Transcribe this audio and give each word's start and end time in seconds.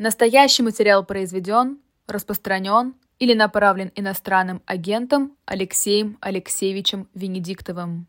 Настоящий 0.00 0.62
материал 0.62 1.04
произведен, 1.04 1.76
распространен 2.08 2.94
или 3.18 3.34
направлен 3.34 3.92
иностранным 3.94 4.62
агентом 4.64 5.32
Алексеем 5.44 6.16
Алексеевичем 6.22 7.06
Венедиктовым. 7.14 8.06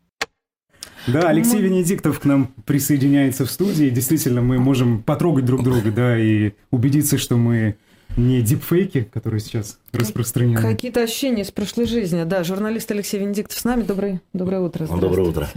Да, 1.06 1.28
Алексей 1.28 1.56
мы... 1.56 1.64
Венедиктов 1.64 2.18
к 2.18 2.24
нам 2.24 2.46
присоединяется 2.64 3.44
в 3.44 3.50
студии. 3.50 3.90
Действительно, 3.90 4.40
мы 4.40 4.58
можем 4.58 5.02
потрогать 5.02 5.44
друг 5.44 5.62
друга, 5.64 5.90
да, 5.90 6.18
и 6.18 6.52
убедиться, 6.70 7.18
что 7.18 7.36
мы 7.36 7.76
не 8.16 8.40
дипфейки, 8.40 9.02
которые 9.02 9.40
сейчас 9.40 9.78
распространены. 9.92 10.62
Какие-то 10.62 11.02
ощущения 11.02 11.42
из 11.42 11.50
прошлой 11.50 11.84
жизни. 11.84 12.24
Да, 12.24 12.42
журналист 12.42 12.90
Алексей 12.90 13.20
Венедиктов 13.20 13.58
с 13.58 13.64
нами. 13.64 13.82
Добрый, 13.82 14.20
доброе 14.32 14.62
утро. 14.62 14.86
Доброе 14.86 15.28
утро. 15.28 15.48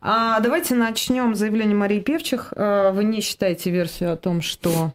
А, 0.00 0.40
давайте 0.40 0.74
начнем 0.74 1.34
с 1.34 1.38
заявления 1.38 1.74
Марии 1.74 2.00
Певчих. 2.00 2.54
А, 2.56 2.90
вы 2.92 3.04
не 3.04 3.20
считаете 3.20 3.70
версию 3.70 4.14
о 4.14 4.16
том, 4.16 4.40
что 4.40 4.94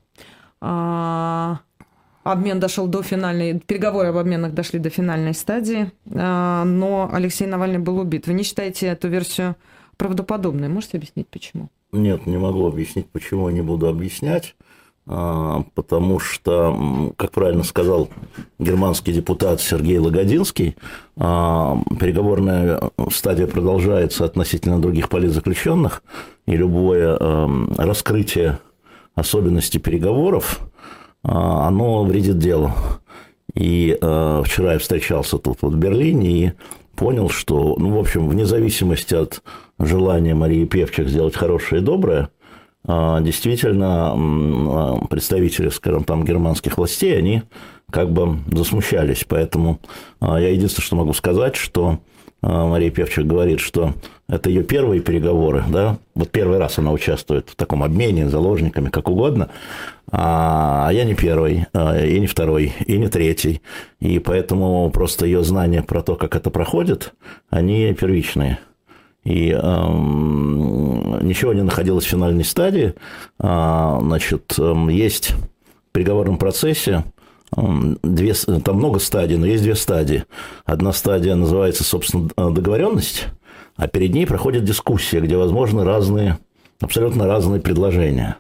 обмен 2.24 2.60
дошел 2.60 2.88
до 2.88 3.04
финальной, 3.04 3.60
переговоры 3.60 4.10
об 4.10 4.18
обменах 4.18 4.54
дошли 4.54 4.80
до 4.80 4.90
финальной 4.90 5.34
стадии, 5.34 5.92
а, 6.14 6.64
но 6.64 7.10
Алексей 7.12 7.48
Навальный 7.48 7.80
был 7.80 8.00
убит. 8.00 8.28
Вы 8.28 8.34
не 8.34 8.44
считаете 8.44 8.88
эту 8.88 9.10
версию 9.10 9.56
правдоподобной? 9.98 10.70
Можете 10.70 10.98
объяснить, 10.98 11.28
почему? 11.28 11.70
Нет, 11.92 12.26
не 12.26 12.38
могу 12.38 12.66
объяснить, 12.66 13.08
почему, 13.10 13.50
не 13.50 13.62
буду 13.62 13.88
объяснять. 13.88 14.56
А, 15.06 15.66
потому 15.76 16.20
что, 16.20 17.14
как 17.18 17.32
правильно 17.32 17.64
сказал 17.64 18.08
германский 18.58 19.12
депутат 19.12 19.60
Сергей 19.60 19.98
Лагодинский, 19.98 20.78
переговорная 21.16 22.80
стадия 23.12 23.48
продолжается 23.48 24.24
относительно 24.24 24.82
других 24.82 25.10
политзаключенных, 25.10 26.02
и 26.48 26.56
любое 26.56 27.18
раскрытие 27.78 28.60
особенности 29.16 29.78
переговоров, 29.78 30.62
а, 31.24 31.68
оно 31.68 32.04
вредит 32.04 32.38
делу. 32.38 32.74
И 33.54 33.96
э, 34.02 34.42
вчера 34.46 34.74
я 34.74 34.80
встречался 34.80 35.38
тут 35.38 35.60
вот 35.62 35.74
в 35.74 35.78
Берлине 35.78 36.30
и 36.30 36.52
понял, 36.96 37.30
что, 37.30 37.76
ну, 37.78 37.92
в 37.96 38.00
общем, 38.00 38.28
вне 38.28 38.48
зависимости 38.48 39.14
от 39.14 39.44
желания 39.78 40.34
Марии 40.34 40.66
Певчих 40.66 41.08
сделать 41.08 41.36
хорошее 41.36 41.82
и 41.82 41.86
доброе, 41.86 42.30
э, 42.88 43.18
действительно 43.22 44.98
представители, 45.08 45.70
скажем, 45.70 46.04
там 46.04 46.26
германских 46.26 46.78
властей, 46.78 47.16
они 47.16 47.44
как 47.92 48.12
бы 48.12 48.40
засмущались. 48.52 49.24
Поэтому 49.28 49.80
я 50.20 50.50
единственное, 50.50 50.86
что 50.86 50.96
могу 50.96 51.14
сказать, 51.14 51.56
что 51.56 51.90
а, 51.90 52.00
Мария 52.44 52.92
Певчих 52.92 53.26
говорит, 53.26 53.62
что 53.62 53.94
это 54.28 54.50
ее 54.50 54.64
первые 54.64 55.02
переговоры, 55.02 55.64
да, 55.68 55.98
вот 56.14 56.30
первый 56.30 56.58
раз 56.58 56.78
она 56.78 56.92
участвует 56.92 57.50
в 57.50 57.56
таком 57.56 57.84
обмене 57.84 58.28
заложниками, 58.30 58.90
как 58.90 59.10
угодно, 59.10 59.50
а 60.12 60.90
я 60.92 61.06
не 61.06 61.16
первый, 61.16 61.66
а, 61.74 61.98
и 62.04 62.20
не 62.20 62.28
второй, 62.28 62.74
и 62.86 62.98
не 62.98 63.08
третий, 63.08 63.62
и 64.00 64.20
поэтому 64.20 64.90
просто 64.92 65.26
ее 65.26 65.44
знания 65.44 65.84
про 65.84 66.02
то, 66.02 66.16
как 66.16 66.36
это 66.36 66.50
проходит, 66.50 67.14
они 67.50 67.94
первичные. 67.94 68.60
И 69.24 69.52
э, 69.52 69.58
ничего 71.22 71.54
не 71.54 71.62
находилось 71.62 72.04
в 72.04 72.10
финальной 72.10 72.44
стадии. 72.44 72.94
А, 73.40 73.98
значит, 74.02 74.56
есть 74.90 75.32
в 75.32 75.94
переговорном 75.94 76.38
процессе 76.38 77.06
две, 77.56 78.34
там 78.34 78.78
много 78.78 79.00
стадий, 79.00 79.38
но 79.38 79.46
есть 79.46 79.64
две 79.64 79.76
стадии. 79.76 80.26
Одна 80.66 80.94
стадия 80.94 81.36
называется, 81.36 81.84
собственно, 81.84 82.30
договоренность, 82.36 83.28
а 83.76 83.88
перед 83.88 84.14
ней 84.14 84.26
проходит 84.26 84.64
дискуссия, 84.64 85.20
где 85.20 85.38
возможны 85.38 85.84
разные, 85.84 86.40
абсолютно 86.80 87.28
разные 87.28 87.62
предложения. 87.62 88.38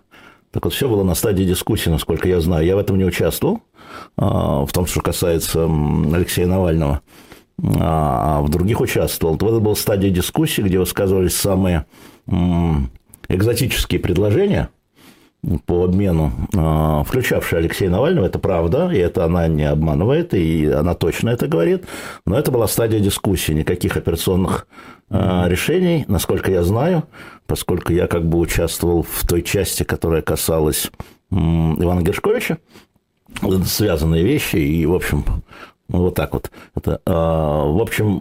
Так 0.51 0.65
вот, 0.65 0.73
все 0.73 0.87
было 0.87 1.03
на 1.03 1.15
стадии 1.15 1.43
дискуссии, 1.43 1.89
насколько 1.89 2.27
я 2.27 2.39
знаю. 2.39 2.65
Я 2.65 2.75
в 2.75 2.79
этом 2.79 2.97
не 2.97 3.05
участвовал, 3.05 3.61
а, 4.17 4.65
в 4.65 4.71
том, 4.71 4.85
что 4.85 5.01
касается 5.01 5.65
Алексея 5.65 6.45
Навального, 6.45 7.01
а 7.79 8.41
в 8.41 8.49
других 8.49 8.79
участвовал. 8.79 9.33
Вот 9.33 9.49
это 9.49 9.59
была 9.59 9.75
стадия 9.75 10.11
дискуссии, 10.11 10.61
где 10.61 10.77
высказывались 10.77 11.35
самые 11.35 11.85
экзотические 13.27 13.99
предложения– 13.99 14.69
по 15.65 15.83
обмену, 15.83 16.31
а, 16.55 17.03
включавший 17.03 17.59
Алексея 17.59 17.89
Навального, 17.89 18.25
это 18.25 18.39
правда, 18.39 18.89
и 18.91 18.97
это 18.97 19.25
она 19.25 19.47
не 19.47 19.63
обманывает, 19.63 20.33
и 20.33 20.67
она 20.67 20.93
точно 20.93 21.29
это 21.29 21.47
говорит, 21.47 21.85
но 22.25 22.37
это 22.37 22.51
была 22.51 22.67
стадия 22.67 22.99
дискуссии, 22.99 23.51
никаких 23.51 23.97
операционных 23.97 24.67
а, 25.09 25.47
решений, 25.47 26.05
насколько 26.07 26.49
я 26.49 26.63
знаю, 26.63 27.03
поскольку 27.45 27.91
я 27.91 28.07
как 28.07 28.25
бы 28.25 28.39
участвовал 28.39 29.03
в 29.03 29.27
той 29.27 29.41
части, 29.41 29.83
которая 29.83 30.21
касалась 30.21 30.91
Ивана 31.29 32.01
Гершковича, 32.01 32.59
связанные 33.65 34.23
вещи, 34.23 34.57
и, 34.57 34.85
в 34.85 34.93
общем, 34.93 35.25
вот 35.99 36.15
так 36.15 36.33
вот. 36.33 36.51
Это, 36.75 36.99
а, 37.05 37.65
в 37.65 37.81
общем, 37.81 38.19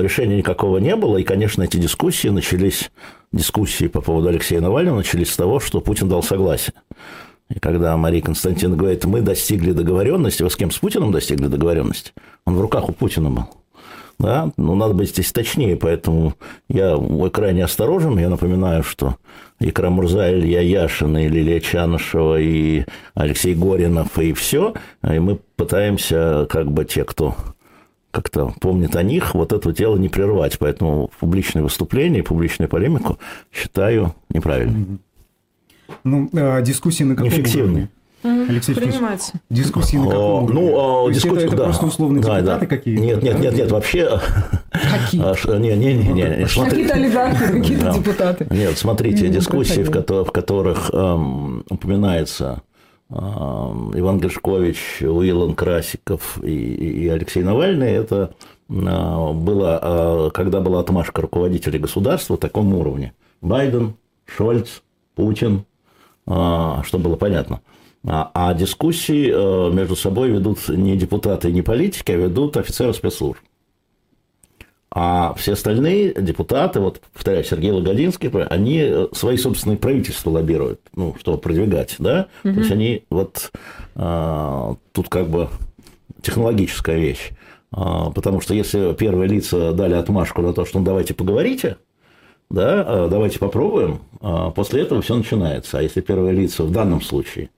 решения 0.00 0.36
никакого 0.36 0.78
не 0.78 0.94
было, 0.96 1.16
и, 1.16 1.22
конечно, 1.22 1.62
эти 1.62 1.76
дискуссии 1.76 2.28
начались 2.28 2.90
дискуссии 3.32 3.86
по 3.86 4.00
поводу 4.00 4.28
Алексея 4.28 4.60
Навального 4.60 4.96
начались 4.96 5.32
с 5.32 5.36
того, 5.36 5.60
что 5.60 5.80
Путин 5.80 6.08
дал 6.08 6.22
согласие. 6.22 6.74
И 7.48 7.58
когда 7.58 7.96
Мария 7.96 8.22
Константиновна 8.22 8.76
говорит, 8.76 9.04
мы 9.04 9.22
достигли 9.22 9.72
договоренности, 9.72 10.42
вы 10.42 10.50
с 10.50 10.56
кем, 10.56 10.70
с 10.70 10.78
Путиным 10.78 11.10
достигли 11.10 11.48
договоренности? 11.48 12.12
Он 12.46 12.56
в 12.56 12.60
руках 12.60 12.88
у 12.88 12.92
Путина 12.92 13.30
был. 13.30 13.44
Да? 14.20 14.52
Ну, 14.58 14.74
надо 14.74 14.92
быть 14.92 15.08
здесь 15.08 15.32
точнее, 15.32 15.76
поэтому 15.76 16.34
я 16.68 16.98
крайне 17.32 17.64
осторожен. 17.64 18.18
Я 18.18 18.28
напоминаю, 18.28 18.82
что 18.82 19.16
и 19.60 19.70
Крамурза, 19.70 20.30
Илья 20.30 20.60
Яшин, 20.60 21.16
и 21.16 21.26
Лилия 21.26 21.58
Чанышева, 21.58 22.38
и 22.38 22.84
Алексей 23.14 23.54
Горинов, 23.54 24.18
и 24.18 24.34
все. 24.34 24.74
И 25.02 25.18
мы 25.18 25.38
пытаемся, 25.56 26.46
как 26.50 26.70
бы 26.70 26.84
те, 26.84 27.04
кто 27.04 27.34
как-то 28.10 28.52
помнит 28.60 28.94
о 28.94 29.02
них, 29.02 29.34
вот 29.34 29.54
это 29.54 29.72
дело 29.72 29.96
не 29.96 30.10
прервать. 30.10 30.58
Поэтому 30.58 31.10
публичное 31.18 31.62
выступление, 31.62 32.22
публичную 32.22 32.68
полемику 32.68 33.18
считаю 33.50 34.14
неправильным. 34.28 35.00
Ну, 36.04 36.28
а 36.34 36.60
дискуссии 36.60 37.04
на 37.04 37.16
каком 37.16 37.30
Алексей 38.22 38.74
Принимается. 38.74 39.32
Дискуссии 39.48 39.96
на 39.96 40.08
каком 40.08 40.44
уровне? 40.44 40.60
Ну, 40.60 41.06
а, 41.06 41.12
дискуссии, 41.12 41.44
это, 41.44 41.46
это 41.46 41.56
да. 41.56 41.64
просто 41.64 41.86
условные 41.86 42.22
да, 42.22 42.36
депутаты 42.36 42.66
да. 42.66 42.76
какие-то? 42.76 43.02
Нет, 43.02 43.22
нет, 43.22 43.40
нет, 43.40 43.54
нет, 43.54 43.70
вообще... 43.70 44.20
Какие? 44.70 45.22
А, 45.22 45.58
не, 45.58 45.76
не, 45.76 45.94
не, 45.94 46.12
не, 46.12 46.46
смотри... 46.46 46.70
Какие-то 46.70 46.94
олигархи, 46.94 47.60
какие-то 47.60 47.84
да. 47.84 47.94
депутаты. 47.94 48.46
Нет, 48.50 48.78
смотрите, 48.78 49.28
дискуссии, 49.28 49.82
в, 49.82 49.90
ко- 49.90 50.24
в 50.24 50.32
которых 50.32 50.90
эм, 50.92 51.64
упоминается 51.70 52.62
Иван 53.08 54.20
Гершкович, 54.20 55.02
Уилан 55.02 55.54
Красиков 55.54 56.38
и, 56.44 56.54
и 56.54 57.08
Алексей 57.08 57.42
Навальный, 57.42 57.90
это 57.90 58.34
а, 58.68 59.32
было, 59.32 59.78
а, 59.82 60.30
когда 60.30 60.60
была 60.60 60.80
отмашка 60.80 61.22
руководителей 61.22 61.78
государства 61.78 62.36
в 62.36 62.40
таком 62.40 62.74
уровне. 62.74 63.14
Байден, 63.40 63.94
Шольц, 64.26 64.82
Путин, 65.14 65.64
что 66.26 66.98
было 66.98 67.16
понятно. 67.16 67.62
А 68.02 68.54
дискуссии 68.54 69.28
между 69.70 69.94
собой 69.94 70.30
ведут 70.30 70.68
не 70.68 70.96
депутаты 70.96 71.50
и 71.50 71.52
не 71.52 71.60
политики, 71.60 72.10
а 72.12 72.16
ведут 72.16 72.56
офицеры 72.56 72.94
спецслужб. 72.94 73.40
А 74.92 75.34
все 75.34 75.52
остальные 75.52 76.14
депутаты, 76.14 76.80
вот, 76.80 77.00
повторяю, 77.12 77.44
Сергей 77.44 77.70
Лагодинский, 77.70 78.28
они 78.28 78.80
э, 78.80 79.06
свои 79.12 79.36
собственные 79.36 79.78
правительства 79.78 80.30
лоббируют, 80.30 80.80
ну, 80.96 81.14
чтобы 81.20 81.38
продвигать, 81.38 81.94
да? 82.00 82.26
Угу. 82.42 82.54
То 82.54 82.58
есть 82.58 82.72
они 82.72 83.04
вот 83.08 83.52
а, 83.94 84.74
тут 84.90 85.08
как 85.08 85.28
бы 85.28 85.48
технологическая 86.22 86.98
вещь. 86.98 87.30
А, 87.70 88.10
потому 88.10 88.40
что 88.40 88.52
если 88.52 88.92
первые 88.94 89.28
лица 89.28 89.72
дали 89.72 89.94
отмашку 89.94 90.42
на 90.42 90.52
то, 90.52 90.64
что 90.64 90.80
ну, 90.80 90.84
давайте 90.84 91.14
поговорите, 91.14 91.76
да, 92.50 92.84
а, 92.84 93.08
давайте 93.08 93.38
попробуем, 93.38 94.00
а 94.20 94.50
после 94.50 94.82
этого 94.82 95.02
все 95.02 95.14
начинается. 95.14 95.78
А 95.78 95.82
если 95.82 96.00
первые 96.00 96.34
лица 96.34 96.64
в 96.64 96.72
данном 96.72 97.00
случае, 97.00 97.50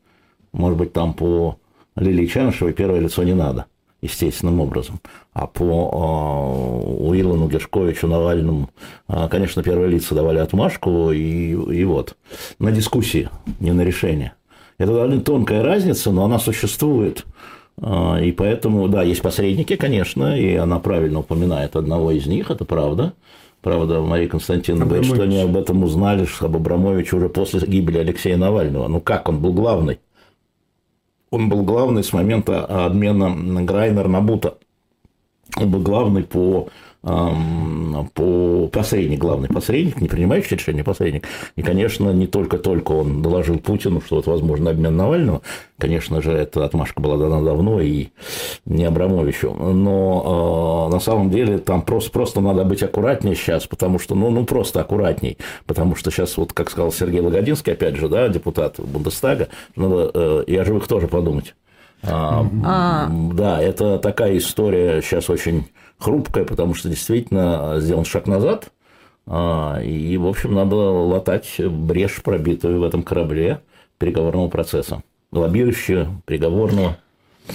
может 0.53 0.79
быть, 0.79 0.93
там 0.93 1.15
по 1.15 1.57
Лилии 1.97 2.26
Чанышевой 2.26 2.73
первое 2.73 3.00
лицо 3.00 3.23
не 3.23 3.35
надо, 3.35 3.67
естественным 4.00 4.61
образом. 4.61 5.00
А 5.32 5.47
по 5.47 5.62
э, 5.62 7.09
Уиллану, 7.09 7.49
Гершковичу, 7.49 8.06
Навальному, 8.06 8.71
э, 9.09 9.29
конечно, 9.31 9.62
первые 9.62 9.88
лица 9.88 10.15
давали 10.15 10.38
отмашку, 10.38 11.11
и, 11.12 11.53
и 11.53 11.85
вот. 11.85 12.17
На 12.59 12.73
дискуссии, 12.73 13.29
не 13.61 13.73
на 13.73 13.82
решение. 13.82 14.35
Это 14.79 14.93
довольно 14.93 15.21
тонкая 15.21 15.62
разница, 15.62 16.11
но 16.11 16.25
она 16.25 16.38
существует. 16.38 17.25
Э, 17.81 18.25
и 18.25 18.32
поэтому, 18.32 18.88
да, 18.88 19.03
есть 19.03 19.23
посредники, 19.23 19.76
конечно, 19.76 20.38
и 20.38 20.55
она 20.55 20.79
правильно 20.79 21.21
упоминает 21.21 21.76
одного 21.76 22.11
из 22.12 22.26
них, 22.26 22.50
это 22.50 22.65
правда. 22.65 23.15
Правда, 23.61 24.00
Мария 24.00 24.29
Константиновна 24.29 24.87
говорит, 24.87 25.06
что 25.06 25.23
они 25.23 25.41
об 25.41 25.56
этом 25.56 25.85
узнали, 25.85 26.26
об 26.41 26.56
Абрамовиче 26.56 27.15
уже 27.15 27.29
после 27.29 27.61
гибели 27.61 27.99
Алексея 27.99 28.37
Навального. 28.37 28.88
Ну 28.88 29.00
как, 29.00 29.29
он 29.29 29.38
был 29.38 29.53
главный 29.53 30.00
он 31.32 31.49
был 31.49 31.62
главный 31.62 32.05
с 32.05 32.12
момента 32.12 32.64
обмена 32.64 33.64
Грайнер 33.64 34.06
на 34.06 34.20
Бута. 34.20 34.58
Он 35.56 35.70
был 35.70 35.81
главный 35.81 36.23
по 36.23 36.69
по 37.02 38.69
посредник, 38.69 39.19
главный 39.19 39.49
посредник, 39.49 40.00
не 40.00 40.08
принимающий 40.08 40.56
решение 40.56 40.84
посредник. 40.84 41.26
И, 41.56 41.62
конечно, 41.62 42.10
не 42.10 42.28
только-только 42.28 42.93
он 42.93 43.22
доложил 43.22 43.58
Путину, 43.58 44.00
что 44.00 44.16
вот 44.16 44.26
возможно 44.26 44.70
обмен 44.70 44.96
Навального. 44.96 45.43
Конечно 45.78 46.22
же, 46.22 46.31
эта 46.31 46.64
отмашка 46.64 47.00
была 47.02 47.16
дана 47.16 47.43
давно 47.43 47.81
и 47.81 48.08
не 48.66 48.84
Абрамовичу. 48.84 49.52
Но 49.52 50.87
э, 50.88 50.93
на 50.94 51.00
самом 51.00 51.31
деле 51.31 51.58
там 51.58 51.82
просто, 51.82 52.12
просто 52.12 52.40
надо 52.40 52.62
быть 52.64 52.84
аккуратнее 52.84 53.34
сейчас, 53.34 53.66
потому 53.66 53.99
что, 53.99 54.14
ну, 54.14 54.31
ну, 54.31 54.44
просто 54.44 54.81
аккуратней. 54.81 55.38
Потому 55.66 55.96
что 55.96 56.12
сейчас, 56.12 56.37
вот 56.37 56.52
как 56.52 56.70
сказал 56.70 56.93
Сергей 56.93 57.20
Логодинский, 57.20 57.72
опять 57.72 57.96
же, 57.96 58.08
да, 58.08 58.28
депутат 58.28 58.78
Бундестага, 58.78 59.49
надо 59.75 60.10
э, 60.14 60.44
и 60.46 60.56
о 60.56 60.64
живых 60.64 60.87
тоже 60.87 61.08
подумать. 61.08 61.56
А, 62.04 62.46
а. 62.64 63.08
Да, 63.10 63.60
это 63.60 63.99
такая 63.99 64.37
история 64.37 65.02
сейчас 65.02 65.31
очень 65.31 65.66
хрупкая, 66.02 66.44
потому 66.44 66.75
что 66.75 66.88
действительно 66.88 67.76
сделан 67.78 68.04
шаг 68.04 68.26
назад, 68.26 68.70
а, 69.26 69.81
и, 69.82 70.16
в 70.16 70.26
общем, 70.26 70.54
надо 70.54 70.76
латать 70.76 71.54
брешь, 71.58 72.22
пробитую 72.22 72.81
в 72.81 72.82
этом 72.82 73.02
корабле 73.02 73.60
переговорного 73.99 74.49
процесса, 74.49 75.02
лоббирующего, 75.31 76.08
переговорного. 76.26 76.99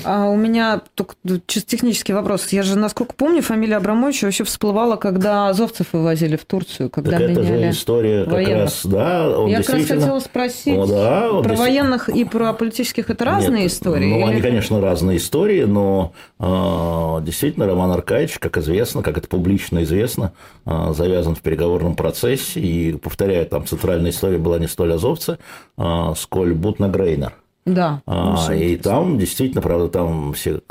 А 0.04 0.28
у 0.30 0.36
меня 0.36 0.81
только 0.95 1.16
чисто 1.48 1.69
технический 1.69 2.13
вопрос. 2.13 2.48
Я 2.50 2.63
же, 2.63 2.78
насколько 2.78 3.13
помню, 3.13 3.42
фамилия 3.42 3.78
Абрамовича 3.78 4.25
вообще 4.25 4.44
всплывала, 4.44 4.95
когда 4.95 5.48
азовцев 5.50 5.88
вывозили 5.94 6.36
в 6.36 6.45
Турцию, 6.45 6.89
когда 6.89 7.12
так 7.18 7.30
это 7.30 7.44
же 7.44 7.69
история 7.69 8.24
как 8.25 8.34
военных. 8.34 8.63
раз, 8.63 8.86
да. 8.86 9.38
Он 9.38 9.50
Я 9.50 9.63
как 9.63 9.69
раз 9.69 9.86
хотела 9.86 10.19
спросить, 10.19 10.78
О, 10.78 10.86
да, 10.86 11.30
про 11.30 11.34
действительно... 11.36 11.57
военных 11.57 12.10
и 12.10 12.25
про 12.25 12.54
политических 12.54 13.10
это 13.10 13.25
разные 13.25 13.63
Нет, 13.63 13.72
истории? 13.72 14.10
Ну, 14.10 14.18
или... 14.18 14.31
они, 14.31 14.42
конечно, 14.42 14.81
разные 14.81 15.18
истории, 15.18 15.63
но 15.63 16.13
э, 16.40 17.24
действительно 17.24 17.66
Роман 17.66 17.92
Аркадьевич, 17.92 18.40
как 18.40 18.57
известно, 18.57 19.01
как 19.01 19.18
это 19.18 19.28
публично 19.28 19.83
известно, 19.83 20.33
э, 20.66 20.94
завязан 20.95 21.36
в 21.36 21.42
переговорном 21.42 21.95
процессе, 21.95 22.60
и, 22.60 22.94
повторяю, 22.94 23.45
там 23.45 23.66
центральная 23.66 24.12
история 24.12 24.38
была 24.38 24.60
не 24.60 24.68
столь 24.68 24.94
азовцы, 24.94 25.38
э, 25.78 26.13
сколь 26.18 26.54
Бутна 26.54 26.90
Грейнер. 26.90 27.33
Да. 27.68 28.02
А, 28.06 28.56
и 28.56 28.78
там 28.78 29.19
действительно, 29.19 29.62
правда, 29.62 29.90
там 29.90 30.31
все 30.34 30.62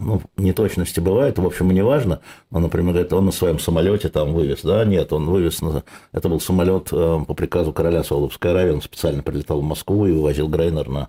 ну, 0.00 0.20
неточности 0.36 0.98
бывают, 0.98 1.38
в 1.38 1.46
общем, 1.46 1.70
не 1.70 1.84
важно. 1.84 2.20
Но, 2.50 2.58
например, 2.58 2.94
говорит, 2.94 3.12
он 3.12 3.26
на 3.26 3.32
своем 3.32 3.60
самолете 3.60 4.08
там 4.08 4.34
вывез, 4.34 4.62
да, 4.62 4.84
нет, 4.84 5.12
он 5.12 5.26
вывез, 5.26 5.62
на... 5.62 5.84
это 6.10 6.28
был 6.28 6.40
самолет 6.40 6.88
э, 6.90 7.20
по 7.28 7.34
приказу 7.34 7.72
короля 7.72 8.02
Саудовской 8.02 8.50
Аравии, 8.50 8.72
он 8.72 8.82
специально 8.82 9.22
прилетал 9.22 9.60
в 9.60 9.64
Москву 9.64 10.04
и 10.06 10.12
вывозил 10.12 10.48
Грейнер 10.48 10.88
на 10.88 11.08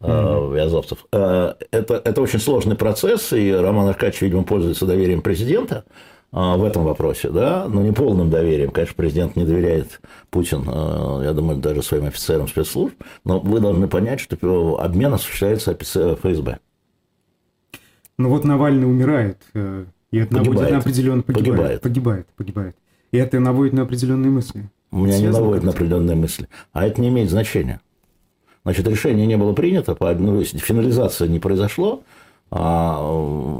mm-hmm. 0.00 0.56
Вязовцев. 0.56 1.06
Э, 1.12 1.54
это, 1.70 2.02
это 2.04 2.20
очень 2.20 2.40
сложный 2.40 2.74
процесс, 2.74 3.32
и 3.32 3.52
Роман 3.52 3.88
Аркадьевич, 3.88 4.22
видимо, 4.22 4.42
пользуется 4.42 4.84
доверием 4.84 5.22
президента, 5.22 5.84
в 6.32 6.64
этом 6.64 6.84
вопросе, 6.84 7.30
да, 7.30 7.66
но 7.68 7.82
не 7.82 7.92
полным 7.92 8.30
доверием. 8.30 8.70
Конечно, 8.70 8.94
президент 8.96 9.36
не 9.36 9.44
доверяет 9.44 10.00
Путин, 10.30 10.64
а, 10.66 11.22
я 11.22 11.32
думаю, 11.32 11.58
даже 11.58 11.82
своим 11.82 12.06
офицерам 12.06 12.48
спецслужб, 12.48 12.94
но 13.24 13.40
вы 13.40 13.60
должны 13.60 13.88
понять, 13.88 14.20
что 14.20 14.78
обмен 14.80 15.14
осуществляется 15.14 15.74
ФСБ. 15.74 16.58
Ну 18.18 18.28
вот 18.30 18.44
Навальный 18.44 18.86
умирает, 18.86 19.38
э, 19.54 19.84
и 20.10 20.18
это 20.18 20.36
погибает. 20.36 20.54
наводит 20.54 20.72
на 20.72 20.78
определенные... 20.78 21.22
Погибает, 21.22 21.80
погибает. 21.80 21.80
Погибает, 21.82 22.26
погибает. 22.36 22.76
И 23.12 23.18
это 23.18 23.40
наводит 23.40 23.72
на 23.72 23.82
определенные 23.82 24.30
мысли. 24.30 24.68
У 24.90 24.98
меня 24.98 25.18
не 25.18 25.28
наводит 25.28 25.62
на 25.62 25.70
определенные 25.70 26.16
мысли. 26.16 26.48
А 26.72 26.86
это 26.86 27.00
не 27.00 27.08
имеет 27.08 27.30
значения. 27.30 27.80
Значит, 28.64 28.88
решение 28.88 29.26
не 29.26 29.36
было 29.36 29.52
принято, 29.52 29.96
ну, 30.00 30.42
финализация 30.42 31.28
не 31.28 31.38
произошло, 31.38 32.02
а, 32.50 33.00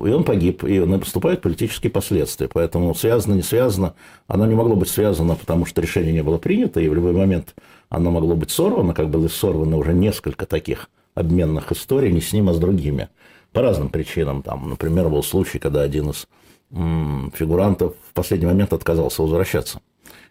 и 0.06 0.10
он 0.10 0.24
погиб, 0.24 0.64
и 0.64 0.78
наступают 0.80 1.42
политические 1.42 1.90
последствия. 1.90 2.48
Поэтому 2.52 2.94
связано, 2.94 3.34
не 3.34 3.42
связано, 3.42 3.94
оно 4.28 4.46
не 4.46 4.54
могло 4.54 4.76
быть 4.76 4.88
связано, 4.88 5.34
потому 5.34 5.66
что 5.66 5.80
решение 5.80 6.12
не 6.12 6.22
было 6.22 6.38
принято, 6.38 6.80
и 6.80 6.88
в 6.88 6.94
любой 6.94 7.12
момент 7.12 7.54
оно 7.88 8.10
могло 8.10 8.36
быть 8.36 8.50
сорвано, 8.50 8.94
как 8.94 9.10
было 9.10 9.28
сорвано 9.28 9.76
уже 9.76 9.92
несколько 9.92 10.46
таких 10.46 10.88
обменных 11.14 11.72
историй, 11.72 12.12
не 12.12 12.20
с 12.20 12.32
ним, 12.32 12.48
а 12.48 12.54
с 12.54 12.58
другими. 12.58 13.08
По 13.52 13.62
разным 13.62 13.88
причинам. 13.88 14.42
Там, 14.42 14.68
например, 14.68 15.08
был 15.08 15.22
случай, 15.22 15.58
когда 15.58 15.82
один 15.82 16.10
из 16.10 16.28
фигурантов 16.70 17.94
в 18.10 18.12
последний 18.12 18.46
момент 18.46 18.72
отказался 18.72 19.22
возвращаться. 19.22 19.80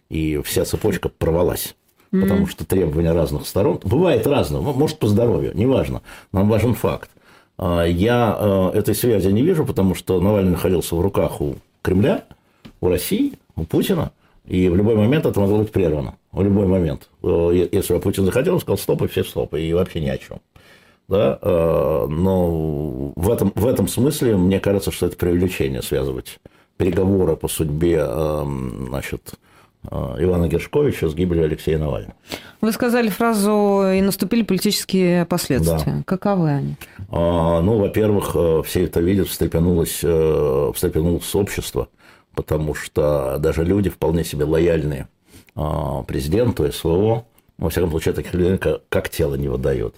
И 0.08 0.40
вся 0.44 0.64
цепочка 0.64 1.08
порвалась. 1.08 1.74
Потому 2.12 2.46
что 2.46 2.64
требования 2.64 3.12
разных 3.12 3.46
сторон. 3.46 3.80
Бывает 3.82 4.26
разное, 4.26 4.60
может, 4.60 4.98
по 4.98 5.08
здоровью, 5.08 5.52
неважно. 5.54 6.02
Нам 6.32 6.48
важен 6.48 6.74
факт. 6.74 7.10
А, 7.58 7.84
я 7.84 8.36
э, 8.38 8.78
этой 8.78 8.94
связи 8.94 9.28
не 9.28 9.42
вижу, 9.42 9.64
потому 9.64 9.94
что 9.94 10.20
Навальный 10.20 10.52
находился 10.52 10.94
в 10.94 11.00
руках 11.00 11.40
у 11.40 11.56
Кремля, 11.82 12.24
у 12.80 12.88
России, 12.88 13.34
у 13.56 13.64
Путина, 13.64 14.12
и 14.46 14.68
в 14.68 14.76
любой 14.76 14.96
момент 14.96 15.26
это 15.26 15.40
могло 15.40 15.58
быть 15.58 15.72
прервано. 15.72 16.16
В 16.32 16.42
любой 16.42 16.66
момент. 16.66 17.08
Э, 17.22 17.68
если 17.72 17.94
бы 17.94 18.00
Путин 18.00 18.24
захотел, 18.24 18.54
он 18.54 18.60
сказал 18.60 18.78
стоп 18.78 19.02
и 19.02 19.06
все 19.08 19.24
стопы, 19.24 19.60
и 19.60 19.72
вообще 19.72 20.00
ни 20.00 20.08
о 20.08 20.18
чем. 20.18 20.40
Да? 21.08 21.38
Э, 21.40 22.06
но 22.08 23.12
в 23.14 23.30
этом, 23.30 23.52
в 23.54 23.66
этом 23.66 23.88
смысле 23.88 24.36
мне 24.36 24.60
кажется, 24.60 24.90
что 24.90 25.06
это 25.06 25.16
преувеличение 25.16 25.82
связывать 25.82 26.38
переговоры 26.76 27.36
по 27.36 27.48
судьбе 27.48 28.06
значит, 28.88 29.36
Э, 29.36 29.45
Ивана 29.90 30.48
Гершковича 30.48 31.08
с 31.08 31.14
гибелью 31.14 31.44
Алексея 31.44 31.78
Навального. 31.78 32.14
Вы 32.60 32.72
сказали 32.72 33.08
фразу 33.08 33.82
«и 33.94 34.00
наступили 34.00 34.42
политические 34.42 35.26
последствия». 35.26 35.94
Да. 35.96 36.02
Каковы 36.04 36.48
они? 36.50 36.76
А, 37.10 37.60
ну, 37.60 37.78
во-первых, 37.78 38.32
э, 38.34 38.62
все 38.64 38.84
это 38.84 39.00
видят, 39.00 39.28
встрепенулось, 39.28 40.00
э, 40.02 40.72
встрепенулось 40.74 41.34
общество, 41.34 41.88
потому 42.34 42.74
что 42.74 43.36
даже 43.38 43.64
люди 43.64 43.90
вполне 43.90 44.24
себе 44.24 44.44
лояльные 44.44 45.08
президенту, 46.06 46.70
СВО, 46.70 47.24
во 47.56 47.70
всяком 47.70 47.90
случае, 47.90 48.12
таких 48.12 48.34
людей, 48.34 48.58
как, 48.58 49.08
тело 49.08 49.36
не 49.36 49.48
выдает. 49.48 49.94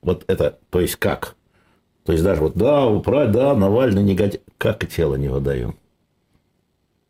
Вот 0.00 0.24
это, 0.28 0.58
то 0.70 0.80
есть 0.80 0.96
как? 0.96 1.34
То 2.04 2.12
есть 2.12 2.22
даже 2.22 2.42
вот, 2.42 2.54
да, 2.54 2.86
управь, 2.86 3.32
да, 3.32 3.54
Навальный 3.54 4.02
негатив, 4.02 4.42
как 4.58 4.84
и 4.84 4.86
тело 4.86 5.16
не 5.16 5.28
выдаю. 5.28 5.74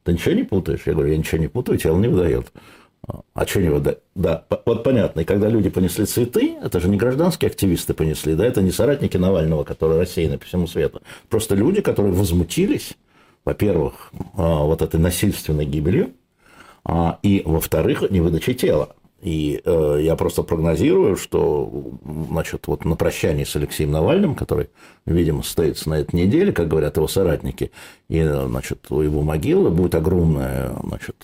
Ты 0.05 0.12
ничего 0.12 0.35
не 0.35 0.45
путаешь? 0.45 0.83
Я 0.87 0.93
говорю, 0.93 1.11
я 1.11 1.19
ничего 1.19 1.41
не 1.41 1.49
путаю, 1.49 1.79
тело 1.79 1.99
не 1.99 2.09
выдает. 2.09 2.53
А 3.35 3.47
что 3.47 3.61
не 3.61 3.69
выдает? 3.69 4.03
Да, 4.15 4.45
вот 4.65 4.85
понятно. 4.85 5.21
И 5.21 5.25
когда 5.25 5.49
люди 5.49 5.71
понесли 5.71 6.05
цветы, 6.05 6.56
это 6.62 6.81
же 6.81 6.89
не 6.89 6.97
гражданские 6.97 7.51
активисты 7.51 7.95
понесли, 7.95 8.35
да, 8.35 8.47
это 8.47 8.62
не 8.62 8.71
соратники 8.71 9.17
Навального, 9.17 9.65
которые 9.65 10.01
рассеяны 10.01 10.39
по 10.39 10.45
всему 10.45 10.67
свету. 10.67 11.03
Просто 11.29 11.55
люди, 11.55 11.81
которые 11.81 12.15
возмутились, 12.15 12.95
во-первых, 13.45 14.12
а, 14.37 14.65
вот 14.65 14.83
этой 14.83 15.01
насильственной 15.01 15.67
гибелью, 15.67 16.12
а, 16.85 17.19
и, 17.23 17.43
во-вторых, 17.45 18.11
невыдачей 18.11 18.55
тела. 18.55 18.95
И 19.25 19.62
э, 19.65 20.00
я 20.03 20.17
просто 20.17 20.43
прогнозирую, 20.43 21.17
что 21.17 21.97
значит, 22.29 22.67
вот 22.67 22.85
на 22.85 22.94
прощании 22.94 23.44
с 23.44 23.56
Алексеем 23.56 23.91
Навальным, 23.91 24.35
который, 24.35 24.69
видимо, 25.06 25.43
состоится 25.43 25.89
на 25.89 25.94
этой 25.94 26.15
неделе, 26.17 26.53
как 26.53 26.69
говорят 26.69 26.99
его 26.99 27.08
соратники, 27.08 27.70
и 28.10 28.22
значит, 28.22 28.84
у 28.91 29.01
его 29.01 29.22
могилы 29.22 29.70
будет 29.70 29.94
огромное 29.94 30.72
значит, 30.82 31.17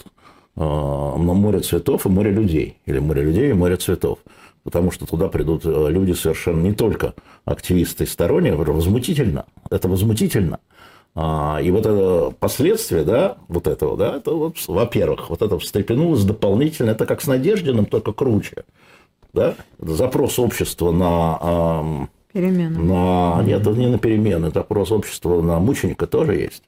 э, 0.56 0.60
море 0.64 1.60
цветов 1.60 2.06
и 2.06 2.08
море 2.08 2.30
людей. 2.30 2.78
Или 2.86 3.00
море 3.00 3.22
людей 3.22 3.50
и 3.50 3.52
море 3.52 3.76
цветов. 3.76 4.20
Потому 4.64 4.92
что 4.92 5.04
туда 5.04 5.28
придут 5.28 5.66
э, 5.66 5.86
люди 5.90 6.12
совершенно 6.12 6.62
не 6.62 6.72
только 6.72 7.12
активисты 7.44 8.04
и 8.04 8.06
сторонние, 8.06 8.54
возмутительно. 8.54 9.44
Это 9.70 9.88
возмутительно. 9.88 10.60
А, 11.14 11.58
и 11.60 11.70
вот 11.70 11.86
это 11.86 12.32
последствие, 12.38 13.04
да, 13.04 13.38
вот 13.48 13.66
этого, 13.66 13.96
да, 13.96 14.16
это 14.16 14.32
вот, 14.32 14.56
во-первых, 14.68 15.30
вот 15.30 15.42
это 15.42 15.58
встрепенулось 15.58 16.24
дополнительно, 16.24 16.90
это 16.90 17.04
как 17.04 17.20
с 17.20 17.26
Надеждиным, 17.26 17.86
только 17.86 18.12
круче, 18.12 18.64
да, 19.32 19.54
запрос 19.78 20.38
общества 20.38 20.92
на... 20.92 22.08
Перемены. 22.32 22.78
На... 22.78 23.42
Нет, 23.42 23.62
это 23.62 23.70
не 23.70 23.88
на 23.88 23.98
перемены, 23.98 24.46
это 24.46 24.60
запрос 24.60 24.92
общества 24.92 25.42
на 25.42 25.58
мученика 25.58 26.06
тоже 26.06 26.36
есть. 26.36 26.62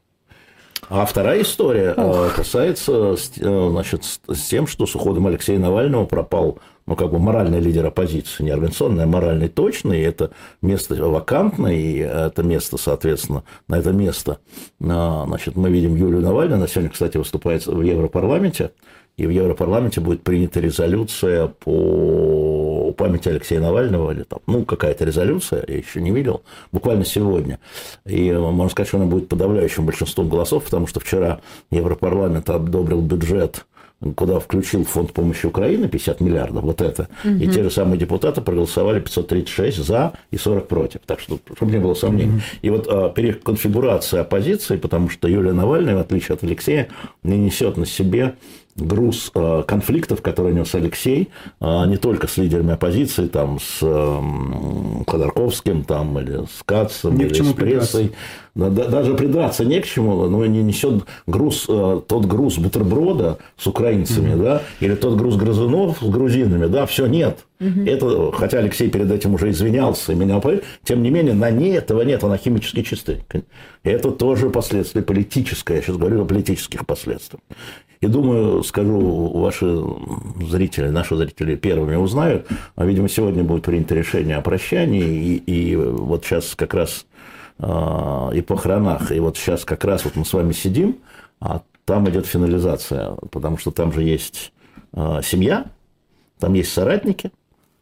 А 0.89 1.07
вторая 1.07 1.43
история 1.43 1.95
э, 1.97 2.03
Ох. 2.03 2.35
касается 2.35 3.15
э, 3.15 3.69
значит, 3.71 4.05
с 4.05 4.49
тем, 4.49 4.67
что 4.67 4.87
с 4.87 4.95
уходом 4.97 5.29
Алексея 5.29 5.59
Навального 5.59 6.05
пропал 6.05 6.59
ну, 6.87 6.97
как 6.97 7.11
бы 7.11 7.19
моральный 7.19 7.61
лидер 7.61 7.87
оппозиции, 7.87 8.45
не 8.45 8.51
организационный, 8.51 9.05
а 9.05 9.07
моральный 9.07 9.49
точный, 9.49 10.01
и 10.01 10.05
это 10.05 10.31
место 10.61 10.95
вакантное, 10.95 11.75
и 11.75 11.97
это 11.99 12.43
место, 12.43 12.77
соответственно, 12.77 13.45
на 13.69 13.79
это 13.79 13.93
место, 13.93 14.39
а, 14.81 15.25
значит, 15.27 15.57
мы 15.57 15.71
видим 15.71 15.95
Юлию 15.95 16.23
Навальную, 16.23 16.57
она 16.57 16.67
сегодня, 16.67 16.91
кстати, 16.91 17.17
выступает 17.17 17.67
в 17.67 17.81
Европарламенте, 17.81 18.73
и 19.17 19.27
в 19.27 19.31
Европарламенте 19.31 20.01
будет 20.01 20.23
принята 20.23 20.61
резолюция 20.61 21.49
по 21.49 22.95
памяти 22.97 23.29
Алексея 23.29 23.61
Навального, 23.61 24.11
или 24.13 24.23
там, 24.23 24.41
ну, 24.47 24.65
какая-то 24.65 25.05
резолюция, 25.05 25.65
я 25.69 25.77
еще 25.77 26.01
не 26.01 26.11
видел, 26.11 26.43
буквально 26.73 27.05
сегодня. 27.05 27.59
И 28.07 28.33
можно 28.33 28.71
сказать, 28.71 28.89
что 28.89 28.97
она 28.97 29.07
будет 29.07 29.29
подавляющим 29.29 29.85
большинством 29.85 30.29
голосов, 30.29 30.65
потому 30.65 30.87
что 30.87 31.01
вчера 31.01 31.41
Европарламент 31.71 32.49
одобрил 32.49 33.03
бюджет 33.03 33.67
куда 34.17 34.41
включил 34.41 34.85
фонд 34.85 35.13
помощи 35.13 35.47
Украины 35.47 35.89
50 35.89 36.21
миллиардов, 36.21 36.65
вот 36.65 36.81
это, 36.81 37.09
угу. 37.25 37.35
и 37.35 37.47
те 37.47 37.63
же 37.63 37.71
самые 37.71 37.99
депутаты 37.99 38.41
проголосовали 38.41 39.01
536 39.01 39.85
за 39.85 40.13
и 40.31 40.37
40 40.37 40.69
против. 40.69 41.01
Так 41.07 41.21
что, 41.21 41.39
чтобы 41.57 41.73
не 41.73 41.79
было 41.79 41.95
сомнений. 41.95 42.35
Угу. 42.35 42.43
И 42.63 42.71
вот 42.71 42.87
а, 42.89 43.09
переконфигурация 43.11 44.23
оппозиции, 44.23 44.77
потому 44.77 45.09
что 45.09 45.29
Юлия 45.29 45.53
Навальная, 45.53 45.97
в 45.97 46.01
отличие 46.01 46.35
от 46.35 46.45
Алексея, 46.45 46.89
не 47.23 47.39
несет 47.39 47.77
на 47.77 47.87
себе 47.87 48.35
груз 48.77 49.31
э, 49.35 49.63
конфликтов, 49.67 50.23
которые 50.23 50.55
нес 50.55 50.75
Алексей, 50.75 51.29
э, 51.61 51.87
не 51.87 51.97
только 51.97 52.27
с 52.27 52.37
лидерами 52.39 52.73
оппозиции, 52.73 53.27
там, 53.27 53.59
с 53.61 53.79
э, 53.83 54.21
Ходорковским, 55.07 55.85
там, 55.85 56.19
или 56.19 56.45
с 56.47 56.63
Кацем, 56.65 57.17
не 57.17 57.25
или 57.25 57.43
с 57.43 57.53
прессой. 57.53 58.13
Да, 58.55 58.69
даже 58.69 59.15
придраться 59.15 59.65
не 59.65 59.81
к 59.81 59.87
чему, 59.87 60.27
но 60.27 60.45
не 60.45 60.63
несет 60.63 61.05
груз, 61.27 61.65
тот 61.65 62.27
груз 62.27 62.59
бутерброда 62.59 63.39
с 63.57 63.67
украинцами, 63.67 64.33
mm-hmm. 64.35 64.43
да, 64.43 64.63
или 64.81 64.95
тот 64.95 65.17
груз 65.17 65.37
грызунов 65.37 65.99
с 66.03 66.07
грузинами, 66.07 66.67
да, 66.67 66.85
все 66.85 67.07
нет. 67.07 67.47
Mm-hmm. 67.61 67.89
Это, 67.89 68.33
хотя 68.33 68.59
Алексей 68.59 68.91
перед 68.91 69.11
этим 69.11 69.35
уже 69.35 69.51
извинялся, 69.51 70.15
меня 70.15 70.39
тем 70.85 71.03
не 71.03 71.09
менее, 71.09 71.33
на 71.33 71.51
ней 71.51 71.79
этого 71.79 72.03
нет, 72.03 72.25
она 72.25 72.37
химически 72.37 72.83
чистая. 72.83 73.25
Это 73.85 74.11
тоже 74.11 74.51
последствия 74.51 75.01
политическое, 75.01 75.77
я 75.77 75.83
сейчас 75.83 75.97
говорю 75.97 76.23
о 76.23 76.25
политических 76.27 76.85
последствиях. 76.85 77.41
И 78.03 78.09
думаю, 78.09 78.65
скажу, 78.65 79.31
ваши 79.33 79.81
зрители, 80.51 80.89
наши 80.89 81.15
зрители 81.15 81.55
первыми 81.55 81.95
узнают. 81.95 82.49
А, 82.75 82.85
видимо, 82.85 83.09
сегодня 83.09 83.45
будет 83.45 83.63
принято 83.63 83.95
решение 83.95 84.37
о 84.37 84.41
прощании. 84.41 85.05
И, 85.05 85.37
и 85.37 85.77
вот 85.77 86.25
сейчас 86.25 86.57
как 86.57 86.75
раз 86.75 87.07
э, 87.12 87.12
и 87.63 88.41
похоронах. 88.41 89.13
И 89.13 89.21
вот 89.21 89.37
сейчас 89.37 89.65
как 89.65 89.85
раз 89.85 90.05
вот 90.05 90.17
мы 90.17 90.25
с 90.25 90.33
вами 90.33 90.53
сидим, 90.53 90.99
а 91.41 91.63
там 91.85 92.09
идет 92.09 92.27
финализация. 92.27 93.13
Потому 93.31 93.59
что 93.59 93.71
там 93.71 93.93
же 93.93 94.03
есть 94.03 94.53
э, 94.95 95.21
семья, 95.23 95.67
там 96.39 96.55
есть 96.55 96.73
соратники, 96.73 97.31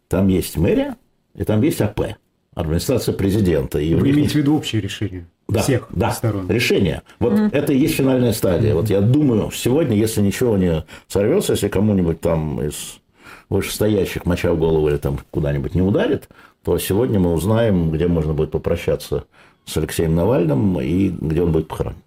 там 0.08 0.28
есть 0.28 0.56
мэрия, 0.56 0.96
и 1.34 1.44
там 1.44 1.62
есть 1.62 1.80
АП, 1.80 2.16
администрация 2.54 3.14
президента. 3.14 3.78
И 3.78 3.94
Вы 3.94 4.10
имеете 4.10 4.32
в 4.32 4.34
виду 4.36 4.56
общее 4.56 4.82
решение? 4.82 5.26
да, 5.50 5.62
всех 5.62 5.88
да, 5.90 6.10
сторон. 6.12 6.48
решение. 6.48 7.02
Вот 7.18 7.32
mm 7.32 7.50
это 7.52 7.72
и 7.72 7.78
есть 7.78 7.94
финальная 7.94 8.32
стадия. 8.32 8.74
Вот 8.74 8.88
я 8.88 9.00
думаю, 9.00 9.50
сегодня, 9.50 9.96
если 9.96 10.20
ничего 10.20 10.56
не 10.56 10.84
сорвется, 11.08 11.52
если 11.52 11.68
кому-нибудь 11.68 12.20
там 12.20 12.62
из 12.62 13.00
вышестоящих 13.48 14.26
моча 14.26 14.52
в 14.52 14.58
голову 14.58 14.88
или 14.88 14.96
там 14.96 15.18
куда-нибудь 15.30 15.74
не 15.74 15.82
ударит, 15.82 16.28
то 16.62 16.78
сегодня 16.78 17.18
мы 17.18 17.32
узнаем, 17.32 17.90
где 17.90 18.06
можно 18.06 18.32
будет 18.32 18.52
попрощаться 18.52 19.24
с 19.64 19.76
Алексеем 19.76 20.14
Навальным 20.14 20.80
и 20.80 21.08
где 21.08 21.42
он 21.42 21.52
будет 21.52 21.68
похоронен. 21.68 21.98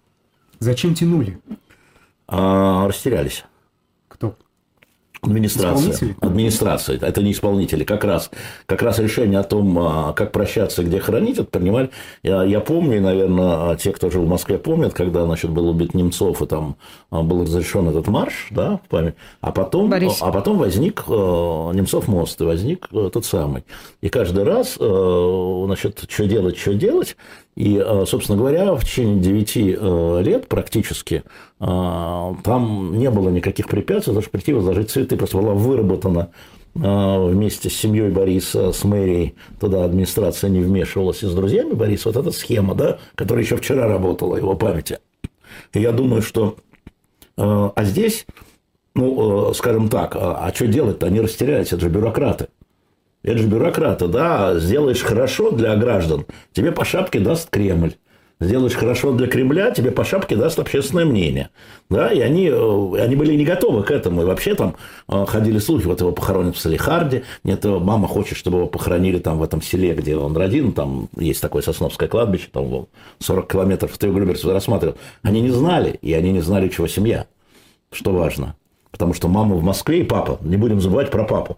Зачем 0.58 0.94
тянули? 0.94 1.38
А, 2.26 2.88
растерялись. 2.88 3.44
Кто? 4.08 4.36
Администрация. 5.24 6.16
Администрация. 6.20 6.98
Это 7.00 7.22
не 7.22 7.32
исполнители. 7.32 7.84
Как 7.84 8.04
раз, 8.04 8.30
как 8.66 8.82
раз 8.82 8.98
решение 8.98 9.38
о 9.38 9.42
том, 9.42 9.78
а, 9.78 10.12
как 10.12 10.32
прощаться, 10.32 10.82
где 10.82 11.00
хранить, 11.00 11.38
это 11.38 11.50
принимали. 11.50 11.90
Я, 12.22 12.44
я 12.44 12.60
помню, 12.60 12.98
и, 12.98 13.00
наверное, 13.00 13.72
а, 13.72 13.76
те, 13.76 13.92
кто 13.92 14.10
жил 14.10 14.24
в 14.24 14.28
Москве, 14.28 14.58
помнят, 14.58 14.92
когда 14.92 15.24
значит, 15.24 15.50
был 15.50 15.68
убит 15.68 15.94
Немцов, 15.94 16.42
и 16.42 16.46
там 16.46 16.76
а, 17.10 17.22
был 17.22 17.42
разрешен 17.42 17.88
этот 17.88 18.06
марш, 18.08 18.48
да, 18.50 18.78
в 18.84 18.88
память. 18.88 19.14
А 19.40 19.50
потом, 19.52 19.88
Борис. 19.88 20.18
а 20.20 20.30
потом 20.30 20.58
возник 20.58 21.06
Немцов 21.08 22.06
мост, 22.08 22.40
и 22.40 22.44
возник 22.44 22.88
тот 22.88 23.24
самый. 23.24 23.64
И 24.02 24.08
каждый 24.08 24.44
раз, 24.44 24.74
значит, 24.74 26.04
что 26.08 26.26
делать, 26.26 26.58
что 26.58 26.74
делать, 26.74 27.16
и, 27.56 27.78
э, 27.78 28.04
собственно 28.06 28.36
говоря, 28.36 28.74
в 28.74 28.84
течение 28.84 29.20
9 29.20 29.56
э, 29.56 30.22
лет 30.22 30.48
практически 30.48 31.22
э, 31.60 31.64
там 32.42 32.98
не 32.98 33.10
было 33.10 33.28
никаких 33.28 33.68
препятствий, 33.68 34.12
даже 34.12 34.28
прийти 34.28 34.52
возложить 34.52 34.90
цветы, 34.90 35.16
просто 35.16 35.38
была 35.38 35.54
выработана 35.54 36.30
вместе 36.76 37.70
с 37.70 37.76
семьей 37.76 38.10
Бориса, 38.10 38.72
с 38.72 38.82
мэрией, 38.82 39.36
туда 39.60 39.84
администрация 39.84 40.50
не 40.50 40.58
вмешивалась, 40.58 41.22
и 41.22 41.26
с 41.26 41.32
друзьями 41.32 41.74
Бориса, 41.74 42.08
вот 42.08 42.16
эта 42.16 42.32
схема, 42.32 42.74
да, 42.74 42.98
которая 43.14 43.44
еще 43.44 43.56
вчера 43.56 43.86
работала, 43.86 44.34
его 44.34 44.56
памяти. 44.56 44.98
И 45.72 45.80
я 45.80 45.92
думаю, 45.92 46.20
что... 46.20 46.56
А 47.36 47.84
здесь, 47.84 48.26
ну, 48.96 49.54
скажем 49.54 49.88
так, 49.88 50.16
а, 50.16 50.48
а 50.48 50.52
что 50.52 50.66
делать-то? 50.66 51.06
Они 51.06 51.20
растерялись, 51.20 51.68
это 51.68 51.78
же 51.78 51.88
бюрократы. 51.88 52.48
Это 53.24 53.38
же 53.38 53.48
бюрократы, 53.48 54.06
да, 54.06 54.58
сделаешь 54.58 55.02
хорошо 55.02 55.50
для 55.50 55.74
граждан, 55.76 56.26
тебе 56.52 56.72
по 56.72 56.84
шапке 56.84 57.20
даст 57.20 57.48
Кремль. 57.48 57.94
Сделаешь 58.40 58.74
хорошо 58.74 59.12
для 59.12 59.28
Кремля, 59.28 59.70
тебе 59.70 59.90
по 59.92 60.04
шапке 60.04 60.36
даст 60.36 60.58
общественное 60.58 61.04
мнение. 61.06 61.48
Да, 61.88 62.12
и 62.12 62.20
они, 62.20 62.48
э, 62.48 63.00
они 63.00 63.16
были 63.16 63.34
не 63.36 63.44
готовы 63.44 63.84
к 63.84 63.90
этому. 63.90 64.22
И 64.22 64.24
вообще 64.24 64.54
там 64.54 64.74
э, 65.08 65.24
ходили 65.26 65.58
слухи, 65.58 65.86
вот 65.86 66.00
его 66.00 66.10
похоронят 66.10 66.56
в 66.56 66.60
Салихарде. 66.60 67.22
Нет, 67.44 67.64
мама 67.64 68.08
хочет, 68.08 68.36
чтобы 68.36 68.58
его 68.58 68.66
похоронили 68.66 69.18
там 69.20 69.38
в 69.38 69.42
этом 69.42 69.62
селе, 69.62 69.94
где 69.94 70.16
он 70.16 70.36
родин. 70.36 70.72
Там 70.72 71.08
есть 71.16 71.40
такое 71.40 71.62
Сосновское 71.62 72.08
кладбище, 72.08 72.48
там 72.52 72.88
40 73.20 73.50
километров 73.50 73.92
в 73.92 73.98
Треугольберце 73.98 74.52
рассматривал. 74.52 74.96
Они 75.22 75.40
не 75.40 75.50
знали, 75.50 75.98
и 76.02 76.12
они 76.12 76.32
не 76.32 76.40
знали, 76.40 76.68
чего 76.68 76.88
семья. 76.88 77.26
Что 77.92 78.10
важно. 78.12 78.56
Потому 78.90 79.14
что 79.14 79.28
мама 79.28 79.54
в 79.54 79.62
Москве 79.62 80.00
и 80.00 80.04
папа. 80.04 80.38
Не 80.42 80.56
будем 80.56 80.80
забывать 80.80 81.10
про 81.10 81.24
папу. 81.24 81.56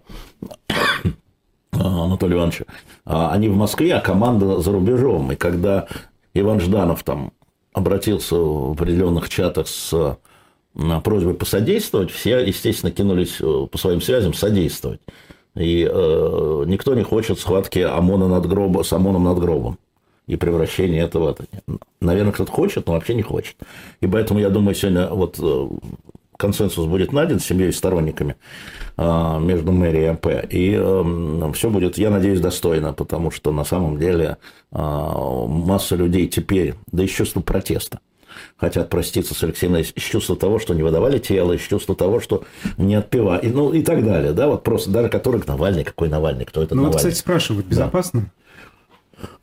Анатолия 1.80 2.36
Ивановича, 2.36 2.64
а 3.04 3.30
они 3.32 3.48
в 3.48 3.56
Москве, 3.56 3.94
а 3.94 4.00
команда 4.00 4.60
за 4.60 4.72
рубежом. 4.72 5.32
И 5.32 5.36
когда 5.36 5.86
Иван 6.34 6.60
Жданов 6.60 7.02
там 7.02 7.32
обратился 7.72 8.36
в 8.36 8.72
определенных 8.72 9.28
чатах 9.28 9.68
с 9.68 10.18
просьбой 11.04 11.34
посодействовать, 11.34 12.10
все, 12.10 12.38
естественно, 12.38 12.92
кинулись 12.92 13.36
э, 13.40 13.66
по 13.70 13.78
своим 13.78 14.02
связям 14.02 14.34
содействовать. 14.34 15.00
И 15.54 15.88
э, 15.90 16.64
никто 16.66 16.94
не 16.94 17.02
хочет 17.02 17.40
схватки 17.40 17.78
ОМОНа 17.78 18.28
над 18.28 18.46
гробом, 18.46 18.84
с 18.84 18.92
ОМОНом 18.92 19.24
над 19.24 19.38
гробом 19.38 19.78
и 20.26 20.36
превращение 20.36 21.02
этого. 21.02 21.36
Наверное, 22.00 22.32
кто-то 22.32 22.52
хочет, 22.52 22.86
но 22.86 22.94
вообще 22.94 23.14
не 23.14 23.22
хочет. 23.22 23.56
И 24.00 24.06
поэтому, 24.06 24.40
я 24.40 24.50
думаю, 24.50 24.74
сегодня 24.74 25.08
вот 25.08 25.38
э, 25.40 25.68
консенсус 26.36 26.86
будет 26.86 27.12
найден 27.12 27.40
с 27.40 27.44
семьей 27.44 27.70
и 27.70 27.72
сторонниками 27.72 28.36
а, 28.96 29.38
между 29.38 29.72
мэрией 29.72 30.04
и 30.04 30.08
АП. 30.08 30.26
И 30.50 30.72
эм, 30.72 31.52
все 31.52 31.70
будет, 31.70 31.98
я 31.98 32.10
надеюсь, 32.10 32.40
достойно, 32.40 32.92
потому 32.92 33.30
что 33.30 33.52
на 33.52 33.64
самом 33.64 33.98
деле 33.98 34.38
а, 34.72 35.46
масса 35.46 35.96
людей 35.96 36.28
теперь, 36.28 36.74
да 36.90 37.04
из 37.04 37.10
чувства 37.10 37.40
протеста, 37.40 38.00
хотят 38.56 38.90
проститься 38.90 39.34
с 39.34 39.42
Алексеем 39.42 39.76
из 39.76 39.92
чувства 40.02 40.36
того, 40.36 40.58
что 40.58 40.74
не 40.74 40.82
выдавали 40.82 41.18
тело, 41.18 41.52
из 41.52 41.60
чувства 41.60 41.94
того, 41.94 42.20
что 42.20 42.44
не 42.76 42.94
отпевали, 42.94 43.48
ну 43.48 43.72
и 43.72 43.82
так 43.82 44.04
далее, 44.04 44.32
да, 44.32 44.48
вот 44.48 44.62
просто 44.62 44.90
даже 44.90 45.08
который 45.08 45.42
Навальный, 45.46 45.84
какой 45.84 46.08
Навальный, 46.08 46.44
кто 46.44 46.62
это 46.62 46.74
ну, 46.74 46.82
Навальный. 46.82 46.94
Ну, 46.94 46.98
кстати, 46.98 47.14
спрашивают, 47.14 47.66
безопасно? 47.66 48.20
Да. 48.20 48.26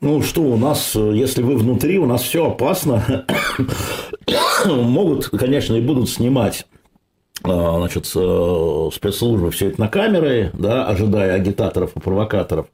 Ну 0.00 0.22
что, 0.22 0.42
у 0.42 0.56
нас, 0.56 0.94
если 0.94 1.42
вы 1.42 1.56
внутри, 1.56 1.98
у 1.98 2.06
нас 2.06 2.22
все 2.22 2.46
опасно. 2.46 3.26
Могут, 4.66 5.28
конечно, 5.28 5.74
и 5.74 5.80
будут 5.80 6.08
снимать 6.08 6.66
значит, 7.42 8.10
э, 8.14 8.90
спецслужбы 8.92 9.50
все 9.50 9.68
это 9.68 9.80
на 9.80 9.88
камеры, 9.88 10.50
да, 10.54 10.86
ожидая 10.86 11.34
агитаторов 11.34 11.96
и 11.96 12.00
провокаторов. 12.00 12.66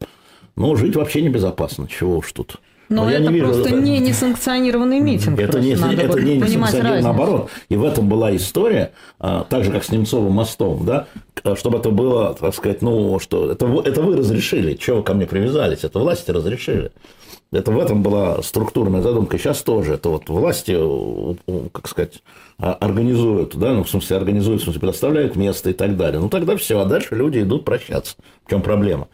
Но 0.57 0.76
жить 0.76 0.97
вообще 0.97 1.23
небезопасно, 1.23 1.88
чего 1.88 2.19
уж 2.19 2.33
тут. 2.33 2.57
Но, 2.90 3.05
Но 3.05 3.11
это 3.11 3.31
не 3.31 3.40
просто 3.40 3.69
вижу, 3.69 3.83
не 3.83 3.99
несанкционированный 4.00 4.99
митинг. 4.99 5.38
Это 5.38 5.61
не, 5.61 5.76
надо 5.76 6.02
это 6.02 6.21
не 6.21 6.38
несанкционированный, 6.38 7.02
наоборот. 7.02 7.49
И 7.69 7.76
в 7.76 7.85
этом 7.85 8.09
была 8.09 8.35
история, 8.35 8.90
а, 9.21 9.45
так 9.49 9.62
же, 9.62 9.71
как 9.71 9.85
с 9.85 9.90
Немцовым 9.90 10.33
мостом, 10.33 10.85
да, 10.85 11.07
чтобы 11.55 11.79
это 11.79 11.90
было, 11.90 12.35
так 12.35 12.52
сказать, 12.52 12.83
ну, 12.83 13.21
что 13.21 13.52
это, 13.52 13.67
это 13.85 14.02
вы 14.02 14.17
разрешили, 14.17 14.75
чего 14.75 14.99
вы 14.99 15.02
ко 15.05 15.14
мне 15.14 15.26
привязались, 15.26 15.85
это 15.85 16.00
власти 16.00 16.33
разрешили. 16.33 16.90
Это 17.52 17.73
в 17.73 17.78
этом 17.80 18.02
была 18.02 18.42
структурная 18.42 19.02
задумка. 19.02 19.37
Сейчас 19.37 19.62
тоже 19.62 19.95
это 19.95 20.09
вот 20.09 20.28
власти, 20.28 20.76
как 21.73 21.88
сказать, 21.88 22.23
а, 22.59 22.75
организуют, 22.75 23.57
да, 23.57 23.73
ну, 23.73 23.83
в 23.83 23.90
смысле, 23.90 24.19
организуют, 24.19 24.61
в 24.61 24.64
смысле, 24.64 24.80
предоставляют 24.80 25.35
место 25.35 25.71
и 25.71 25.73
так 25.73 25.97
далее. 25.97 26.21
Ну, 26.21 26.28
тогда 26.28 26.57
все, 26.57 26.78
а 26.78 26.85
дальше 26.85 27.16
люди 27.16 27.40
идут 27.40 27.64
прощаться. 27.64 28.14
В 28.47 28.50
чем 28.50 28.62
проблема? 28.62 29.09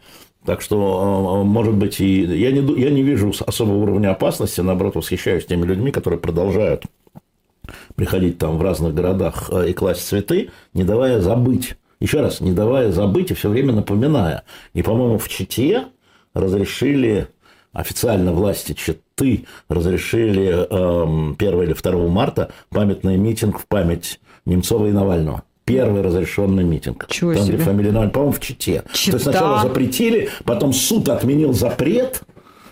Так 0.45 0.61
что, 0.61 1.39
а, 1.41 1.43
может 1.43 1.73
быть, 1.73 1.99
и 1.99 2.21
я 2.21 2.51
не, 2.51 2.79
я 2.79 2.91
не 2.91 3.01
вижу 3.01 3.33
особого 3.45 3.77
уровня 3.77 4.11
опасности, 4.11 4.61
наоборот, 4.61 4.95
восхищаюсь 4.95 5.47
теми 5.47 5.65
людьми, 5.65 5.91
которые 5.91 6.19
продолжают 6.19 6.83
приходить 7.95 8.37
там 8.37 8.59
в 8.59 8.61
разных 8.61 8.93
городах 8.93 9.49
и 9.67 9.73
класть 9.73 10.07
цветы, 10.07 10.51
не 10.73 10.83
давая 10.83 11.21
забыть. 11.21 11.75
Еще 11.99 12.21
раз, 12.21 12.39
не 12.39 12.51
давая 12.51 12.91
забыть 12.91 13.31
и 13.31 13.33
все 13.33 13.49
время 13.49 13.73
напоминая. 13.73 14.43
И, 14.75 14.83
по-моему, 14.83 15.17
в 15.17 15.27
Чите 15.27 15.85
разрешили 16.35 17.29
официально 17.77 18.33
власти 18.33 18.73
Читы 18.73 19.45
разрешили 19.69 20.47
э, 20.47 21.33
1 21.37 21.61
или 21.61 21.73
2 21.73 22.07
марта 22.07 22.51
памятный 22.69 23.17
митинг 23.17 23.59
в 23.59 23.67
память 23.67 24.19
Немцова 24.45 24.87
и 24.87 24.91
Навального. 24.91 25.43
Первый 25.63 26.01
разрешенный 26.01 26.63
митинг. 26.63 27.05
Чего 27.07 27.33
там, 27.35 27.43
себе? 27.43 27.55
где 27.57 27.63
фамилия 27.63 27.91
Навального, 27.91 28.13
по-моему, 28.13 28.33
в 28.33 28.39
Чите. 28.39 28.83
Чита. 28.93 29.11
То 29.11 29.17
есть 29.17 29.23
сначала 29.23 29.61
запретили, 29.61 30.29
потом 30.43 30.73
суд 30.73 31.07
отменил 31.09 31.53
запрет, 31.53 32.21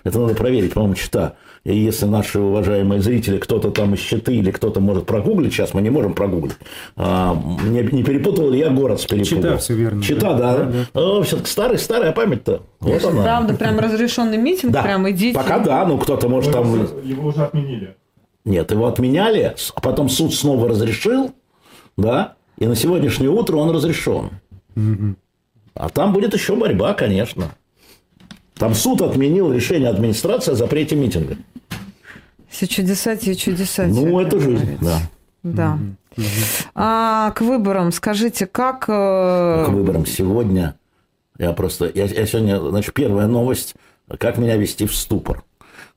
Это 0.03 0.19
надо 0.19 0.33
проверить, 0.33 0.73
по-моему, 0.73 0.95
чита. 0.95 1.35
И 1.65 1.75
если 1.75 2.05
наши 2.05 2.39
уважаемые 2.39 3.01
зрители, 3.01 3.39
кто-то 3.39 3.71
там 3.71 3.95
из 3.95 3.99
Читы 3.99 4.35
или 4.35 4.51
кто-то 4.51 4.79
может 4.79 5.07
прогуглить, 5.07 5.51
сейчас 5.51 5.73
мы 5.73 5.81
не 5.81 5.89
можем 5.89 6.13
прогуглить. 6.13 6.55
А, 6.95 7.35
не, 7.63 7.81
не 7.81 8.03
перепутал 8.03 8.51
ли 8.51 8.59
я 8.59 8.69
город 8.69 9.01
с 9.01 9.05
перепугом? 9.05 9.43
Чита, 9.43 9.57
все 9.57 9.73
верно. 9.73 10.03
Чита, 10.03 10.33
да. 10.35 10.57
да, 10.57 10.71
да. 10.93 11.01
О, 11.01 11.23
все-таки 11.23 11.49
старый, 11.49 11.79
старая 11.79 12.11
память-то. 12.11 12.61
Вот 12.79 13.03
она. 13.03 13.23
Правда, 13.23 13.55
прям 13.55 13.79
разрешенный 13.79 14.37
митинг, 14.37 14.73
Да. 14.73 14.83
прям 14.83 15.09
идите. 15.09 15.33
Пока 15.35 15.57
да, 15.57 15.85
ну 15.87 15.97
кто-то 15.97 16.29
может 16.29 16.53
там... 16.53 16.71
Его 17.03 17.29
уже 17.29 17.43
отменили. 17.43 17.95
Нет, 18.45 18.69
его 18.69 18.85
отменяли, 18.85 19.55
а 19.73 19.81
потом 19.81 20.07
суд 20.07 20.35
снова 20.35 20.69
разрешил, 20.69 21.31
да, 21.97 22.35
и 22.59 22.67
на 22.67 22.75
сегодняшнее 22.75 23.31
утро 23.31 23.57
он 23.57 23.71
разрешен. 23.71 24.29
А 25.73 25.89
там 25.89 26.13
будет 26.13 26.35
еще 26.35 26.55
борьба, 26.55 26.93
конечно. 26.93 27.55
Там 28.55 28.73
суд 28.73 29.01
отменил 29.01 29.51
решение 29.51 29.89
администрации 29.89 30.51
о 30.53 30.55
запрете 30.55 30.95
митинга. 30.95 31.37
Все 32.49 32.67
чудеса, 32.67 33.15
те 33.15 33.35
чудеса. 33.35 33.85
Ну, 33.87 34.19
это 34.19 34.39
жизнь, 34.39 34.77
да. 34.81 34.99
Да. 35.43 35.77
А 36.73 37.31
к 37.31 37.41
выборам 37.41 37.91
скажите, 37.91 38.45
как... 38.47 38.85
э, 38.87 39.63
К 39.65 39.69
выборам 39.69 40.05
сегодня 40.05 40.75
я 41.37 41.51
просто... 41.51 41.91
Я, 41.93 42.05
я 42.05 42.25
сегодня... 42.25 42.59
Значит, 42.59 42.93
первая 42.93 43.27
новость. 43.27 43.75
Как 44.17 44.37
меня 44.37 44.55
вести 44.55 44.85
в 44.85 44.95
ступор? 44.95 45.43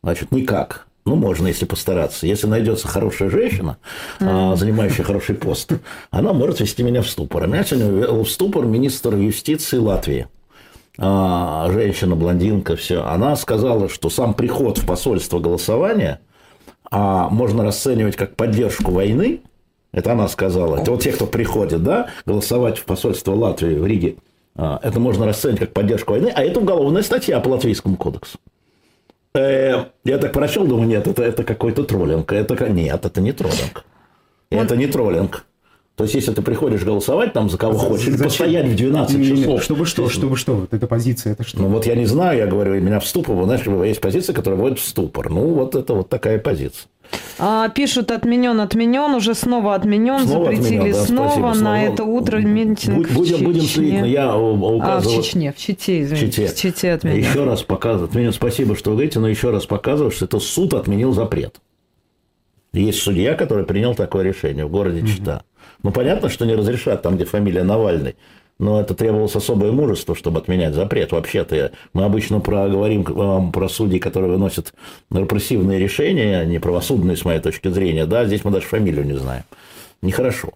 Значит, 0.02 0.32
никак. 0.32 0.86
Ну, 1.04 1.14
можно, 1.14 1.46
если 1.46 1.64
постараться. 1.64 2.26
Если 2.26 2.46
найдется 2.46 2.88
хорошая 2.88 3.30
женщина, 3.30 3.78
а, 4.20 4.56
занимающая 4.56 5.04
хороший 5.04 5.36
пост, 5.36 5.72
она 6.10 6.32
может 6.32 6.60
вести 6.60 6.82
меня 6.82 7.00
в 7.02 7.08
ступор. 7.08 7.44
А 7.44 7.46
меня 7.46 7.64
сегодня 7.64 7.88
ввел 7.90 8.24
в 8.24 8.30
ступор 8.30 8.66
министр 8.66 9.14
юстиции 9.14 9.78
Латвии. 9.78 10.26
А, 11.00 11.70
женщина, 11.70 12.16
блондинка, 12.16 12.74
все. 12.76 13.02
Она 13.04 13.36
сказала, 13.36 13.88
что 13.88 14.10
сам 14.10 14.34
приход 14.34 14.78
в 14.78 14.86
посольство 14.86 15.38
голосования 15.38 16.20
а, 16.90 17.28
можно 17.28 17.62
расценивать 17.64 18.16
как 18.16 18.34
поддержку 18.34 18.90
войны. 18.90 19.42
Это 19.92 20.12
она 20.12 20.28
сказала. 20.28 20.78
Это 20.78 20.90
вот 20.90 21.02
те, 21.02 21.12
кто 21.12 21.26
приходит, 21.26 21.82
да, 21.82 22.08
голосовать 22.26 22.78
в 22.78 22.84
посольство 22.84 23.32
Латвии 23.32 23.76
в 23.76 23.86
Риге. 23.86 24.16
а, 24.56 24.80
Это 24.82 24.98
можно 24.98 25.24
расценивать 25.24 25.60
как 25.60 25.72
поддержку 25.72 26.12
войны, 26.12 26.32
а 26.34 26.42
это 26.42 26.60
уголовная 26.60 27.02
статья 27.02 27.38
по 27.40 27.48
Латвийскому 27.50 27.96
кодексу. 27.96 28.38
Э, 29.34 29.84
Я 30.04 30.18
так 30.18 30.32
прочел, 30.32 30.66
думаю, 30.66 30.88
нет, 30.88 31.06
это, 31.06 31.22
это 31.22 31.44
какой-то 31.44 31.84
троллинг. 31.84 32.32
Это, 32.32 32.68
нет, 32.68 33.04
это 33.04 33.20
не 33.20 33.32
троллинг. 33.32 33.84
Это 34.50 34.76
не 34.76 34.86
троллинг. 34.88 35.44
То 35.98 36.04
есть, 36.04 36.14
если 36.14 36.32
ты 36.32 36.42
приходишь 36.42 36.84
голосовать 36.84 37.32
там 37.32 37.50
за 37.50 37.58
кого 37.58 37.76
хочешь, 37.76 38.06
или 38.06 38.12
Зачем? 38.12 38.28
постоять 38.28 38.66
в 38.68 38.76
12 38.76 39.18
Не, 39.18 39.30
не, 39.32 39.36
часов. 39.42 39.62
Чтобы 39.64 39.84
что, 39.84 40.08
чтобы 40.08 40.36
что? 40.36 40.54
Вот 40.54 40.72
эта 40.72 40.86
позиция, 40.86 41.32
это 41.32 41.42
что? 41.42 41.58
Ну, 41.60 41.66
вот 41.68 41.86
я 41.86 41.96
не 41.96 42.06
знаю, 42.06 42.38
я 42.38 42.46
говорю, 42.46 42.80
меня 42.80 43.00
в 43.00 43.06
ступор, 43.06 43.34
знаешь, 43.44 43.62
есть 43.84 44.00
позиция, 44.00 44.32
которая 44.32 44.60
вводит 44.60 44.78
в 44.78 44.84
ступор. 44.86 45.28
Ну, 45.28 45.54
вот 45.54 45.74
это 45.74 45.94
вот 45.94 46.08
такая 46.08 46.38
позиция. 46.38 46.88
а, 47.40 47.68
пишут 47.70 48.12
отменен, 48.12 48.60
отменен, 48.60 49.12
уже 49.16 49.34
снова 49.34 49.74
отменен, 49.74 50.20
Снова 50.20 50.44
запретили 50.44 50.76
отменен, 50.76 50.92
да, 50.92 51.04
снова 51.04 51.28
спасибо, 51.30 51.48
на 51.48 51.54
снова. 51.56 51.74
это 51.74 52.04
утро 52.04 52.36
митинг 52.38 52.96
Будь- 52.98 53.10
в 53.10 53.14
Будем, 53.14 53.44
будем 53.44 53.62
следить, 53.62 54.00
но 54.00 54.06
я 54.06 54.36
у- 54.36 54.52
А, 54.52 54.56
в 54.56 54.76
указываю... 54.76 55.22
Чечне, 55.22 55.52
в 55.52 55.56
Чите, 55.56 55.98
В 56.00 56.04
извините. 56.04 56.30
Чите. 56.30 56.46
В 56.46 56.56
Чите 56.56 56.92
отменен. 56.92 57.18
Еще 57.18 57.42
раз 57.44 57.62
показывает. 57.64 58.10
Отменил, 58.12 58.32
спасибо, 58.32 58.76
что 58.76 58.90
вы 58.90 58.96
говорите, 58.96 59.18
но 59.18 59.26
еще 59.26 59.50
раз 59.50 59.66
показываю, 59.66 60.12
что 60.12 60.26
это 60.26 60.38
суд 60.38 60.74
отменил 60.74 61.12
запрет. 61.12 61.56
Есть 62.72 63.00
судья, 63.00 63.34
который 63.34 63.64
принял 63.64 63.96
такое 63.96 64.22
решение 64.22 64.64
в 64.66 64.70
городе 64.70 65.04
Чита. 65.04 65.42
Ну, 65.82 65.90
понятно, 65.92 66.28
что 66.28 66.44
не 66.44 66.54
разрешат 66.54 67.02
там, 67.02 67.16
где 67.16 67.24
фамилия 67.24 67.62
Навальный. 67.62 68.16
Но 68.58 68.80
это 68.80 68.94
требовалось 68.94 69.36
особое 69.36 69.70
мужество, 69.70 70.16
чтобы 70.16 70.38
отменять 70.40 70.74
запрет. 70.74 71.12
Вообще-то 71.12 71.70
мы 71.92 72.04
обычно 72.04 72.40
про, 72.40 72.68
говорим 72.68 73.02
э, 73.02 73.52
про 73.52 73.68
судей, 73.68 74.00
которые 74.00 74.32
выносят 74.32 74.74
репрессивные 75.12 75.78
решения, 75.78 76.44
не 76.44 76.58
правосудные, 76.58 77.16
с 77.16 77.24
моей 77.24 77.38
точки 77.40 77.68
зрения. 77.68 78.04
Да, 78.06 78.24
здесь 78.24 78.44
мы 78.44 78.50
даже 78.50 78.66
фамилию 78.66 79.06
не 79.06 79.14
знаем. 79.16 79.44
Нехорошо. 80.02 80.50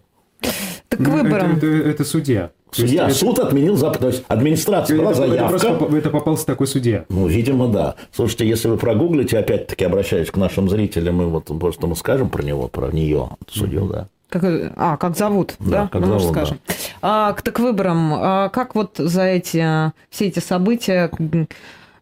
Так 0.89 0.99
к 0.99 1.03
Ну, 1.07 1.15
это- 1.17 1.23
выборам. 1.25 1.57
Это, 1.59 1.67
это 1.67 2.05
судья. 2.05 2.51
То 2.75 2.83
есть 2.83 2.91
Судья, 2.91 3.07
это- 3.07 3.15
суд 3.15 3.39
отменил 3.39 3.77
запрет. 3.77 4.01
То 4.01 4.07
есть 4.09 4.25
администрация 4.29 4.99
была 4.99 5.13
это, 5.13 5.21
это 5.23 5.29
заявка. 5.31 5.49
просто 5.51 5.75
поп- 5.75 5.95
это 5.95 6.11
попался 6.11 6.47
такой 6.47 6.67
судья. 6.67 7.05
Ну, 7.09 7.29
видимо, 7.29 7.69
да. 7.69 7.95
Слушайте, 8.11 8.49
если 8.49 8.67
вы 8.69 8.79
прогуглите, 8.79 9.39
опять-таки 9.39 9.85
обращаюсь 9.85 10.31
к 10.31 10.37
нашим 10.37 10.69
зрителям, 10.69 11.23
и 11.23 11.27
вот 11.27 11.45
просто 11.61 11.87
мы 11.87 11.95
скажем 11.95 12.31
про 12.31 12.43
него, 12.43 12.67
про 12.69 12.91
нее, 12.91 13.29
судью, 13.49 13.87
да. 13.87 14.09
Как, 14.33 14.43
а, 14.77 14.97
как 14.97 15.15
зовут, 15.15 15.55
Да, 15.59 15.83
да? 15.83 15.89
как 15.93 16.01
Ну, 16.01 16.07
зовут, 16.07 16.23
да. 16.23 16.29
скажем. 16.31 16.59
А, 17.03 17.33
к, 17.35 17.43
так 17.43 17.59
выборам. 17.61 18.15
А, 18.15 18.49
как 18.49 18.75
вот 18.75 18.95
за 18.97 19.25
эти, 19.25 19.59
а, 19.59 19.93
все 20.09 20.29
эти 20.29 20.39
события, 20.39 21.11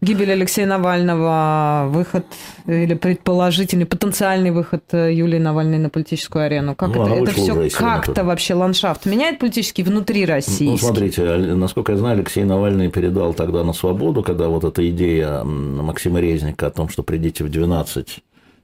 гибель 0.00 0.30
Алексея 0.30 0.66
Навального, 0.66 1.86
выход 1.88 2.24
или 2.68 2.94
предположительный, 2.94 3.84
потенциальный 3.84 4.52
выход 4.52 4.84
э, 4.92 5.12
Юлии 5.12 5.38
Навальной 5.38 5.78
на 5.78 5.90
политическую 5.90 6.46
арену, 6.46 6.76
как 6.76 6.94
Ну, 6.94 7.04
это, 7.04 7.24
это 7.24 7.32
все 7.32 7.68
как-то 7.70 8.22
вообще 8.24 8.54
ландшафт 8.54 9.06
меняет 9.06 9.40
политический 9.40 9.82
внутри 9.82 10.24
России? 10.24 10.70
Ну, 10.70 10.76
смотрите, 10.78 11.22
насколько 11.36 11.92
я 11.92 11.98
знаю, 11.98 12.18
Алексей 12.18 12.44
Навальный 12.44 12.90
передал 12.90 13.34
тогда 13.34 13.64
на 13.64 13.72
свободу, 13.72 14.22
когда 14.22 14.48
вот 14.48 14.64
эта 14.64 14.88
идея 14.88 15.42
Максима 15.42 16.20
Резника 16.20 16.68
о 16.68 16.70
том, 16.70 16.88
что 16.88 17.02
придите 17.02 17.42
в 17.44 17.50
12 17.50 18.20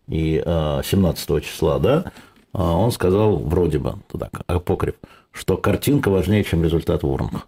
и 0.08 0.42
э, 0.44 0.80
17 0.84 1.44
числа, 1.44 1.78
да, 1.80 2.04
а 2.06 2.12
он 2.62 2.90
сказал, 2.90 3.36
вроде 3.36 3.78
бы, 3.78 3.96
туда, 4.10 4.30
апокриф, 4.46 4.94
что 5.30 5.56
картинка 5.56 6.08
важнее, 6.08 6.44
чем 6.44 6.64
результат 6.64 7.02
в 7.02 7.08
урнах. 7.08 7.46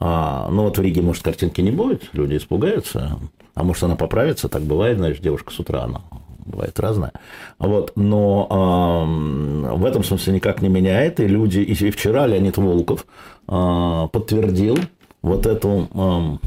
А, 0.00 0.48
ну 0.50 0.64
вот 0.64 0.78
в 0.78 0.82
Риге, 0.82 1.02
может, 1.02 1.22
картинки 1.22 1.60
не 1.60 1.70
будет, 1.70 2.08
люди 2.12 2.36
испугаются, 2.36 3.18
а 3.54 3.64
может, 3.64 3.82
она 3.82 3.96
поправится, 3.96 4.48
так 4.48 4.62
бывает, 4.62 4.98
знаешь, 4.98 5.18
девушка 5.18 5.52
с 5.52 5.58
утра, 5.58 5.82
она 5.82 6.02
бывает 6.44 6.78
разная. 6.80 7.12
Вот, 7.58 7.92
но 7.96 8.46
ам, 8.50 9.78
в 9.78 9.84
этом 9.84 10.02
смысле 10.02 10.34
никак 10.34 10.62
не 10.62 10.68
меняет, 10.68 11.20
и 11.20 11.26
люди, 11.26 11.60
и 11.60 11.90
вчера 11.90 12.26
Леонид 12.26 12.56
Волков 12.56 13.06
а, 13.46 14.08
подтвердил 14.08 14.78
вот 15.22 15.46
эту, 15.46 15.88
ам, 15.94 16.40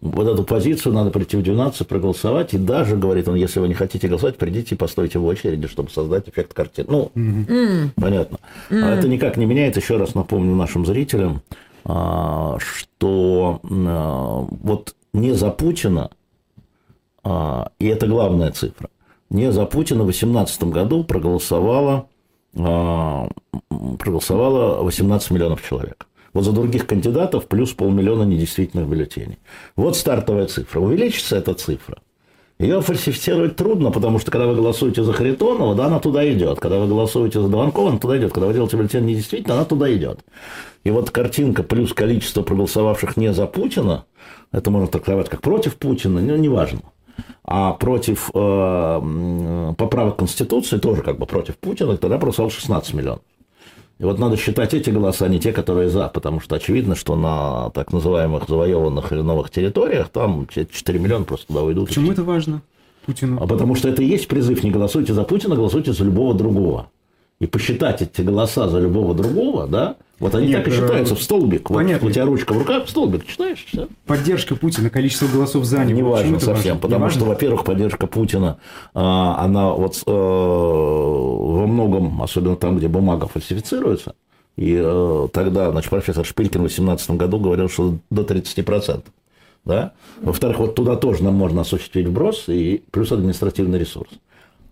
вот 0.00 0.28
эту 0.28 0.44
позицию, 0.44 0.94
надо 0.94 1.10
прийти 1.10 1.36
в 1.36 1.42
12, 1.42 1.86
проголосовать, 1.86 2.54
и 2.54 2.58
даже, 2.58 2.96
говорит 2.96 3.28
он, 3.28 3.34
если 3.34 3.58
вы 3.60 3.68
не 3.68 3.74
хотите 3.74 4.06
голосовать, 4.06 4.36
придите 4.36 4.74
и 4.74 4.78
постойте 4.78 5.18
в 5.18 5.24
очереди, 5.24 5.66
чтобы 5.66 5.90
создать 5.90 6.28
эффект 6.28 6.54
картины. 6.54 6.86
Ну, 6.88 7.10
Понятно. 7.96 8.38
А 8.70 8.94
это 8.94 9.08
никак 9.08 9.36
не 9.36 9.46
меняет. 9.46 9.76
Еще 9.76 9.96
раз 9.96 10.14
напомню 10.14 10.54
нашим 10.54 10.86
зрителям, 10.86 11.42
а, 11.84 12.58
что 12.60 13.60
а, 13.64 14.46
вот 14.50 14.94
не 15.12 15.32
за 15.32 15.50
Путина, 15.50 16.10
и 17.24 17.86
это 17.86 18.06
главная 18.06 18.52
цифра, 18.52 18.88
не 19.30 19.52
за 19.52 19.66
Путина 19.66 20.02
в 20.02 20.06
2018 20.06 20.64
году 20.64 21.04
проголосовало, 21.04 22.06
а, 22.56 23.28
проголосовало 23.98 24.82
18 24.82 25.30
миллионов 25.30 25.66
человек. 25.66 26.06
Вот 26.38 26.44
за 26.44 26.52
других 26.52 26.86
кандидатов 26.86 27.46
плюс 27.48 27.72
полмиллиона 27.72 28.22
недействительных 28.22 28.86
бюллетеней. 28.86 29.40
Вот 29.74 29.96
стартовая 29.96 30.46
цифра. 30.46 30.78
Увеличится 30.78 31.34
эта 31.34 31.52
цифра. 31.54 31.98
Ее 32.60 32.80
фальсифицировать 32.80 33.56
трудно, 33.56 33.90
потому 33.90 34.20
что 34.20 34.30
когда 34.30 34.46
вы 34.46 34.54
голосуете 34.54 35.02
за 35.02 35.12
Харитонова, 35.12 35.74
да, 35.74 35.86
она 35.86 35.98
туда 35.98 36.32
идет. 36.32 36.60
Когда 36.60 36.78
вы 36.78 36.86
голосуете 36.86 37.40
за 37.40 37.48
Дованкова, 37.48 37.88
она 37.88 37.98
туда 37.98 38.18
идет. 38.18 38.32
Когда 38.32 38.46
вы 38.46 38.54
делаете 38.54 38.76
бюллетень 38.76 39.04
недействительно, 39.04 39.56
она 39.56 39.64
туда 39.64 39.92
идет. 39.92 40.20
И 40.84 40.92
вот 40.92 41.10
картинка 41.10 41.64
плюс 41.64 41.92
количество 41.92 42.42
проголосовавших 42.42 43.16
не 43.16 43.32
за 43.32 43.48
Путина, 43.48 44.04
это 44.52 44.70
можно 44.70 44.86
трактовать 44.86 45.28
как 45.28 45.42
против 45.42 45.74
Путина, 45.74 46.20
ну, 46.20 46.36
неважно. 46.36 46.82
А 47.42 47.72
против 47.72 48.30
э, 48.32 49.72
поправок 49.76 50.18
Конституции, 50.18 50.78
тоже 50.78 51.02
как 51.02 51.18
бы 51.18 51.26
против 51.26 51.56
Путина, 51.56 51.96
тогда 51.96 52.16
проголосовало 52.16 52.52
16 52.52 52.94
миллионов. 52.94 53.22
И 53.98 54.04
вот 54.04 54.18
надо 54.18 54.36
считать 54.36 54.74
эти 54.74 54.90
голоса, 54.90 55.24
а 55.24 55.28
не 55.28 55.40
те, 55.40 55.52
которые 55.52 55.90
за, 55.90 56.08
потому 56.08 56.40
что 56.40 56.54
очевидно, 56.54 56.94
что 56.94 57.16
на 57.16 57.70
так 57.70 57.92
называемых 57.92 58.44
завоеванных 58.48 59.12
или 59.12 59.22
новых 59.22 59.50
территориях 59.50 60.08
там 60.08 60.46
4 60.46 60.98
миллиона 61.00 61.24
просто 61.24 61.48
туда 61.48 61.62
уйдут. 61.62 61.88
Почему 61.88 62.12
это 62.12 62.22
важно 62.22 62.62
Путину? 63.06 63.42
А 63.42 63.46
потому 63.46 63.74
что 63.74 63.88
это 63.88 64.02
и 64.02 64.06
есть 64.06 64.28
призыв 64.28 64.62
не 64.62 64.70
голосуйте 64.70 65.14
за 65.14 65.24
Путина, 65.24 65.56
голосуйте 65.56 65.92
за 65.92 66.04
любого 66.04 66.32
другого. 66.34 66.90
И 67.40 67.46
посчитать 67.46 68.02
эти 68.02 68.20
голоса 68.22 68.68
за 68.68 68.80
любого 68.80 69.14
другого, 69.14 69.68
да, 69.68 69.96
вот 70.18 70.34
они 70.34 70.48
Нет, 70.48 70.64
так 70.64 70.68
и 70.68 70.76
э, 70.76 70.80
считаются 70.80 71.14
в 71.14 71.22
столбик. 71.22 71.70
Вот 71.70 71.76
понятно. 71.76 72.08
у 72.08 72.10
тебя 72.10 72.24
ручка 72.24 72.52
в 72.52 72.58
руках, 72.58 72.86
в 72.86 72.90
столбик 72.90 73.24
читаешь, 73.26 73.64
все. 73.64 73.86
Поддержка 74.06 74.56
Путина, 74.56 74.90
количество 74.90 75.28
голосов 75.28 75.64
за 75.64 75.84
него. 75.84 75.96
Не 75.96 76.02
важно 76.02 76.40
совсем, 76.40 76.74
важно? 76.74 76.80
потому 76.80 77.04
Не 77.04 77.10
что, 77.10 77.20
важно? 77.20 77.34
во-первых, 77.34 77.64
поддержка 77.64 78.06
Путина, 78.08 78.58
а, 78.94 79.44
она 79.44 79.70
вот 79.70 80.02
э, 80.04 80.10
во 80.10 81.66
многом, 81.68 82.20
особенно 82.20 82.56
там, 82.56 82.78
где 82.78 82.88
бумага 82.88 83.28
фальсифицируется, 83.28 84.14
и 84.56 84.76
э, 84.76 85.28
тогда, 85.32 85.70
значит, 85.70 85.90
профессор 85.90 86.26
Шпилькин 86.26 86.62
в 86.62 86.64
2018 86.64 87.10
году 87.12 87.38
говорил, 87.38 87.68
что 87.68 87.98
до 88.10 88.22
30%. 88.22 89.04
Да? 89.64 89.92
Во-вторых, 90.20 90.58
вот 90.58 90.74
туда 90.74 90.96
тоже 90.96 91.22
нам 91.22 91.34
можно 91.34 91.60
осуществить 91.60 92.08
вброс 92.08 92.48
и 92.48 92.82
плюс 92.90 93.12
административный 93.12 93.78
ресурс. 93.78 94.10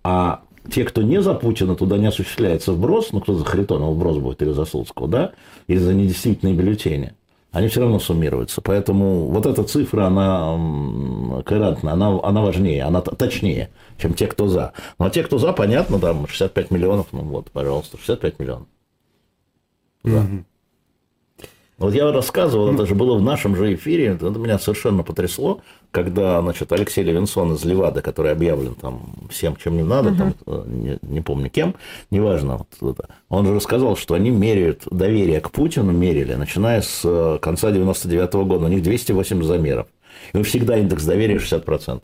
А 0.03 0.41
те, 0.71 0.85
кто 0.85 1.03
не 1.03 1.23
за 1.23 1.35
Путина, 1.35 1.75
туда 1.75 1.99
не 1.99 2.07
осуществляется 2.07 2.73
вброс, 2.73 3.13
ну, 3.13 3.21
кто 3.21 3.35
за 3.35 3.45
Харитонова 3.45 3.93
вброс 3.93 4.19
будет 4.19 4.43
или 4.43 4.53
за 4.53 4.65
Слуцкого, 4.65 5.09
да, 5.09 5.33
или 5.67 5.79
за 5.79 5.95
недействительные 5.95 6.55
бюллетени, 6.55 7.15
они 7.53 7.69
все 7.69 7.81
равно 7.81 7.99
суммируются. 7.99 8.61
Поэтому 8.61 9.29
вот 9.29 9.47
эта 9.47 9.65
цифра, 9.65 10.07
она 10.07 11.43
корректна, 11.45 11.93
она, 11.93 12.21
она 12.23 12.43
важнее, 12.43 12.85
она 12.85 13.01
точнее, 13.01 13.71
чем 13.99 14.15
те, 14.15 14.27
кто 14.27 14.49
за. 14.49 14.73
Но 14.99 15.09
те, 15.09 15.23
кто 15.23 15.39
за, 15.39 15.53
понятно, 15.53 15.99
там 15.99 16.27
65 16.29 16.71
миллионов, 16.71 17.07
ну 17.13 17.23
вот, 17.23 17.51
пожалуйста, 17.51 17.97
65 17.99 18.39
миллионов. 18.39 18.69
Да. 20.05 20.19
Угу. 20.19 20.45
Вот 21.79 21.95
я 21.95 22.11
рассказывал, 22.11 22.73
это 22.73 22.87
же 22.87 22.95
было 22.95 23.19
в 23.19 23.23
нашем 23.23 23.55
же 23.55 23.75
эфире, 23.75 24.07
это 24.07 24.31
меня 24.31 24.59
совершенно 24.59 25.03
потрясло, 25.03 25.61
когда, 25.97 26.43
значит, 26.43 26.71
Алексей 26.73 27.03
Левинсон 27.03 27.55
из 27.55 27.65
Левада, 27.65 28.03
который 28.03 28.31
объявлен 28.31 28.75
там 28.75 29.15
всем, 29.31 29.57
чем 29.57 29.79
не 29.79 29.83
надо, 29.83 30.11
угу. 30.11 30.17
там, 30.19 30.35
э, 30.47 30.65
не, 30.67 30.99
не 31.01 31.23
помню 31.23 31.49
кем, 31.49 31.75
неважно, 32.11 32.67
вот, 32.83 33.01
он 33.31 33.47
же 33.47 33.55
рассказал, 33.55 33.97
что 33.97 34.13
они 34.13 34.29
меряют 34.29 34.83
доверие 34.91 35.41
к 35.41 35.51
Путину, 35.51 35.93
мерили, 35.93 36.35
начиная 36.35 36.83
с 36.83 37.01
э, 37.03 37.39
конца 37.41 37.71
99 37.71 38.29
-го 38.31 38.45
года, 38.45 38.67
у 38.67 38.69
них 38.69 38.83
280 38.83 39.43
замеров. 39.47 39.87
И 40.35 40.43
всегда 40.43 40.77
индекс 40.77 41.07
доверия 41.07 41.39
60%. 41.39 42.03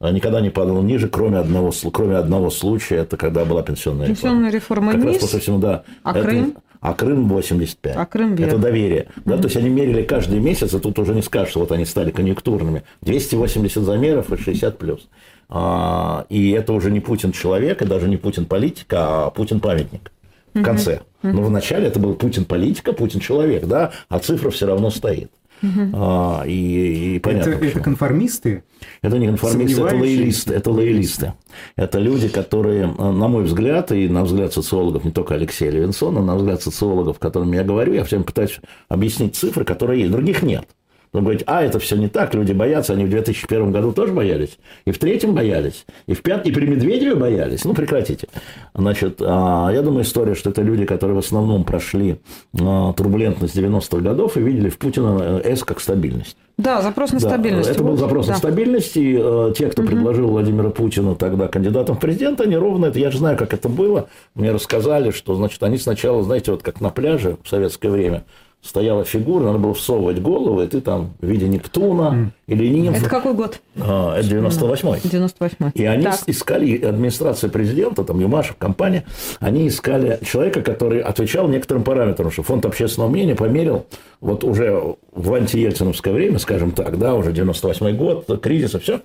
А 0.00 0.10
никогда 0.10 0.40
не 0.40 0.50
падал 0.50 0.82
ниже, 0.82 1.08
кроме 1.08 1.38
одного, 1.38 1.70
кроме 1.92 2.16
одного 2.16 2.50
случая, 2.50 2.96
это 2.96 3.16
когда 3.16 3.44
была 3.44 3.62
пенсионная 3.62 4.08
реформа. 4.08 4.16
Пенсионная 4.16 4.50
реформа 4.50 4.92
как 4.92 5.04
низ, 5.04 5.12
раз 5.12 5.18
после 5.18 5.38
всего, 5.38 5.58
да. 5.58 5.84
А 6.02 6.10
это, 6.10 6.22
Крым? 6.22 6.56
А 6.80 6.94
Крым 6.94 7.28
85. 7.28 7.96
А 7.96 8.06
Крым 8.06 8.34
вверх. 8.34 8.52
Это 8.52 8.58
доверие. 8.58 9.08
Да, 9.24 9.34
mm-hmm. 9.34 9.40
То 9.40 9.44
есть 9.44 9.56
они 9.56 9.68
мерили 9.68 10.02
каждый 10.02 10.40
месяц, 10.40 10.72
а 10.74 10.80
тут 10.80 10.98
уже 10.98 11.14
не 11.14 11.22
скажешь, 11.22 11.50
что 11.50 11.60
вот 11.60 11.72
они 11.72 11.84
стали 11.84 12.10
конъюнктурными. 12.10 12.84
280 13.02 13.82
замеров 13.82 14.32
и 14.32 14.36
60 14.36 14.78
плюс. 14.78 15.08
А, 15.48 16.26
и 16.28 16.50
это 16.50 16.72
уже 16.72 16.90
не 16.90 17.00
Путин 17.00 17.32
человек, 17.32 17.82
и 17.82 17.86
даже 17.86 18.08
не 18.08 18.16
Путин 18.16 18.46
политика, 18.46 19.26
а 19.26 19.30
Путин 19.30 19.60
памятник 19.60 20.10
в 20.54 20.62
конце. 20.62 21.02
Mm-hmm. 21.22 21.32
Но 21.32 21.42
вначале 21.42 21.86
это 21.86 22.00
был 22.00 22.14
Путин 22.14 22.44
политика, 22.44 22.92
Путин 22.92 23.20
человек, 23.20 23.66
да, 23.66 23.92
а 24.08 24.18
цифра 24.18 24.50
все 24.50 24.66
равно 24.66 24.90
стоит. 24.90 25.30
Угу. 25.62 25.90
А, 25.94 26.44
и, 26.46 27.16
и 27.16 27.18
понятно. 27.18 27.50
Это, 27.50 27.64
это 27.66 27.80
конформисты? 27.80 28.64
Это 29.02 29.18
не 29.18 29.26
конформисты, 29.26 29.82
это 29.82 29.96
лоялисты. 29.96 30.54
Это 30.54 30.70
лоялисты. 30.70 31.32
Это 31.76 31.98
люди, 31.98 32.28
которые, 32.28 32.86
на 32.86 33.28
мой 33.28 33.44
взгляд, 33.44 33.92
и 33.92 34.08
на 34.08 34.24
взгляд 34.24 34.52
социологов, 34.52 35.04
не 35.04 35.10
только 35.10 35.34
Алексея 35.34 35.70
Левинсона, 35.70 36.22
на 36.22 36.36
взгляд 36.36 36.62
социологов, 36.62 37.16
с 37.16 37.18
которыми 37.18 37.56
я 37.56 37.64
говорю, 37.64 37.94
я 37.94 38.04
всем 38.04 38.24
пытаюсь 38.24 38.60
объяснить 38.88 39.36
цифры, 39.36 39.64
которые 39.64 40.00
есть. 40.00 40.12
Других 40.12 40.42
нет. 40.42 40.66
Он 41.12 41.22
говорит, 41.22 41.42
а, 41.46 41.62
это 41.62 41.80
все 41.80 41.96
не 41.96 42.08
так, 42.08 42.34
люди 42.34 42.52
боятся, 42.52 42.92
они 42.92 43.04
в 43.04 43.10
2001 43.10 43.72
году 43.72 43.92
тоже 43.92 44.12
боялись, 44.12 44.58
и 44.84 44.92
в 44.92 44.98
третьем 44.98 45.34
боялись, 45.34 45.84
и 46.06 46.14
в 46.14 46.22
пятом, 46.22 46.50
и 46.50 46.54
при 46.54 46.66
Медведеве 46.66 47.16
боялись. 47.16 47.64
Ну, 47.64 47.74
прекратите. 47.74 48.28
Значит, 48.74 49.20
а, 49.20 49.70
я 49.72 49.82
думаю, 49.82 50.04
история, 50.04 50.36
что 50.36 50.50
это 50.50 50.62
люди, 50.62 50.84
которые 50.84 51.16
в 51.16 51.24
основном 51.24 51.64
прошли 51.64 52.20
а, 52.60 52.92
турбулентность 52.92 53.56
90-х 53.56 53.98
годов 53.98 54.36
и 54.36 54.40
видели 54.40 54.68
в 54.68 54.78
Путина 54.78 55.40
э, 55.42 55.56
С 55.56 55.64
как 55.64 55.80
стабильность. 55.80 56.36
Да, 56.56 56.82
запрос 56.82 57.12
на 57.12 57.18
да, 57.20 57.28
стабильность. 57.28 57.70
Это 57.70 57.82
был 57.82 57.96
запрос 57.96 58.26
да. 58.26 58.32
на 58.34 58.38
стабильность, 58.38 58.96
и 58.96 59.18
э, 59.18 59.52
те, 59.56 59.68
кто 59.68 59.82
угу. 59.82 59.90
предложил 59.90 60.28
Владимира 60.28 60.70
Путина 60.70 61.16
тогда 61.16 61.48
кандидатом 61.48 61.96
в 61.96 62.00
президента, 62.00 62.44
они 62.44 62.56
ровно 62.56 62.86
это, 62.86 63.00
я 63.00 63.10
же 63.10 63.18
знаю, 63.18 63.36
как 63.36 63.52
это 63.52 63.68
было, 63.68 64.08
мне 64.34 64.52
рассказали, 64.52 65.10
что, 65.10 65.34
значит, 65.34 65.60
они 65.64 65.78
сначала, 65.78 66.22
знаете, 66.22 66.52
вот 66.52 66.62
как 66.62 66.80
на 66.80 66.90
пляже 66.90 67.36
в 67.42 67.48
советское 67.48 67.88
время, 67.88 68.24
стояла 68.62 69.04
фигура, 69.04 69.44
надо 69.44 69.58
было 69.58 69.74
всовывать 69.74 70.20
голову, 70.20 70.62
и 70.62 70.66
ты 70.66 70.80
там 70.80 71.14
в 71.20 71.26
виде 71.26 71.48
Нептуна 71.48 72.32
mm. 72.46 72.52
или 72.52 72.68
нимфа. 72.68 72.98
Это 72.98 73.08
какой 73.08 73.34
год? 73.34 73.60
А, 73.80 74.18
это 74.18 74.28
98-й. 74.28 75.08
98 75.08 75.70
И 75.74 75.84
они 75.84 76.04
так. 76.04 76.20
искали, 76.26 76.76
администрация 76.82 77.48
президента, 77.48 78.04
там 78.04 78.20
Юмашев, 78.20 78.56
компания, 78.56 79.04
они 79.38 79.66
искали 79.66 80.18
человека, 80.24 80.60
который 80.62 81.00
отвечал 81.00 81.48
некоторым 81.48 81.84
параметрам, 81.84 82.30
что 82.30 82.42
фонд 82.42 82.66
общественного 82.66 83.10
мнения 83.10 83.34
померил 83.34 83.86
вот 84.20 84.44
уже 84.44 84.96
в 85.12 85.34
антиельциновское 85.34 86.12
время, 86.12 86.38
скажем 86.38 86.72
так, 86.72 86.98
да, 86.98 87.14
уже 87.14 87.32
98 87.32 87.96
год, 87.96 88.42
кризис 88.42 88.74
и 88.74 88.78
все, 88.78 89.00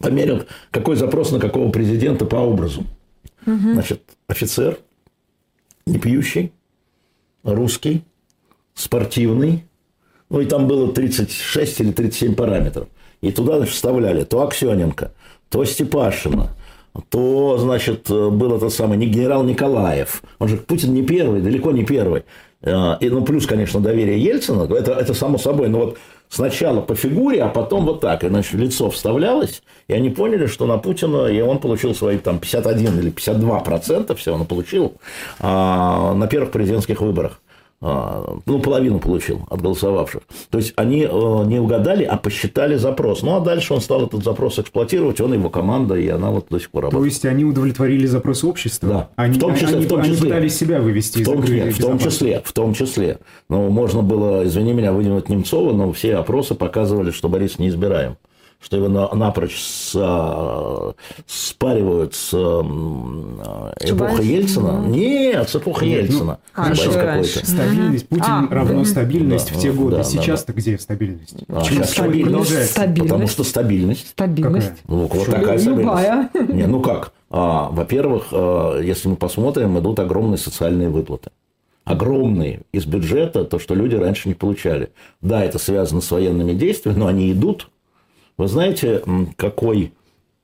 померил, 0.00 0.42
какой 0.72 0.96
запрос 0.96 1.30
на 1.30 1.38
какого 1.38 1.70
президента 1.70 2.26
по 2.26 2.36
образу. 2.36 2.84
Угу. 3.46 3.74
Значит, 3.74 4.02
офицер, 4.26 4.78
не 5.86 5.98
пьющий, 5.98 6.52
русский, 7.44 8.04
спортивный, 8.74 9.64
ну 10.30 10.40
и 10.40 10.46
там 10.46 10.66
было 10.66 10.92
36 10.92 11.80
или 11.80 11.92
37 11.92 12.34
параметров. 12.34 12.88
И 13.20 13.30
туда, 13.30 13.58
значит, 13.58 13.74
вставляли 13.74 14.24
то 14.24 14.42
Аксененко, 14.42 15.12
то 15.48 15.64
Степашина, 15.64 16.50
то, 17.08 17.56
значит, 17.58 18.08
был 18.08 18.56
этот 18.56 18.72
самый 18.72 18.98
не 18.98 19.06
генерал 19.06 19.44
Николаев. 19.44 20.22
Он 20.38 20.48
же 20.48 20.56
Путин 20.56 20.92
не 20.92 21.02
первый, 21.02 21.40
далеко 21.40 21.70
не 21.70 21.84
первый. 21.84 22.24
А, 22.64 22.96
и, 23.00 23.08
ну, 23.08 23.24
плюс, 23.24 23.46
конечно, 23.46 23.80
доверие 23.80 24.22
Ельцина, 24.22 24.64
это, 24.72 24.92
это 24.92 25.14
само 25.14 25.38
собой. 25.38 25.68
Но 25.68 25.78
вот 25.78 25.98
сначала 26.28 26.80
по 26.80 26.94
фигуре, 26.94 27.42
а 27.42 27.48
потом 27.48 27.86
вот 27.86 28.00
так. 28.00 28.24
И, 28.24 28.28
значит, 28.28 28.54
лицо 28.54 28.90
вставлялось, 28.90 29.62
и 29.88 29.92
они 29.92 30.10
поняли, 30.10 30.46
что 30.46 30.66
на 30.66 30.78
Путина, 30.78 31.26
и 31.26 31.40
он 31.40 31.58
получил 31.58 31.94
свои 31.94 32.18
там 32.18 32.38
51 32.38 32.98
или 32.98 33.10
52 33.10 33.60
процента, 33.60 34.14
все 34.14 34.34
он 34.34 34.46
получил 34.46 34.94
а, 35.40 36.14
на 36.14 36.26
первых 36.26 36.50
президентских 36.52 37.00
выборах. 37.00 37.41
А, 37.84 38.36
ну, 38.46 38.60
половину 38.60 39.00
получил 39.00 39.40
от 39.50 39.60
голосовавших. 39.60 40.22
То 40.50 40.58
есть, 40.58 40.72
они 40.76 41.02
э, 41.02 41.44
не 41.46 41.58
угадали, 41.58 42.04
а 42.04 42.16
посчитали 42.16 42.76
запрос. 42.76 43.22
Ну, 43.22 43.34
а 43.34 43.40
дальше 43.40 43.74
он 43.74 43.80
стал 43.80 44.06
этот 44.06 44.22
запрос 44.22 44.60
эксплуатировать, 44.60 45.20
он 45.20 45.34
его 45.34 45.50
команда, 45.50 45.96
и 45.96 46.06
она 46.06 46.30
вот 46.30 46.46
до 46.48 46.60
сих 46.60 46.70
пор 46.70 46.84
работает. 46.84 47.02
То 47.02 47.06
есть, 47.06 47.24
они 47.24 47.44
удовлетворили 47.44 48.06
запрос 48.06 48.44
общества? 48.44 48.88
Да. 48.88 49.08
Они, 49.16 49.36
в 49.36 49.40
том 49.40 49.56
числе. 49.56 49.76
Они, 49.78 49.86
в 49.86 49.88
том 49.88 50.02
числе. 50.02 50.14
они 50.14 50.20
пытались 50.20 50.56
себя 50.56 50.80
вывести 50.80 51.22
в 51.22 51.24
том, 51.24 51.42
нет, 51.42 51.74
в 51.74 51.80
том 51.80 51.98
числе, 51.98 52.40
в 52.44 52.52
том 52.52 52.74
числе. 52.74 53.18
Ну, 53.48 53.68
можно 53.68 54.02
было, 54.02 54.46
извини 54.46 54.74
меня, 54.74 54.92
выдвинуть 54.92 55.28
Немцова, 55.28 55.72
но 55.72 55.92
все 55.92 56.14
опросы 56.14 56.54
показывали, 56.54 57.10
что 57.10 57.28
Борис 57.28 57.58
неизбираем 57.58 58.16
что 58.62 58.76
его 58.76 58.88
напрочь 58.88 59.60
с, 59.60 59.92
а, 59.96 60.94
спаривают 61.26 62.14
с 62.14 62.30
а, 62.32 63.74
эпохой 63.80 64.24
Ельцина. 64.24 64.84
Нет, 64.86 65.48
с 65.48 65.56
эпохой 65.56 65.88
Нет, 65.88 66.04
Ельцина. 66.04 66.38
Ну, 66.56 66.62
а, 66.62 66.74
Стабильность. 67.24 68.08
Путин 68.08 68.24
а, 68.24 68.48
равно 68.48 68.84
стабильность 68.84 69.50
да, 69.52 69.58
в 69.58 69.60
те 69.60 69.72
годы. 69.72 69.96
Да, 69.96 70.04
Сейчас-то 70.04 70.52
да, 70.52 70.58
где 70.60 70.78
стабильность? 70.78 71.34
А, 71.48 71.64
сейчас 71.64 71.90
стабильность, 71.90 72.70
стабильность. 72.70 73.10
Потому 73.10 73.26
что 73.26 73.44
стабильность. 73.44 74.08
Стабильность. 74.08 74.68
Какая? 74.68 74.78
Ну, 74.86 74.96
вот 75.06 75.26
такая 75.26 75.58
Любая. 75.58 76.28
стабильность. 76.28 76.54
Не, 76.54 76.66
ну 76.66 76.80
как? 76.80 77.12
А, 77.30 77.68
во-первых, 77.70 78.28
а, 78.30 78.80
если 78.80 79.08
мы 79.08 79.16
посмотрим, 79.16 79.78
идут 79.78 79.98
огромные 79.98 80.38
социальные 80.38 80.88
выплаты 80.88 81.30
огромные 81.84 82.60
из 82.70 82.86
бюджета, 82.86 83.44
то, 83.44 83.58
что 83.58 83.74
люди 83.74 83.96
раньше 83.96 84.28
не 84.28 84.34
получали. 84.34 84.90
Да, 85.20 85.44
это 85.44 85.58
связано 85.58 86.00
с 86.00 86.10
военными 86.12 86.52
действиями, 86.52 86.96
но 86.96 87.06
они 87.08 87.32
идут, 87.32 87.70
вы 88.36 88.48
знаете, 88.48 89.02
какой 89.36 89.92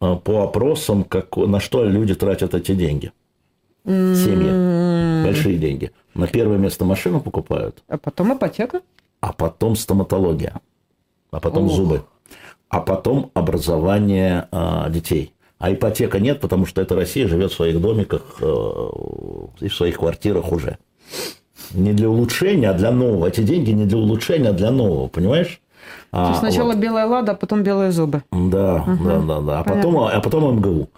а, 0.00 0.16
по 0.16 0.44
опросам, 0.44 1.04
как, 1.04 1.36
на 1.36 1.60
что 1.60 1.84
люди 1.84 2.14
тратят 2.14 2.54
эти 2.54 2.74
деньги? 2.74 3.12
Семьи. 3.84 5.24
Большие 5.24 5.56
деньги. 5.56 5.92
На 6.14 6.26
первое 6.26 6.58
место 6.58 6.84
машину 6.84 7.20
покупают. 7.20 7.82
А 7.88 7.96
потом 7.96 8.36
ипотека. 8.36 8.82
А 9.20 9.32
потом 9.32 9.76
стоматология. 9.76 10.60
А 11.30 11.40
потом 11.40 11.66
Ох. 11.66 11.72
зубы. 11.72 12.04
А 12.68 12.80
потом 12.80 13.30
образование 13.34 14.48
а, 14.52 14.88
детей. 14.90 15.32
А 15.58 15.72
ипотека 15.72 16.20
нет, 16.20 16.40
потому 16.40 16.66
что 16.66 16.80
эта 16.80 16.94
Россия 16.94 17.26
живет 17.26 17.50
в 17.50 17.56
своих 17.56 17.80
домиках 17.80 18.22
э, 18.40 18.44
и 19.60 19.68
в 19.68 19.74
своих 19.74 19.98
квартирах 19.98 20.52
уже. 20.52 20.78
Не 21.72 21.92
для 21.92 22.08
улучшения, 22.08 22.70
а 22.70 22.74
для 22.74 22.92
нового. 22.92 23.26
Эти 23.26 23.40
деньги 23.40 23.72
не 23.72 23.84
для 23.84 23.98
улучшения, 23.98 24.50
а 24.50 24.52
для 24.52 24.70
нового, 24.70 25.08
понимаешь? 25.08 25.60
А, 26.12 26.34
сначала 26.34 26.72
вот. 26.72 26.78
белая 26.78 27.06
лада, 27.06 27.32
а 27.32 27.34
потом 27.34 27.62
белые 27.62 27.92
зубы. 27.92 28.22
Да, 28.32 28.84
угу. 28.86 29.04
да, 29.04 29.18
да, 29.20 29.40
да. 29.40 29.60
А 29.60 29.64
потом, 29.64 29.98
а 29.98 30.20
потом 30.20 30.56
МГУ. 30.56 30.88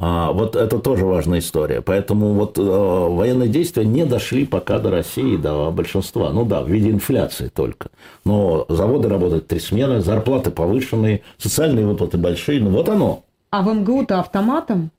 А, 0.00 0.30
вот 0.30 0.54
это 0.54 0.78
тоже 0.78 1.04
важная 1.04 1.40
история. 1.40 1.82
Поэтому 1.82 2.32
вот 2.34 2.56
э, 2.56 2.62
военные 2.62 3.48
действия 3.48 3.84
не 3.84 4.04
дошли 4.04 4.46
пока 4.46 4.78
до 4.78 4.90
России, 4.90 5.36
до 5.36 5.72
большинства. 5.72 6.30
Ну 6.30 6.44
да, 6.44 6.62
в 6.62 6.68
виде 6.68 6.90
инфляции 6.90 7.48
только. 7.48 7.88
Но 8.24 8.64
заводы 8.68 9.08
работают 9.08 9.48
три 9.48 9.58
смены, 9.58 10.00
зарплаты 10.00 10.52
повышенные, 10.52 11.22
социальные 11.36 11.86
выплаты 11.86 12.16
большие. 12.16 12.60
Ну 12.60 12.70
вот 12.70 12.88
оно. 12.88 13.24
А 13.50 13.62
в 13.62 13.74
МГУ-то 13.74 14.20
автоматом? 14.20 14.92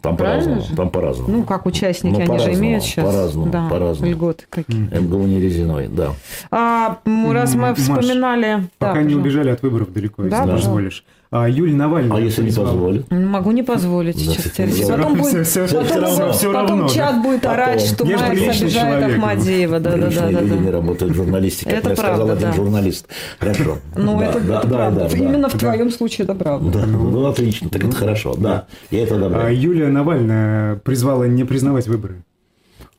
Там 0.00 0.16
по-разному. 0.16 0.62
Там 0.76 0.90
по-разному. 0.90 1.30
Ну, 1.30 1.44
как 1.44 1.66
участники, 1.66 2.22
ну, 2.22 2.34
они 2.34 2.38
же 2.42 2.54
имеют 2.54 2.82
сейчас 2.82 3.04
по-разному, 3.04 3.50
да, 3.50 3.68
по-разному. 3.68 4.10
льготы 4.10 4.44
какие. 4.48 4.78
МГУ 4.78 5.26
не 5.26 5.40
резиной, 5.40 5.88
да. 5.88 6.12
А, 6.50 6.98
раз 7.04 7.54
мы 7.54 7.74
вспоминали... 7.74 8.54
Маш, 8.54 8.62
да, 8.62 8.68
пока 8.78 8.92
пожалуйста. 8.92 9.08
не 9.08 9.14
убежали 9.14 9.50
от 9.50 9.62
выборов 9.62 9.92
далеко, 9.92 10.24
если 10.24 10.36
да, 10.36 10.46
позволишь. 10.46 11.04
А 11.32 11.48
Юль 11.48 11.72
Навальный... 11.74 12.16
А 12.16 12.18
если 12.18 12.42
не 12.42 12.50
позволит? 12.50 13.08
Могу 13.08 13.52
не 13.52 13.62
позволить, 13.62 14.16
да, 14.16 14.34
честно 14.34 14.96
Потом, 14.96 15.16
будет, 15.16 15.46
все, 15.46 15.64
все, 15.64 15.80
потом, 15.80 16.02
равно, 16.02 16.32
все 16.32 16.52
потом 16.52 16.68
равно, 16.70 16.88
чат 16.88 17.14
да. 17.14 17.22
будет 17.22 17.46
орать, 17.46 17.80
что 17.82 18.04
Майерс 18.04 18.60
обижает 18.60 19.04
Ахмадеева. 19.04 19.78
Да, 19.78 19.90
да, 19.92 19.96
да, 20.08 20.10
да, 20.10 20.40
люди 20.40 20.64
не 20.64 20.70
работают 20.70 21.12
в 21.12 21.16
журналистике, 21.16 21.70
это 21.70 21.90
правда, 21.90 22.16
сказал 22.16 22.30
один 22.30 22.52
журналист. 22.52 23.06
Хорошо. 23.38 23.78
Ну, 23.96 24.20
это 24.20 24.40
правда. 24.40 25.08
Именно 25.14 25.48
в 25.48 25.56
твоем 25.56 25.90
случае 25.92 26.24
это 26.24 26.34
правда. 26.34 26.84
Ну, 26.84 27.26
отлично, 27.26 27.68
так 27.70 27.84
это 27.84 27.94
хорошо, 27.94 28.34
да. 28.36 28.66
Я 28.90 29.04
это 29.04 29.14
одобряю. 29.14 29.46
А 29.46 29.50
Юлия 29.52 29.88
Навальная 29.88 30.76
призвала 30.76 31.28
не 31.28 31.44
признавать 31.44 31.86
выборы. 31.86 32.24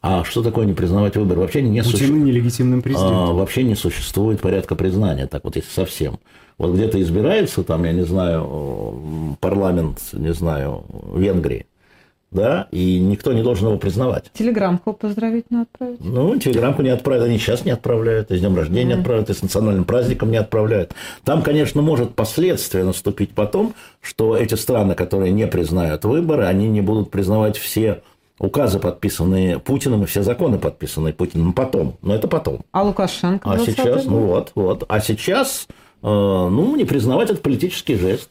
А 0.02 0.24
что 0.24 0.42
такое 0.42 0.66
не 0.66 0.74
признавать 0.74 1.16
выборы? 1.16 1.42
Вообще 1.42 1.62
не, 1.62 1.84
суще- 1.84 2.10
нелегитимным 2.10 2.82
президентом. 2.82 3.18
а, 3.20 3.34
вообще 3.34 3.64
не 3.64 3.76
существует 3.76 4.40
порядка 4.40 4.76
признания, 4.76 5.28
так 5.28 5.44
вот 5.44 5.56
если 5.58 5.70
совсем. 5.70 6.18
Вот 6.62 6.76
где-то 6.76 7.02
избирается, 7.02 7.64
там, 7.64 7.84
я 7.86 7.92
не 7.92 8.04
знаю, 8.04 8.42
м, 8.44 9.38
парламент, 9.40 9.98
не 10.14 10.32
знаю, 10.32 10.84
Венгрии, 11.16 11.66
да, 12.30 12.68
и 12.70 13.00
никто 13.00 13.34
не 13.34 13.42
должен 13.42 13.70
его 13.70 13.80
признавать. 13.80 14.26
Телеграммку 14.34 14.94
поздравительно 14.94 15.64
отправить. 15.64 16.00
Ну, 16.02 16.38
телеграммку 16.38 16.84
не 16.84 16.90
отправят, 16.90 17.24
они 17.24 17.40
сейчас 17.40 17.66
не 17.66 17.72
отправляют, 17.72 18.30
и 18.30 18.38
с 18.38 18.40
днем 18.42 18.56
рождения 18.56 18.84
не 18.84 18.94
отправляют, 18.94 19.32
и 19.32 19.34
с 19.34 19.42
национальным 19.42 19.86
праздником 19.86 20.30
не 20.30 20.38
отправляют. 20.38 20.94
Там, 21.24 21.42
конечно, 21.42 21.82
может 21.82 22.14
последствия 22.14 22.84
наступить 22.84 23.32
потом, 23.32 23.74
что 24.00 24.38
эти 24.38 24.54
страны, 24.54 24.94
которые 24.94 25.32
не 25.32 25.48
признают 25.48 26.06
выборы, 26.06 26.46
они 26.46 26.68
не 26.70 26.82
будут 26.82 27.10
признавать 27.10 27.58
все 27.58 28.04
указы, 28.38 28.78
подписанные 28.78 29.58
Путиным, 29.58 30.04
и 30.04 30.06
все 30.06 30.22
законы, 30.22 30.60
подписанные 30.60 31.14
Путиным 31.14 31.54
потом. 31.54 31.96
Но 32.04 32.14
это 32.14 32.28
потом. 32.28 32.62
А 32.72 32.84
Лукашенко? 32.84 33.50
А 33.50 33.56
20-й 33.56 33.72
сейчас, 33.72 34.06
ну 34.06 34.28
вот, 34.28 34.52
вот. 34.54 34.84
А 34.88 35.00
сейчас, 35.00 35.68
э, 35.68 35.74
ну, 36.02 36.76
не 36.76 36.86
признавать 36.86 37.30
это 37.30 37.42
политический 37.42 37.96
жест. 37.96 38.30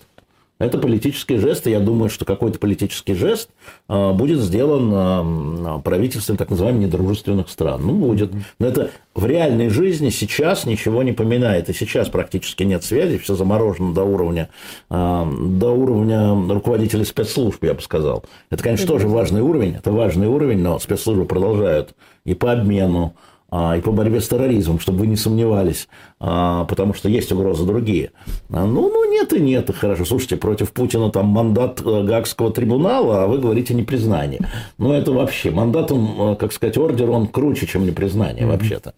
Это 0.61 0.76
политический 0.76 1.38
жест, 1.38 1.66
и 1.66 1.70
я 1.70 1.80
думаю, 1.80 2.11
что 2.11 2.26
какой-то 2.26 2.59
политический 2.59 3.14
жест 3.14 3.48
э, 3.88 4.12
будет 4.12 4.40
сделан 4.40 4.92
э, 4.92 5.80
правительством 5.83 6.37
так 6.37 6.50
называемых 6.50 6.83
недружественных 6.83 7.48
стран. 7.48 7.80
Ну, 7.83 7.94
будет. 7.94 8.30
Но 8.59 8.66
это 8.66 8.90
в 9.14 9.24
реальной 9.24 9.70
жизни 9.70 10.11
сейчас 10.11 10.66
ничего 10.66 11.02
не 11.02 11.12
поменяет. 11.12 11.70
И 11.70 11.72
сейчас 11.72 12.11
практически 12.11 12.62
нет 12.62 12.85
связи, 12.85 13.16
все 13.16 13.37
заморожено 13.37 13.94
до 13.94 14.04
уровня, 14.04 14.50
до 14.90 15.70
уровня 15.70 16.35
руководителей 16.52 17.06
спецслужб, 17.06 17.64
я 17.64 17.72
бы 17.72 17.80
сказал. 17.80 18.24
Это, 18.50 18.62
конечно, 18.62 18.87
тоже 18.87 19.09
важный 19.09 19.40
уровень. 19.40 19.76
Это 19.76 19.90
важный 19.90 20.26
уровень, 20.26 20.59
но 20.59 20.78
спецслужбы 20.78 21.24
продолжают 21.24 21.94
и 22.24 22.35
по 22.35 22.52
обмену, 22.52 23.14
а, 23.16 23.29
и 23.52 23.80
по 23.80 23.90
борьбе 23.92 24.20
с 24.20 24.28
терроризмом, 24.28 24.78
чтобы 24.78 25.00
вы 25.00 25.06
не 25.08 25.16
сомневались, 25.16 25.88
а, 26.20 26.64
потому 26.64 26.94
что 26.94 27.08
есть 27.08 27.32
угрозы 27.32 27.64
другие. 27.64 28.12
А, 28.50 28.64
Ну, 28.66 28.88
ну 28.88 29.10
нет 29.10 29.32
и 29.32 29.40
нет, 29.40 29.68
и 29.70 29.72
хорошо. 29.72 30.04
Слушайте, 30.04 30.36
против 30.36 30.72
Путина 30.72 31.10
там 31.10 31.26
мандат 31.26 31.80
э, 31.84 32.02
Гаагского 32.04 32.52
трибунала, 32.52 33.24
а 33.24 33.26
вы 33.26 33.38
говорите 33.38 33.74
непризнание. 33.74 34.40
Ну, 34.78 34.92
это 34.92 35.12
вообще, 35.12 35.50
мандат, 35.50 35.90
он, 35.92 36.32
э, 36.32 36.36
как 36.36 36.52
сказать, 36.52 36.78
ордер, 36.78 37.10
он 37.10 37.26
круче, 37.26 37.66
чем 37.66 37.84
непризнание, 37.86 38.46
вообще-то. 38.46 38.94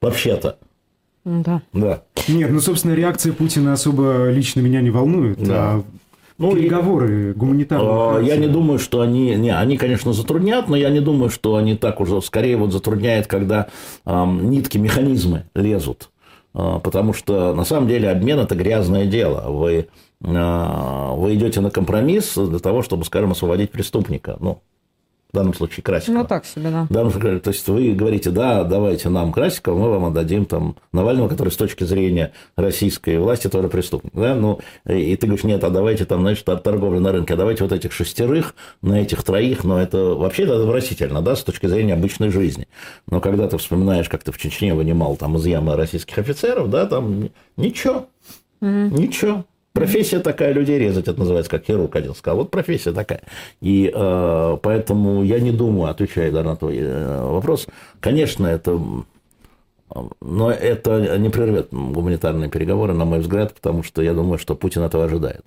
Вообще-то, 0.00 0.56
Да. 1.24 1.62
да. 1.72 2.02
Нет, 2.28 2.50
ну, 2.50 2.60
собственно, 2.60 2.94
реакция 2.94 3.32
Путина 3.32 3.72
особо 3.72 4.30
лично 4.30 4.60
меня 4.60 4.80
не 4.80 4.90
волнует. 4.90 5.38
Да. 5.42 5.54
А 5.74 5.84
Ну, 6.42 6.56
и- 6.56 6.62
переговоры 6.62 7.32
гуманитарного 7.34 8.18
А, 8.18 8.20
Я 8.20 8.36
не 8.36 8.48
думаю, 8.48 8.78
что 8.78 9.00
они... 9.00 9.34
Не, 9.36 9.56
они, 9.56 9.76
конечно, 9.76 10.12
затруднят, 10.12 10.68
но 10.68 10.76
я 10.76 10.90
не 10.90 11.00
думаю, 11.00 11.30
что 11.30 11.56
они 11.56 11.76
так 11.76 12.00
уже... 12.00 12.20
Скорее 12.20 12.56
вот 12.56 12.72
затрудняет, 12.72 13.28
когда 13.28 13.68
ам, 14.04 14.50
нитки, 14.50 14.76
механизмы 14.76 15.44
лезут. 15.54 16.10
А, 16.52 16.80
потому 16.80 17.14
что, 17.14 17.54
на 17.54 17.64
самом 17.64 17.88
деле, 17.88 18.10
обмен– 18.10 18.38
это 18.40 18.56
грязное 18.56 19.06
дело. 19.06 19.50
Вы, 19.52 19.86
а, 20.24 21.14
вы 21.14 21.34
идете 21.34 21.60
на 21.60 21.70
компромисс 21.70 22.34
для 22.36 22.58
того, 22.58 22.82
чтобы, 22.82 23.04
скажем, 23.04 23.30
освободить 23.30 23.70
преступника. 23.70 24.36
Ну, 24.40 24.60
в 25.32 25.36
данном 25.36 25.54
случае 25.54 25.82
Красикова. 25.82 26.18
Ну, 26.18 26.26
так 26.26 26.44
себе, 26.44 26.70
да. 26.70 26.84
В 26.84 26.92
данном 26.92 27.10
случае, 27.10 27.40
то 27.40 27.50
есть 27.50 27.66
вы 27.66 27.92
говорите, 27.92 28.30
да, 28.30 28.64
давайте 28.64 29.08
нам 29.08 29.32
Красикова, 29.32 29.78
мы 29.78 29.88
вам 29.88 30.04
отдадим 30.06 30.44
там 30.44 30.76
Навального, 30.92 31.28
который 31.28 31.48
с 31.48 31.56
точки 31.56 31.84
зрения 31.84 32.32
российской 32.54 33.18
власти 33.18 33.48
тоже 33.48 33.68
преступник. 33.68 34.12
Да? 34.14 34.34
Ну, 34.34 34.60
и 34.86 35.16
ты 35.16 35.26
говоришь, 35.26 35.44
нет, 35.44 35.64
а 35.64 35.70
давайте 35.70 36.04
там, 36.04 36.20
значит, 36.20 36.46
от 36.50 36.62
торговли 36.62 36.98
на 36.98 37.12
рынке, 37.12 37.32
а 37.32 37.36
давайте 37.38 37.62
вот 37.62 37.72
этих 37.72 37.92
шестерых 37.92 38.54
на 38.82 39.00
этих 39.00 39.22
троих, 39.22 39.64
но 39.64 39.80
это 39.80 40.14
вообще 40.14 40.42
это 40.42 40.60
отвратительно, 40.60 41.22
да, 41.22 41.34
с 41.34 41.42
точки 41.42 41.66
зрения 41.66 41.94
обычной 41.94 42.28
жизни. 42.28 42.68
Но 43.08 43.20
когда 43.20 43.48
ты 43.48 43.56
вспоминаешь, 43.56 44.10
как 44.10 44.22
ты 44.22 44.32
в 44.32 44.38
Чечне 44.38 44.74
вынимал 44.74 45.16
там 45.16 45.36
из 45.36 45.46
ямы 45.46 45.76
российских 45.76 46.18
офицеров, 46.18 46.68
да, 46.68 46.84
там 46.86 47.30
ничего, 47.56 48.08
ничего. 48.60 49.46
Профессия 49.72 50.20
такая, 50.20 50.52
людей 50.52 50.78
резать, 50.78 51.08
это 51.08 51.18
называется, 51.18 51.50
как 51.50 51.64
хирург 51.64 51.96
один 51.96 52.14
сказал. 52.14 52.40
Вот 52.40 52.50
профессия 52.50 52.92
такая. 52.92 53.22
И 53.60 53.90
э, 53.92 54.58
поэтому 54.62 55.22
я 55.22 55.40
не 55.40 55.50
думаю, 55.50 55.90
отвечая 55.90 56.30
да, 56.30 56.42
на 56.42 56.56
твой 56.56 56.76
э, 56.78 57.22
вопрос, 57.22 57.66
конечно, 58.00 58.46
это... 58.46 58.78
Но 60.20 60.50
это 60.50 61.18
не 61.18 61.28
прервет 61.28 61.68
гуманитарные 61.70 62.48
переговоры, 62.48 62.94
на 62.94 63.04
мой 63.04 63.20
взгляд, 63.20 63.52
потому 63.54 63.82
что 63.82 64.00
я 64.00 64.14
думаю, 64.14 64.38
что 64.38 64.54
Путин 64.54 64.82
этого 64.82 65.04
ожидает. 65.04 65.42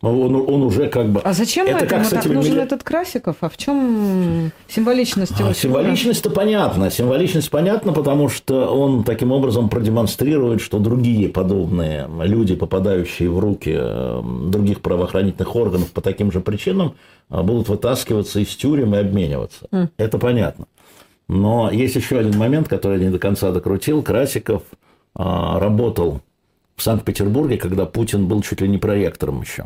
Ну, 0.00 0.26
Он, 0.26 0.34
он 0.36 0.62
уже 0.62 0.88
как 0.88 1.08
бы... 1.08 1.20
А 1.24 1.32
зачем 1.32 1.66
Это 1.66 1.84
как 1.86 2.04
с 2.04 2.10
так 2.10 2.24
этими 2.24 2.34
нужен 2.34 2.60
этот 2.60 2.84
Красиков? 2.84 3.36
А 3.40 3.48
в 3.48 3.56
чем 3.56 4.52
символичность 4.68 5.36
его 5.36 5.48
А? 5.48 5.54
Символичность-то 5.54 6.30
понятна. 6.30 6.88
Символичность 6.88 7.50
понятна, 7.50 7.92
потому 7.92 8.28
что 8.28 8.68
он 8.68 9.02
таким 9.02 9.32
образом 9.32 9.68
продемонстрирует, 9.68 10.60
что 10.60 10.78
другие 10.78 11.28
подобные 11.28 12.08
люди, 12.22 12.54
попадающие 12.54 13.28
в 13.28 13.40
руки 13.40 13.74
э, 13.74 14.22
других 14.46 14.82
правоохранительных 14.82 15.56
органов 15.56 15.90
по 15.90 16.00
таким 16.00 16.30
же 16.30 16.40
причинам, 16.40 16.94
э, 17.28 17.42
будут 17.42 17.68
вытаскиваться 17.68 18.38
из 18.38 18.54
тюрем 18.54 18.94
и 18.94 18.98
обмениваться. 18.98 19.66
Это 19.96 20.18
понятно. 20.18 20.66
Но 21.26 21.70
есть 21.72 21.96
еще 21.96 22.18
один 22.18 22.38
момент, 22.38 22.68
который 22.68 22.98
я 23.00 23.06
не 23.06 23.10
до 23.10 23.18
конца 23.18 23.50
докрутил. 23.50 24.02
Красиков 24.02 24.62
а, 25.14 25.58
работал 25.58 26.20
в 26.78 26.82
Санкт-Петербурге, 26.82 27.58
когда 27.58 27.86
Путин 27.86 28.28
был 28.28 28.40
чуть 28.42 28.60
ли 28.60 28.68
не 28.68 28.78
проректором 28.78 29.42
еще. 29.42 29.64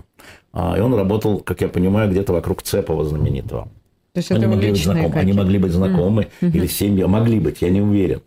А, 0.52 0.76
И 0.76 0.80
он 0.80 0.94
работал, 0.94 1.40
как 1.40 1.60
я 1.60 1.68
понимаю, 1.68 2.10
где-то 2.10 2.32
вокруг 2.32 2.62
Цепова 2.62 3.04
знаменитого. 3.04 3.68
То 4.14 4.18
есть 4.18 4.30
Они 4.30 4.40
это 4.40 4.48
могли, 4.48 4.70
быть 4.70 4.82
знакомы, 4.82 5.14
они 5.14 5.32
могли 5.32 5.58
быть 5.58 5.72
знакомы 5.72 6.28
или 6.40 6.66
семьи, 6.66 7.04
могли 7.04 7.38
быть, 7.38 7.62
я 7.62 7.70
не 7.70 7.80
уверен. 7.80 8.22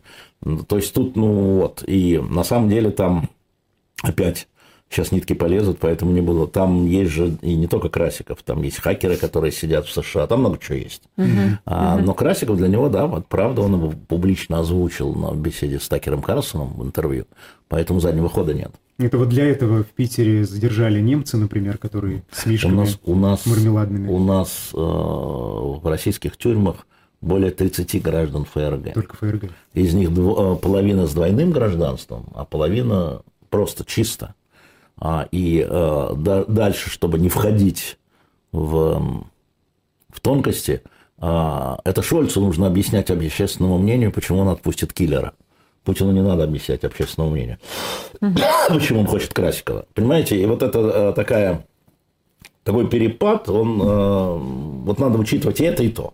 То 0.67 0.77
есть 0.77 0.93
тут, 0.93 1.15
ну 1.15 1.59
вот, 1.59 1.83
и 1.87 2.21
на 2.29 2.43
самом 2.43 2.69
деле 2.69 2.91
там 2.91 3.29
опять 4.01 4.47
сейчас 4.89 5.11
нитки 5.11 5.33
полезут, 5.33 5.79
поэтому 5.79 6.11
не 6.11 6.21
буду. 6.21 6.47
Там 6.47 6.85
есть 6.85 7.11
же 7.11 7.37
и 7.41 7.55
не 7.55 7.67
только 7.67 7.89
Красиков, 7.89 8.41
там 8.43 8.61
есть 8.63 8.77
хакеры, 8.77 9.17
которые 9.17 9.51
сидят 9.51 9.85
в 9.85 9.91
США, 9.91 10.27
там 10.27 10.39
много 10.41 10.57
чего 10.57 10.77
есть. 10.77 11.03
А, 11.65 11.97
но 11.97 12.13
Красиков 12.13 12.57
для 12.57 12.67
него, 12.67 12.89
да, 12.89 13.05
вот 13.07 13.27
правда, 13.27 13.61
он 13.61 13.73
его 13.73 13.93
публично 14.07 14.59
озвучил 14.59 15.13
на 15.13 15.33
беседе 15.35 15.79
с 15.79 15.87
Такером 15.87 16.21
Карлсоном 16.21 16.73
в 16.73 16.83
интервью, 16.83 17.25
поэтому 17.67 17.99
заднего 17.99 18.29
хода 18.29 18.53
нет. 18.53 18.71
Это 18.97 19.17
вот 19.17 19.27
для 19.27 19.45
этого 19.45 19.83
в 19.83 19.87
Питере 19.87 20.45
задержали 20.45 21.01
немцы, 21.01 21.35
например, 21.35 21.77
которые 21.77 22.23
с 22.31 22.45
У 22.45 22.49
мишками 22.49 22.75
нас, 22.75 22.99
у 23.03 23.15
нас, 23.15 23.45
мармеладными. 23.45 24.07
у 24.09 24.19
нас 24.19 24.69
э, 24.73 24.77
в 24.77 25.81
российских 25.83 26.37
тюрьмах 26.37 26.87
более 27.19 27.51
30 27.51 28.01
граждан 28.01 28.45
ФРГ. 28.45 28.93
Только 28.93 29.17
ФРГ. 29.17 29.51
Из 29.73 29.93
них 29.93 30.11
дво- 30.11 30.55
э, 30.55 30.59
половина 30.61 31.07
с 31.07 31.13
двойным 31.13 31.51
гражданством, 31.51 32.27
а 32.35 32.45
половина 32.45 33.21
просто 33.49 33.83
чисто. 33.83 34.33
А, 34.97 35.27
и 35.31 35.65
э, 35.67 36.09
да- 36.15 36.45
дальше, 36.45 36.89
чтобы 36.89 37.19
не 37.19 37.29
входить 37.29 37.97
в, 38.51 39.25
в 40.09 40.19
тонкости, 40.21 40.81
а, 41.17 41.79
это 41.83 42.01
Шольцу 42.01 42.41
нужно 42.41 42.67
объяснять 42.67 43.09
общественному 43.09 43.77
мнению, 43.77 44.11
почему 44.11 44.39
он 44.39 44.49
отпустит 44.49 44.93
киллера. 44.93 45.33
Путину 45.83 46.11
не 46.11 46.21
надо 46.21 46.43
объяснять 46.43 46.83
общественному 46.83 47.33
мнению, 47.33 47.59
почему 48.69 49.01
он 49.01 49.07
хочет 49.07 49.33
Красикова. 49.33 49.85
Понимаете, 49.93 50.41
и 50.41 50.45
вот 50.45 50.63
это 50.63 50.79
э, 50.79 51.13
такая, 51.13 51.65
такой 52.63 52.89
перепад, 52.89 53.49
он, 53.49 53.79
э, 53.81 54.37
вот 54.85 54.99
надо 54.99 55.19
учитывать 55.19 55.59
и 55.61 55.63
это, 55.63 55.83
и 55.83 55.89
то. 55.89 56.13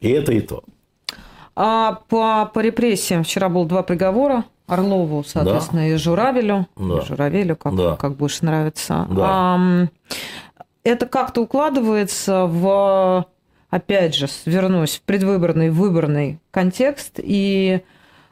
И 0.00 0.08
это, 0.08 0.32
и 0.32 0.40
то. 0.40 0.62
А 1.56 2.00
по, 2.08 2.50
по 2.52 2.60
репрессиям 2.60 3.24
вчера 3.24 3.48
было 3.48 3.66
два 3.66 3.82
приговора. 3.82 4.44
Орлову, 4.66 5.22
соответственно, 5.24 5.90
и 5.90 5.96
Журавелю. 5.96 6.66
Да. 6.76 6.98
И 6.98 7.04
Журавелю, 7.06 7.56
как, 7.56 7.76
Да. 7.76 7.96
как 7.96 8.16
больше 8.16 8.44
нравится. 8.44 9.06
Да. 9.10 9.88
Это 10.82 11.06
как-то 11.06 11.42
укладывается 11.42 12.44
в, 12.46 13.26
опять 13.70 14.14
же, 14.14 14.26
вернусь 14.46 14.96
в 14.98 15.02
предвыборный, 15.02 15.70
выборный 15.70 16.40
контекст. 16.50 17.12
И 17.18 17.80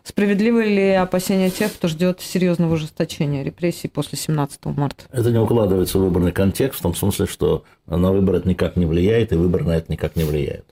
справедливы 0.04 0.64
ли 0.64 0.90
опасения 0.90 1.48
тех, 1.50 1.72
кто 1.72 1.88
ждет 1.88 2.20
серьезного 2.20 2.74
ужесточения 2.74 3.42
репрессий 3.42 3.88
после 3.88 4.18
17 4.18 4.66
марта? 4.66 5.04
Это 5.12 5.30
не 5.30 5.38
укладывается 5.38 5.98
в 5.98 6.02
выборный 6.02 6.32
контекст, 6.32 6.80
в 6.80 6.82
том 6.82 6.94
смысле, 6.94 7.26
что 7.26 7.64
на 7.86 8.12
выбор 8.12 8.36
это 8.36 8.48
никак 8.48 8.76
не 8.76 8.84
влияет, 8.84 9.32
и 9.32 9.36
выбор 9.36 9.64
на 9.64 9.72
это 9.72 9.90
никак 9.90 10.16
не 10.16 10.24
влияет. 10.24 10.66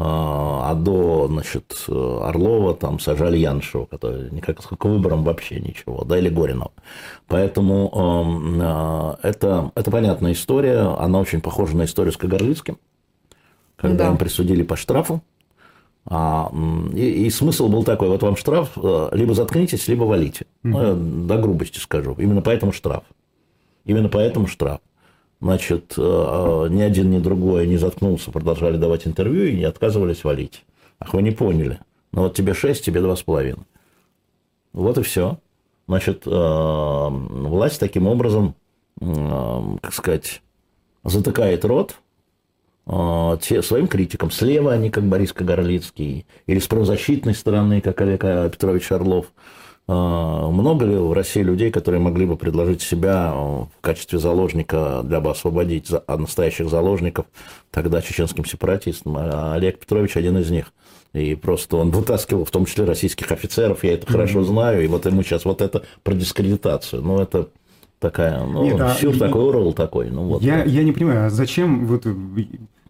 А 0.00 0.70
а 0.70 0.74
до, 0.74 1.28
значит, 1.28 1.86
Орлова 1.88 2.74
там 2.74 3.00
сажали 3.00 3.38
Яншева, 3.38 3.86
который 3.86 4.30
никак 4.30 4.62
с 4.62 4.68
выбором 4.70 5.24
вообще 5.24 5.60
ничего, 5.60 6.04
да, 6.04 6.18
или 6.18 6.28
Горинова. 6.28 6.72
Поэтому 7.26 7.90
эм, 7.94 8.60
э, 8.60 9.14
это, 9.22 9.72
это 9.74 9.90
понятная 9.90 10.32
история, 10.32 10.94
она 10.98 11.18
очень 11.20 11.40
похожа 11.40 11.74
на 11.74 11.84
историю 11.84 12.12
с 12.12 12.18
Кагарлицким, 12.18 12.76
когда 13.76 14.04
Да. 14.04 14.10
им 14.10 14.18
присудили 14.18 14.62
по 14.62 14.76
штрафу. 14.76 15.22
А, 16.04 16.52
и, 16.94 17.26
и 17.26 17.30
смысл 17.30 17.68
был 17.68 17.82
такой, 17.82 18.08
вот 18.08 18.22
вам 18.22 18.36
штраф, 18.36 18.70
э, 18.76 19.08
либо 19.12 19.32
заткнитесь, 19.32 19.88
либо 19.88 20.04
валите. 20.04 20.44
Ну, 20.62 20.82
я 20.82 20.94
до 20.94 21.38
грубости 21.38 21.78
скажу. 21.78 22.14
Именно 22.18 22.42
поэтому 22.42 22.72
штраф. 22.72 23.04
Именно 23.84 24.10
поэтому 24.10 24.46
штраф. 24.48 24.80
Значит, 25.40 25.94
э, 25.96 26.02
э, 26.02 26.68
ни 26.70 26.82
один, 26.82 27.10
ни 27.10 27.18
другой 27.18 27.66
не 27.68 27.76
заткнулся, 27.76 28.32
продолжали 28.32 28.76
давать 28.76 29.06
интервью 29.06 29.44
и 29.44 29.56
не 29.56 29.64
отказывались 29.64 30.24
валить. 30.24 30.64
Ах, 30.98 31.14
вы 31.14 31.22
не 31.22 31.30
поняли. 31.30 31.78
Ну 32.12 32.22
вот 32.22 32.34
тебе 32.34 32.54
6, 32.54 32.84
тебе 32.84 33.00
2,5. 33.00 33.58
Вот 34.72 34.98
и 34.98 35.02
все. 35.02 35.38
Значит, 35.86 36.24
э, 36.26 36.30
власть 36.30 37.78
таким 37.78 38.06
образом, 38.08 38.54
как 39.00 39.94
сказать, 39.94 40.42
затыкает 41.04 41.64
рот 41.64 41.94
те, 43.40 43.62
своим 43.62 43.86
критикам. 43.86 44.32
Слева 44.32 44.72
они, 44.72 44.90
как 44.90 45.04
Борис 45.04 45.32
Кагарлицкий, 45.32 46.26
или 46.46 46.58
с 46.58 46.66
правозащитной 46.66 47.36
стороны, 47.36 47.80
как 47.80 48.00
Олег 48.00 48.22
Петрович 48.22 48.90
Орлов. 48.90 49.26
Много 49.88 50.84
ли 50.84 50.96
в 50.96 51.12
России 51.14 51.40
людей, 51.40 51.70
которые 51.70 51.98
могли 52.00 52.26
бы 52.26 52.36
предложить 52.36 52.82
себя 52.82 53.32
в 53.32 53.70
качестве 53.80 54.18
заложника, 54.18 55.00
для 55.02 55.20
бы 55.20 55.30
освободить 55.30 55.90
настоящих 56.06 56.68
заложников 56.68 57.24
тогда 57.70 58.02
чеченским 58.02 58.44
сепаратистам? 58.44 59.16
А 59.16 59.54
Олег 59.54 59.78
Петрович 59.78 60.16
один 60.16 60.36
из 60.36 60.50
них– 60.50 60.72
и 61.12 61.34
просто 61.34 61.76
он 61.76 61.90
вытаскивал 61.90 62.44
в 62.44 62.50
том 62.50 62.66
числе 62.66 62.84
российских 62.84 63.32
офицеров, 63.32 63.82
я 63.82 63.94
это 63.94 64.06
mm-hmm. 64.06 64.12
хорошо 64.12 64.44
знаю, 64.44 64.84
и 64.84 64.86
вот 64.86 65.06
ему 65.06 65.22
сейчас 65.22 65.44
вот 65.44 65.62
это 65.62 65.84
про 66.02 66.14
дискредитацию. 66.14 67.02
Ну, 67.02 67.20
это 67.20 67.48
такая, 67.98 68.44
ну, 68.44 68.64
Нет, 68.64 68.80
а, 68.80 68.94
сюр 68.94 69.16
такой, 69.16 69.48
Орел 69.48 69.72
такой. 69.72 70.10
Ну, 70.10 70.24
вот, 70.24 70.42
я, 70.42 70.64
я 70.64 70.82
не 70.82 70.92
понимаю, 70.92 71.26
а 71.26 71.30
зачем 71.30 71.86
вот... 71.86 72.06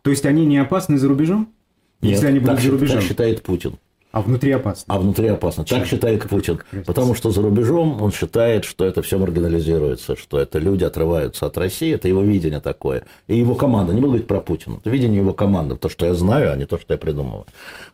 То 0.02 0.10
есть 0.10 0.26
они 0.26 0.46
не 0.46 0.58
опасны 0.58 0.98
за 0.98 1.08
рубежом? 1.08 1.52
Нет, 2.00 2.12
если 2.12 2.26
они 2.26 2.38
будут 2.40 2.56
так, 2.56 2.64
за 2.64 2.70
рубежом? 2.72 2.96
так 2.96 3.06
считает 3.06 3.42
Путин. 3.42 3.74
А 4.10 4.22
внутри 4.22 4.52
опасно. 4.52 4.94
А 4.94 4.98
внутри 4.98 5.28
опасно. 5.28 5.64
Так 5.64 5.86
считает 5.86 6.26
Путин. 6.28 6.60
Потому 6.86 7.14
что 7.14 7.30
за 7.30 7.42
рубежом 7.42 8.00
он 8.00 8.10
считает, 8.10 8.64
что 8.64 8.86
это 8.86 9.02
все 9.02 9.18
маргинализируется, 9.18 10.16
что 10.16 10.38
это 10.38 10.58
люди 10.58 10.84
отрываются 10.84 11.46
от 11.46 11.58
России, 11.58 11.92
это 11.92 12.08
его 12.08 12.22
видение 12.22 12.60
такое. 12.60 13.04
И 13.26 13.36
его 13.36 13.54
команда, 13.54 13.92
не 13.92 14.00
буду 14.00 14.12
говорить 14.12 14.26
про 14.26 14.40
Путина, 14.40 14.76
это 14.76 14.88
видение 14.88 15.20
его 15.20 15.34
команды, 15.34 15.76
то, 15.76 15.90
что 15.90 16.06
я 16.06 16.14
знаю, 16.14 16.52
а 16.52 16.56
не 16.56 16.64
то, 16.64 16.78
что 16.78 16.94
я 16.94 16.98
придумываю. 16.98 17.44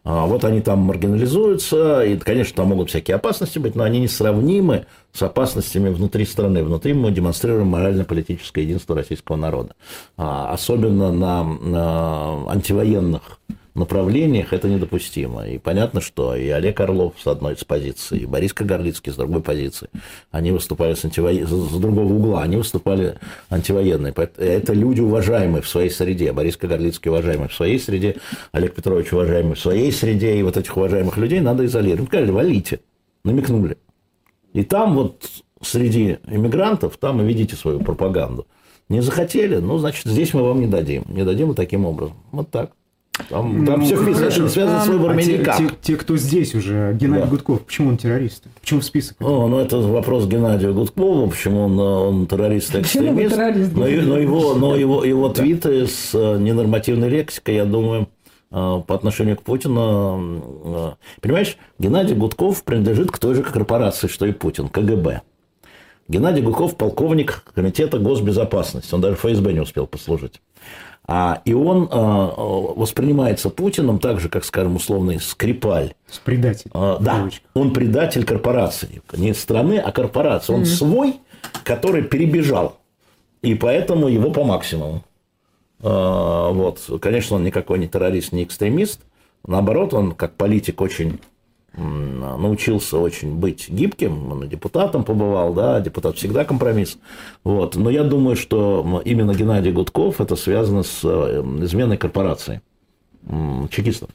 А 0.05 0.27
вот 0.27 0.45
они 0.45 0.61
там 0.61 0.81
маргинализуются, 0.81 2.05
и, 2.05 2.17
конечно, 2.17 2.55
там 2.57 2.69
могут 2.69 2.91
всякие 2.91 3.17
опасности 3.17 3.59
быть, 3.59 3.75
но 3.75 3.83
они 3.83 3.99
несравнимы 3.99 4.87
с 5.13 5.23
опасностями 5.23 5.89
внутри 5.89 6.27
страны. 6.27 6.63
Внутри 6.63 6.95
мы 6.95 7.11
демонстрируем 7.11 7.67
морально-политическое 7.67 8.63
единство 8.63 8.95
российского 8.95 9.37
народа. 9.37 9.75
А, 10.17 10.53
особенно 10.53 11.13
на, 11.13 11.43
на 11.45 12.51
антивоенных 12.51 13.41
направлениях 13.75 14.53
это 14.53 14.69
недопустимо. 14.69 15.49
И 15.49 15.59
понятно, 15.59 16.01
что 16.01 16.37
и 16.37 16.49
Олег 16.49 16.81
Орлов 16.81 17.15
с 17.23 17.27
одной 17.27 17.55
из 17.55 17.65
позиций, 17.65 18.21
и 18.21 18.27
Борис 18.27 18.53
Кагарлицкий 18.53 19.13
с 19.13 19.17
другой 19.17 19.43
позиции, 19.43 19.89
они 20.31 20.53
выступали 20.53 20.95
с, 20.95 21.05
антиво... 21.05 21.33
с 21.33 21.79
другого 21.79 22.13
угла, 22.13 22.43
они 22.43 22.57
выступали 22.57 23.19
антивоенные. 23.51 24.13
Это 24.13 24.73
люди 24.73 25.01
уважаемые 25.01 25.63
в 25.63 25.69
своей 25.69 25.91
среде. 25.91 26.33
Борис 26.33 26.57
Кагарлицкий 26.57 27.11
уважаемый 27.11 27.49
в 27.49 27.55
своей 27.55 27.79
среде, 27.79 28.17
Олег 28.53 28.75
Петрович 28.75 29.13
уважаемый 29.13 29.55
в 29.55 29.61
своей 29.61 29.91
среде, 29.93 30.37
и 30.37 30.43
вот 30.43 30.57
этих 30.57 30.77
уважаемых 30.77 31.17
людей 31.17 31.41
надо 31.41 31.67
изолировать. 31.67 32.09
Сказали, 32.09 32.31
валите, 32.31 32.81
намекнули. 33.25 33.77
И 34.53 34.63
там 34.63 34.95
вот 34.95 35.29
среди 35.61 36.19
иммигрантов, 36.29 36.97
там 36.97 37.21
и 37.21 37.25
видите 37.25 37.57
свою 37.57 37.81
пропаганду. 37.81 38.47
Не 38.89 39.01
захотели, 39.01 39.57
ну, 39.57 39.79
значит, 39.79 40.05
здесь 40.07 40.35
мы 40.35 40.43
вам 40.43 40.61
не 40.61 40.67
дадим. 40.67 41.05
Не 41.09 41.25
дадим 41.25 41.53
и 41.53 41.55
таким 41.55 41.87
образом. 41.87 42.17
Вот 42.31 42.51
так. 42.51 42.73
Там, 43.29 43.65
там 43.65 43.81
ну, 43.81 43.85
все 43.85 43.97
хорошо. 43.97 44.49
связано 44.49 44.81
с 44.81 44.89
выборами 44.89 45.23
а 45.23 45.39
никак. 45.39 45.57
Те, 45.57 45.69
те, 45.69 45.75
те, 45.83 45.97
кто 45.97 46.17
здесь 46.17 46.53
уже, 46.55 46.97
Геннадий 46.99 47.25
да. 47.25 47.31
Гудков, 47.31 47.63
почему 47.63 47.91
он 47.91 47.97
террорист? 47.97 48.45
Почему 48.61 48.81
в 48.81 48.85
список? 48.85 49.17
О, 49.21 49.47
ну 49.47 49.61
это 49.61 49.79
вопрос 49.79 50.27
Геннадию 50.27 50.75
Гудкову, 50.75 51.29
почему 51.29 51.67
он, 51.67 51.79
он 51.79 52.27
террорист 52.27 52.75
экстремист. 52.75 53.37
Террорист, 53.37 53.73
но, 53.73 53.83
но, 53.83 54.19
его, 54.19 54.55
но 54.55 54.75
его, 54.75 55.05
его 55.05 55.29
твиты 55.29 55.87
с 55.87 56.11
э, 56.13 56.39
ненормативной 56.39 57.09
лексикой, 57.09 57.55
я 57.55 57.67
думаю, 57.67 58.09
э, 58.51 58.83
по 58.85 58.95
отношению 58.97 59.37
к 59.37 59.43
Путину. 59.43 60.43
Э, 60.65 60.93
понимаешь, 61.21 61.57
Геннадий 61.79 62.17
Гудков 62.17 62.65
принадлежит 62.65 63.13
к 63.13 63.19
той 63.19 63.37
же 63.37 63.45
корпорации, 63.45 64.09
что 64.09 64.27
и 64.27 64.33
Путин, 64.33 64.69
КГБ. 64.69 65.23
Геннадий 66.09 66.43
Гудков– 66.43 66.77
полковник 66.77 67.45
Комитета 67.55 67.99
госбезопасности. 67.99 68.93
Он 68.93 69.01
даже 69.01 69.15
ФСБ 69.17 69.53
не 69.53 69.61
успел 69.61 69.87
послужить. 69.87 70.41
А, 71.07 71.43
и 71.45 71.53
он 71.53 71.89
а, 71.91 72.33
воспринимается 72.37 73.51
Путиным 73.51 73.99
так 73.99 74.21
же, 74.21 74.29
как, 74.29 74.45
скажем, 74.45 74.77
условный 74.77 75.21
Скрипаль. 75.21 75.95
С 76.11 76.19
предатель. 76.19 76.71
А, 76.73 76.99
да, 76.99 77.29
он 77.53 77.73
предатель 77.75 78.25
корпорации. 78.25 79.03
Не 79.13 79.35
страны, 79.35 79.79
а 79.79 79.93
корпорации. 79.93 80.53
Он 80.53 80.63
mm-hmm. 80.63 80.65
свой, 80.65 81.21
который 81.63 82.03
перебежал. 82.03 82.79
И 83.43 83.55
поэтому 83.55 84.09
его 84.09 84.31
по 84.31 84.45
максимуму. 84.45 85.05
А, 85.83 86.51
вот. 86.51 86.81
Конечно, 87.03 87.37
он 87.37 87.45
никакой 87.45 87.79
не 87.79 87.89
террорист, 87.89 88.33
не 88.33 88.45
экстремист. 88.45 89.01
Наоборот, 89.47 89.93
он 89.93 90.13
как 90.13 90.37
политик 90.37 90.81
очень 90.81 91.21
научился 91.77 92.99
очень 92.99 93.37
быть 93.37 93.69
гибким, 93.69 94.31
он 94.31 94.49
депутатом 94.49 95.05
побывал, 95.05 95.53
да, 95.55 95.81
депутат 95.81 96.17
всегда 96.17 96.45
компромисс. 96.45 96.99
Вот. 97.43 97.77
Но 97.77 97.91
я 97.91 98.05
думаю, 98.05 98.37
что 98.37 99.03
именно 99.05 99.35
Геннадий 99.35 99.73
Гудков 99.73 100.21
это 100.21 100.37
связано 100.37 100.83
с 100.83 101.01
э, 101.03 101.43
изменой 101.63 101.97
корпорации 101.97 102.61
чекистов. 103.71 104.11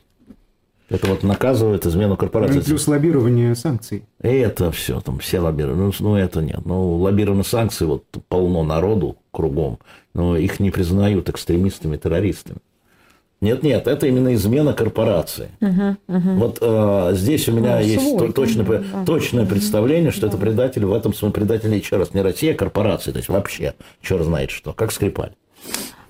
Это 0.89 1.07
вот 1.07 1.21
наказывает 1.21 1.85
измену 1.85 2.17
корпорации. 2.17 2.57
Ну, 2.57 2.63
плюс 2.63 2.87
лоббирование 2.87 3.53
санкций. 3.53 4.05
И 4.23 4.27
это 4.27 4.71
все, 4.71 4.99
там 5.01 5.19
все 5.19 5.39
лоббируют. 5.39 5.77
Ну, 5.77 5.91
ну, 5.99 6.15
это 6.15 6.41
нет. 6.41 6.61
Ну, 6.65 6.95
лоббирование 6.95 7.43
санкций, 7.43 7.85
вот 7.85 8.05
полно 8.27 8.63
народу 8.63 9.17
кругом, 9.31 9.79
но 10.15 10.35
их 10.35 10.59
не 10.59 10.71
признают 10.71 11.29
экстремистами, 11.29 11.97
террористами. 11.97 12.59
Нет, 13.41 13.63
нет, 13.63 13.87
это 13.87 14.05
именно 14.07 14.33
измена 14.33 14.73
корпорации. 14.73 15.49
Угу, 15.61 15.97
угу. 16.07 16.29
Вот 16.35 16.57
э, 16.61 17.11
здесь 17.13 17.47
у 17.47 17.53
меня 17.53 17.77
ну, 17.77 17.85
есть 17.85 18.09
свой, 18.09 18.33
точное, 18.33 18.65
да. 18.65 19.05
точное 19.05 19.45
представление, 19.45 20.11
что 20.11 20.23
да. 20.23 20.27
это 20.27 20.37
предатель, 20.37 20.85
в 20.85 20.93
этом 20.93 21.13
смысле 21.13 21.33
предатель 21.33 21.73
еще 21.73 21.95
раз 21.95 22.13
не 22.13 22.21
Россия, 22.21 22.53
а 22.53 22.57
корпорация, 22.57 23.13
то 23.13 23.17
есть 23.17 23.29
вообще 23.29 23.75
черт 24.01 24.25
знает 24.25 24.51
что, 24.51 24.73
как 24.73 24.91
Скрипаль. 24.91 25.31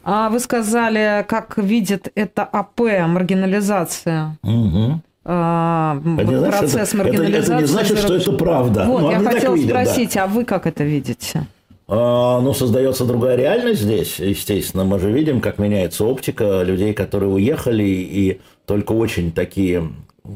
А 0.03 0.29
вы 0.29 0.39
сказали, 0.39 1.23
как 1.27 1.57
видит 1.57 2.11
это 2.15 2.43
АП, 2.43 2.79
маргинализация. 2.79 4.37
Угу. 4.41 5.01
А, 5.25 6.01
это 6.17 6.41
процесс 6.49 6.93
маргинализации. 6.95 7.37
Это, 7.37 7.53
это 7.53 7.61
не 7.61 7.67
значит, 7.67 7.99
что 7.99 8.15
это 8.15 8.31
правда. 8.31 8.85
Вот, 8.85 9.01
ну, 9.01 9.11
я 9.11 9.19
хотела 9.19 9.55
спросить, 9.55 10.13
да. 10.15 10.23
а 10.23 10.27
вы 10.27 10.45
как 10.45 10.65
это 10.65 10.83
видите? 10.83 11.45
А, 11.91 12.39
ну, 12.39 12.53
создается 12.53 13.03
другая 13.03 13.35
реальность 13.35 13.81
здесь, 13.81 14.19
естественно. 14.19 14.83
Мы 14.83 14.99
же 14.99 15.11
видим, 15.11 15.41
как 15.41 15.57
меняется 15.57 16.05
оптика 16.05 16.61
людей, 16.61 16.93
которые 16.93 17.31
уехали, 17.31 17.83
и 17.83 18.41
только 18.65 18.91
очень 18.91 19.31
такие 19.31 19.89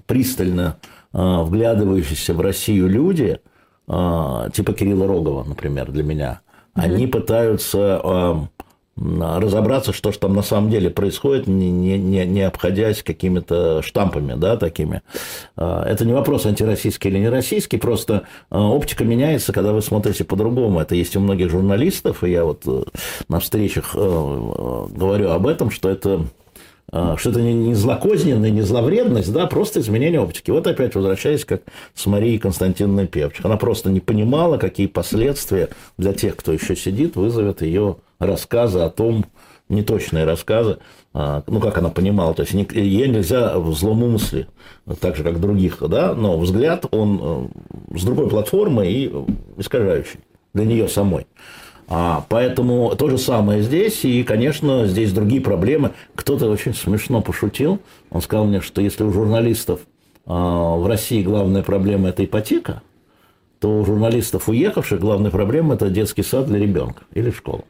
пристально 0.07 0.77
а, 1.11 1.43
вглядывающиеся 1.43 2.33
в 2.33 2.41
Россию 2.41 2.89
люди, 2.89 3.39
а, 3.87 4.49
типа 4.49 4.73
Кирилла 4.73 5.05
Рогова, 5.05 5.43
например, 5.43 5.91
для 5.91 6.01
меня, 6.03 6.41
mm-hmm. 6.75 6.81
они 6.81 7.05
пытаются 7.05 8.49
разобраться, 8.95 9.91
что 9.91 10.11
же 10.11 10.19
там 10.19 10.35
на 10.35 10.43
самом 10.43 10.69
деле 10.69 10.89
происходит, 10.89 11.47
не, 11.47 11.71
не, 11.71 12.25
не 12.25 12.41
обходясь 12.41 13.01
какими-то 13.01 13.81
штампами, 13.81 14.35
да, 14.35 14.55
такими. 14.55 15.01
А, 15.55 15.83
это 15.83 16.05
не 16.05 16.13
вопрос 16.13 16.45
антироссийский 16.45 17.09
или 17.09 17.17
не 17.17 17.29
российский, 17.29 17.77
просто 17.77 18.23
а, 18.51 18.61
оптика 18.61 19.03
меняется, 19.03 19.51
когда 19.51 19.73
вы 19.73 19.81
смотрите 19.81 20.23
по-другому. 20.23 20.79
Это 20.79 20.93
есть 20.95 21.15
у 21.15 21.19
многих 21.19 21.49
журналистов, 21.49 22.23
и 22.23 22.31
я 22.31 22.45
вот 22.45 22.63
э, 22.67 22.83
на 23.29 23.39
встречах 23.39 23.95
э, 23.95 23.99
э, 23.99 24.85
говорю 24.95 25.31
об 25.31 25.47
этом, 25.47 25.71
что 25.71 25.89
это 25.89 26.25
что 27.17 27.31
это 27.31 27.41
не 27.41 27.73
злокозненная, 27.73 28.51
не 28.51 28.61
зловредность, 28.61 29.33
да, 29.33 29.47
просто 29.47 29.79
изменение 29.79 30.19
оптики. 30.19 30.51
Вот 30.51 30.67
опять 30.67 30.93
возвращаясь 30.93 31.43
как 31.43 31.63
с 31.95 32.05
Марией 32.05 32.37
Константиновной 32.37 33.07
Певчих. 33.07 33.43
Она 33.45 33.57
просто 33.57 33.89
не 33.89 33.99
понимала, 33.99 34.59
какие 34.59 34.85
последствия 34.85 35.69
для 35.97 36.13
тех, 36.13 36.35
кто 36.35 36.51
еще 36.51 36.75
сидит, 36.75 37.15
вызовет 37.15 37.63
ее 37.63 37.95
рассказы 38.25 38.79
о 38.79 38.89
том, 38.89 39.25
неточные 39.69 40.25
рассказы, 40.25 40.79
а, 41.13 41.43
ну, 41.47 41.59
как 41.59 41.77
она 41.77 41.89
понимала, 41.89 42.33
то 42.33 42.43
есть 42.43 42.53
ей 42.53 43.07
нельзя 43.07 43.57
в 43.57 43.73
злом 43.73 44.03
умысле, 44.03 44.47
так 44.99 45.15
же, 45.15 45.23
как 45.23 45.39
других, 45.39 45.77
да, 45.87 46.13
но 46.13 46.37
взгляд, 46.37 46.85
он 46.91 47.49
э, 47.91 47.97
с 47.97 48.03
другой 48.03 48.29
платформы 48.29 48.87
и 48.87 49.11
искажающий 49.57 50.19
для 50.53 50.65
нее 50.65 50.87
самой. 50.87 51.27
А, 51.87 52.25
поэтому 52.29 52.95
то 52.95 53.09
же 53.09 53.17
самое 53.17 53.61
здесь, 53.61 54.05
и, 54.05 54.23
конечно, 54.23 54.87
здесь 54.87 55.11
другие 55.11 55.41
проблемы. 55.41 55.91
Кто-то 56.15 56.49
очень 56.49 56.73
смешно 56.73 57.21
пошутил, 57.21 57.79
он 58.09 58.21
сказал 58.21 58.45
мне, 58.45 58.61
что 58.61 58.81
если 58.81 59.03
у 59.03 59.11
журналистов 59.11 59.81
а, 60.25 60.75
в 60.75 60.87
России 60.87 61.21
главная 61.21 61.63
проблема– 61.63 62.09
это 62.09 62.23
ипотека, 62.23 62.81
то 63.59 63.79
у 63.79 63.85
журналистов, 63.85 64.49
уехавших, 64.49 64.99
главная 64.99 65.31
проблема– 65.31 65.73
это 65.75 65.89
детский 65.89 66.23
сад 66.23 66.47
для 66.47 66.59
ребенка 66.59 67.03
или 67.13 67.31
школа. 67.31 67.63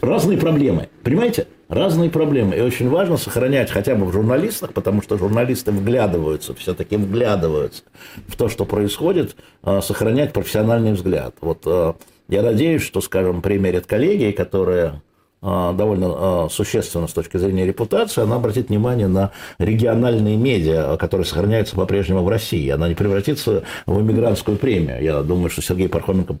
Разные 0.00 0.38
проблемы, 0.38 0.88
понимаете? 1.02 1.46
Разные 1.68 2.10
проблемы. 2.10 2.56
И 2.56 2.60
очень 2.60 2.88
важно 2.90 3.16
сохранять 3.16 3.70
хотя 3.70 3.94
бы 3.94 4.04
в 4.04 4.12
журналистах, 4.12 4.72
потому 4.72 5.00
что 5.02 5.16
журналисты 5.16 5.72
вглядываются, 5.72 6.54
все-таки 6.54 6.96
вглядываются 6.96 7.82
в 8.26 8.36
то, 8.36 8.48
что 8.48 8.64
происходит, 8.64 9.36
а, 9.62 9.80
сохранять 9.80 10.32
профессиональный 10.32 10.92
взгляд. 10.92 11.34
Вот 11.40 11.62
а, 11.64 11.96
я 12.28 12.42
надеюсь, 12.42 12.82
что, 12.82 13.00
скажем, 13.00 13.40
примерят 13.40 13.86
коллеги, 13.86 14.32
которые 14.32 15.00
а, 15.44 15.72
довольно 15.72 16.06
а, 16.10 16.48
существенно 16.48 17.08
с 17.08 17.12
точки 17.12 17.36
зрения 17.36 17.66
репутации, 17.66 18.22
она 18.22 18.36
обратит 18.36 18.68
внимание 18.68 19.08
на 19.08 19.32
региональные 19.58 20.36
медиа, 20.36 20.96
которые 20.96 21.24
сохраняются 21.24 21.74
по-прежнему 21.74 22.22
в 22.22 22.28
России. 22.28 22.68
Она 22.68 22.88
не 22.88 22.94
превратится 22.94 23.64
в 23.86 24.00
иммигрантскую 24.00 24.56
премию. 24.56 25.02
Я 25.02 25.22
думаю, 25.22 25.50
что 25.50 25.60
Сергей 25.60 25.88
Пархоменко 25.88 26.36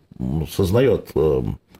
сознает 0.54 1.10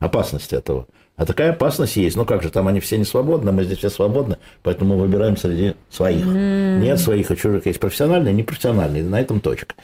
опасность 0.01 0.53
этого. 0.53 0.89
А 1.17 1.27
такая 1.27 1.51
опасность 1.51 1.97
есть. 1.97 2.17
Ну 2.17 2.25
как 2.25 2.43
же, 2.43 2.51
там 2.51 2.69
они 2.69 2.81
все 2.81 2.97
не 2.97 3.05
свободны, 3.05 3.53
мы 3.53 3.65
здесь 3.65 3.79
все 3.79 3.91
свободны, 3.91 4.39
поэтому 4.63 4.95
мы 4.95 5.03
выбираем 5.03 5.37
среди 5.37 5.75
своих. 5.91 6.25
Mm. 6.25 6.81
Нет 6.81 6.99
своих 6.99 7.31
и 7.31 7.37
чужих. 7.37 7.67
Есть 7.67 7.81
профессиональные, 7.81 8.33
непрофессиональные. 8.33 9.05
На 9.05 9.21
этом 9.21 9.41
точка. 9.41 9.75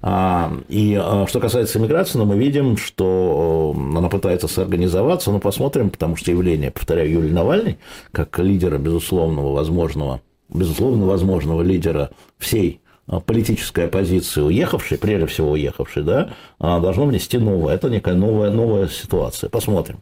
А, 0.00 0.52
и 0.68 0.98
а, 1.00 1.26
что 1.28 1.38
касается 1.38 1.78
иммиграции, 1.78 2.18
ну, 2.18 2.24
мы 2.24 2.36
видим, 2.36 2.76
что 2.76 3.74
э, 3.76 3.98
она 3.98 4.08
пытается 4.08 4.48
соорганизоваться. 4.48 5.30
Ну, 5.30 5.38
посмотрим, 5.38 5.90
потому 5.90 6.16
что 6.16 6.32
явление, 6.32 6.72
повторяю, 6.72 7.10
Юлии 7.10 7.30
Навальной, 7.30 7.78
как 8.10 8.36
лидера 8.40 8.78
безусловного 8.78 9.54
возможного, 9.54 10.20
безусловно 10.48 11.06
возможного 11.06 11.62
лидера 11.62 12.10
всей 12.38 12.80
а, 13.06 13.20
политической 13.20 13.86
оппозиции, 13.86 14.40
уехавшей, 14.40 14.98
прежде 14.98 15.26
всего 15.26 15.52
уехавшей, 15.52 16.02
да, 16.02 16.30
а, 16.58 16.80
должно 16.80 17.06
внести 17.06 17.38
новое. 17.38 17.74
Это 17.74 17.88
некая 17.90 18.14
новая, 18.14 18.50
новая 18.50 18.88
ситуация. 18.88 19.50
Посмотрим. 19.50 20.00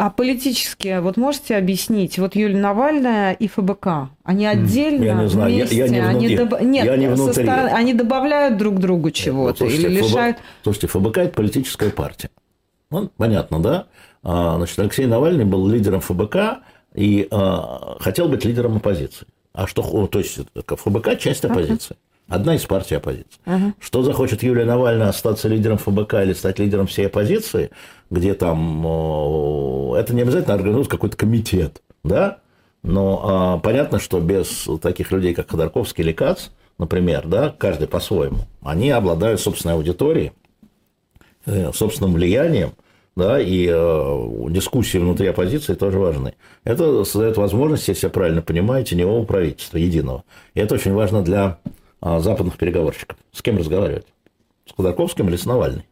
А 0.00 0.08
политически, 0.08 0.98
вот 1.00 1.18
можете 1.18 1.56
объяснить, 1.56 2.18
вот 2.18 2.34
Юлия 2.34 2.56
Навальная 2.56 3.32
и 3.34 3.48
ФБК, 3.48 4.08
они 4.24 4.46
отдельно 4.46 5.04
я 5.04 5.12
не 5.12 5.28
знаю, 5.28 5.52
вместе, 5.52 5.76
я, 5.76 5.84
я 5.84 5.90
не 5.90 6.00
они, 6.00 6.26
внутри, 6.28 6.36
доб... 6.36 6.60
Нет, 6.62 6.86
я 6.86 6.96
не 6.96 7.08
внутри. 7.08 7.44
Стороны, 7.44 7.68
они 7.68 7.92
добавляют 7.92 8.56
друг 8.56 8.78
другу 8.78 9.10
чего-то 9.10 9.66
или 9.66 10.00
ФБ... 10.00 10.02
лишают... 10.02 10.38
Слушайте, 10.62 10.86
ФБК– 10.86 11.18
это 11.18 11.34
политическая 11.34 11.90
партия. 11.90 12.30
Ну, 12.90 13.10
понятно, 13.14 13.60
да? 13.60 13.86
А, 14.22 14.56
значит, 14.56 14.78
Алексей 14.78 15.04
Навальный 15.04 15.44
был 15.44 15.68
лидером 15.68 16.00
ФБК 16.00 16.60
и 16.94 17.28
а, 17.30 17.98
хотел 18.00 18.26
быть 18.30 18.42
лидером 18.46 18.76
оппозиции. 18.76 19.26
А 19.52 19.66
что, 19.66 20.06
то 20.06 20.18
есть 20.18 20.38
ФБК– 20.66 21.18
часть 21.20 21.44
оппозиции. 21.44 21.96
Одна 22.26 22.54
из 22.54 22.64
партий 22.64 22.94
оппозиции. 22.94 23.40
Uh-huh. 23.44 23.72
Что 23.80 24.02
захочет 24.04 24.44
Юлия 24.44 24.64
Навальная 24.64 25.08
остаться 25.08 25.48
лидером 25.48 25.78
ФБК 25.78 26.14
или 26.22 26.32
стать 26.32 26.60
лидером 26.60 26.86
всей 26.86 27.08
оппозиции, 27.08 27.70
где 28.10 28.34
там 28.34 28.80
это 29.94 30.14
не 30.14 30.22
обязательно 30.22 30.54
организовать 30.54 30.88
какой-то 30.88 31.16
комитет, 31.16 31.82
да? 32.02 32.38
Но 32.82 33.20
а, 33.22 33.58
понятно, 33.58 33.98
что 33.98 34.20
без 34.20 34.66
таких 34.80 35.12
людей, 35.12 35.34
как 35.34 35.50
Ходорковский 35.50 36.02
или 36.02 36.12
Кац, 36.12 36.48
например, 36.78 37.26
да, 37.26 37.54
каждый 37.56 37.88
по-своему, 37.88 38.38
они 38.62 38.90
обладают 38.90 39.40
собственной 39.40 39.74
аудиторией, 39.74 40.32
э, 41.44 41.72
собственным 41.72 42.14
влиянием, 42.14 42.72
да, 43.16 43.38
и 43.38 43.68
э, 43.70 44.28
дискуссии 44.48 44.96
внутри 44.96 45.26
оппозиции 45.26 45.74
тоже 45.74 45.98
важны. 45.98 46.34
Это 46.64 47.04
создает 47.04 47.36
возможность, 47.36 47.86
если 47.88 48.06
я 48.06 48.10
правильно 48.10 48.40
понимаю, 48.40 48.84
теневого 48.84 49.24
правительства 49.24 49.76
единого. 49.76 50.24
И 50.54 50.60
это 50.60 50.74
очень 50.74 50.94
важно 50.94 51.22
для 51.22 51.58
а, 52.00 52.20
западных 52.20 52.56
переговорщиков. 52.56 53.18
С 53.32 53.42
кем 53.42 53.58
разговаривать? 53.58 54.06
С 54.66 54.72
Ходорковским 54.74 55.28
или 55.28 55.36
с 55.36 55.44
Навальным? 55.44 55.82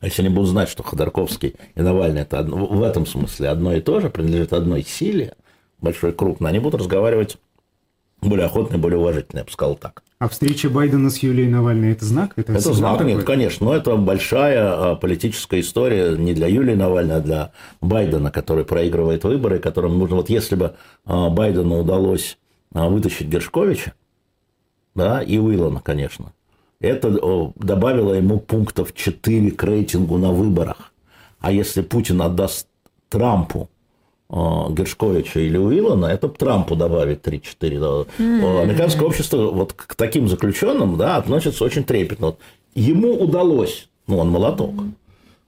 А 0.00 0.06
если 0.06 0.22
они 0.22 0.34
будут 0.34 0.50
знать, 0.50 0.68
что 0.68 0.82
Ходорковский 0.82 1.56
и 1.74 1.80
Навальный 1.80 2.22
это 2.22 2.38
одно, 2.38 2.66
в 2.66 2.82
этом 2.82 3.06
смысле 3.06 3.48
одно 3.48 3.74
и 3.74 3.80
то 3.80 4.00
же, 4.00 4.08
принадлежит 4.08 4.54
одной 4.54 4.82
силе, 4.82 5.34
большой 5.78 6.12
крупной, 6.12 6.50
они 6.50 6.58
будут 6.58 6.80
разговаривать 6.80 7.36
более 8.22 8.46
охотно 8.46 8.76
и 8.76 8.78
более 8.78 8.98
уважительно, 8.98 9.40
я 9.40 9.44
бы 9.44 9.50
сказал 9.50 9.76
так. 9.76 10.02
А 10.18 10.28
встреча 10.28 10.68
Байдена 10.68 11.08
с 11.08 11.18
Юлией 11.18 11.48
Навальной– 11.48 11.92
это 11.92 12.04
знак? 12.04 12.32
Это, 12.36 12.52
это 12.52 12.72
знак, 12.74 12.98
такой? 12.98 13.14
нет, 13.14 13.24
конечно. 13.24 13.66
Но 13.66 13.74
это 13.74 13.96
большая 13.96 14.92
а, 14.92 14.94
политическая 14.94 15.60
история 15.60 16.16
не 16.16 16.34
для 16.34 16.46
Юлии 16.46 16.74
Навальной, 16.74 17.16
а 17.16 17.20
для 17.20 17.52
Байдена, 17.80 18.30
который 18.30 18.64
проигрывает 18.64 19.24
выборы, 19.24 19.58
которым 19.58 19.98
нужно… 19.98 20.16
Вот 20.16 20.28
если 20.28 20.56
бы 20.56 20.74
а, 21.06 21.30
Байдену 21.30 21.80
удалось 21.80 22.36
вытащить 22.72 23.28
Гершковича, 23.28 23.94
да, 24.94 25.22
и 25.22 25.38
Уиллана, 25.38 25.80
конечно. 25.80 26.32
Это 26.80 27.52
добавило 27.56 28.14
ему 28.14 28.38
пунктов 28.38 28.94
4 28.94 29.50
к 29.50 29.62
рейтингу 29.62 30.16
на 30.16 30.32
выборах. 30.32 30.92
А 31.38 31.52
если 31.52 31.82
Путин 31.82 32.22
отдаст 32.22 32.66
Трампу 33.08 33.68
Гершковича 34.30 35.40
или 35.40 35.58
Уиллана, 35.58 36.06
это 36.06 36.28
Трампу 36.28 36.76
добавит 36.76 37.26
3-4. 37.26 38.08
Mm-hmm. 38.18 38.62
Американское 38.62 39.06
общество 39.06 39.50
вот 39.50 39.72
к 39.72 39.94
таким 39.94 40.28
заключенным 40.28 40.96
да, 40.96 41.16
относится 41.16 41.64
очень 41.64 41.84
трепетно. 41.84 42.28
Вот 42.28 42.38
ему 42.74 43.14
удалось, 43.14 43.88
ну, 44.06 44.18
он 44.18 44.30
молоток. 44.30 44.74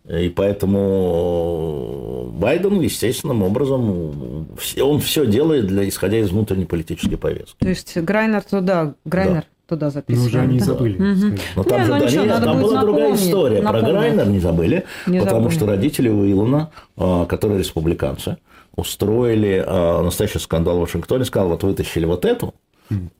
И 0.09 0.29
поэтому 0.31 2.33
Байден 2.35 2.81
естественным 2.81 3.45
образом, 3.45 4.49
он 4.81 5.01
все 5.01 5.27
делает, 5.27 5.69
для, 5.69 5.89
исходя 5.89 6.19
из 6.19 6.31
внутренней 6.31 6.65
политической 6.65 7.17
повестки. 7.17 7.59
То 7.61 7.69
есть 7.69 7.97
Грайнер 7.97 8.43
туда, 8.43 8.95
Грайнер 9.05 9.43
да. 9.43 9.47
Туда 9.73 9.91
записывает. 9.91 10.33
Ну, 10.33 10.39
уже 10.39 10.49
они 10.49 10.61
забыли. 10.61 10.95
Угу. 10.97 11.39
Но 11.57 11.65
там, 11.65 11.81
не, 11.81 11.87
же, 11.87 11.95
ну, 11.95 12.05
ничего, 12.05 12.25
нет, 12.25 12.45
там 12.45 12.61
была 12.61 12.81
другая 12.83 13.15
история. 13.15 13.63
Напомнить. 13.63 13.85
Про 13.85 13.93
Грайнер 13.93 14.27
не 14.29 14.39
забыли, 14.39 14.85
не 15.07 15.21
потому 15.21 15.51
что 15.51 15.67
родители 15.67 16.09
Уиллана, 16.09 16.71
а, 16.97 17.25
которые 17.27 17.59
республиканцы, 17.59 18.37
устроили 18.77 19.65
а, 19.67 20.03
настоящий 20.03 20.39
скандал 20.39 20.77
в 20.77 20.81
Вашингтоне, 20.81 21.25
сказал, 21.25 21.49
вот 21.49 21.63
вытащили 21.63 22.05
вот 22.05 22.25
эту, 22.25 22.55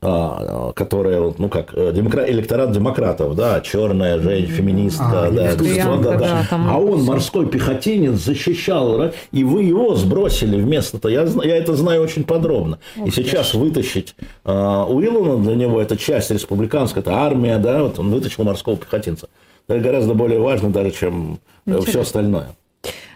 а, 0.01 0.71
которая, 0.73 1.33
ну 1.37 1.49
как, 1.49 1.73
э, 1.73 1.91
демокра... 1.93 2.29
электорат 2.29 2.71
демократов, 2.71 3.35
да, 3.35 3.61
черная 3.61 4.19
женщина, 4.19 4.55
феминистка, 4.55 5.27
а, 5.27 5.31
да, 5.31 5.55
да, 5.55 5.97
да, 5.97 6.17
да. 6.17 6.47
а 6.51 6.77
он, 6.77 7.03
морской 7.03 7.47
пехотинец, 7.47 8.19
защищал, 8.19 9.11
и 9.31 9.43
вы 9.43 9.63
его 9.63 9.95
сбросили 9.95 10.61
вместо 10.61 10.99
того. 10.99 11.13
Я, 11.13 11.23
я 11.43 11.57
это 11.57 11.75
знаю 11.75 12.03
очень 12.03 12.23
подробно. 12.23 12.79
Ух 12.97 13.07
и 13.07 13.11
сейчас 13.11 13.53
вытащить 13.53 14.15
а, 14.43 14.85
Уиллана 14.85 15.43
для 15.43 15.55
него, 15.55 15.81
это 15.81 15.97
часть 15.97 16.31
республиканская, 16.31 17.01
это 17.01 17.13
армия, 17.13 17.57
да, 17.57 17.83
вот 17.83 17.99
он 17.99 18.11
вытащил 18.11 18.43
морского 18.43 18.77
пехотинца. 18.77 19.29
Это 19.67 19.79
гораздо 19.79 20.13
более 20.13 20.39
важно 20.39 20.69
даже, 20.69 20.91
чем 20.91 21.39
э, 21.65 21.71
Интересно. 21.71 21.89
все 21.89 22.01
остальное. 22.01 22.47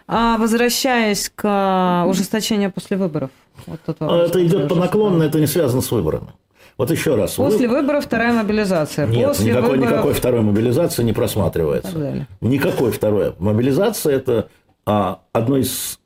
А 0.07 0.37
возвращаясь 0.37 1.29
к 1.33 1.41
а, 1.43 2.05
ужесточению 2.07 2.71
после 2.71 2.97
выборов. 2.97 3.29
Вот 3.65 3.79
это 3.85 4.45
идет 4.45 4.69
по 4.69 4.75
наклонной, 4.75 5.27
это 5.27 5.39
не 5.39 5.47
связано 5.47 5.81
с 5.81 5.91
выборами. 5.91 6.29
Вот 6.77 6.91
еще 6.91 7.15
раз. 7.15 7.33
После 7.33 7.67
вы... 7.67 7.81
выборов 7.81 8.05
вторая 8.05 8.33
мобилизация. 8.33 9.07
Нет, 9.07 9.29
После 9.29 9.51
никакой, 9.51 9.71
выборов... 9.71 9.91
никакой 9.91 10.13
второй 10.13 10.41
мобилизации 10.41 11.03
не 11.03 11.13
просматривается. 11.13 12.27
Никакой 12.39 12.91
второй. 12.91 13.33
Мобилизация– 13.39 14.15
это 14.17 14.47
а, 14.85 15.19
одно 15.33 15.57
из 15.57 15.99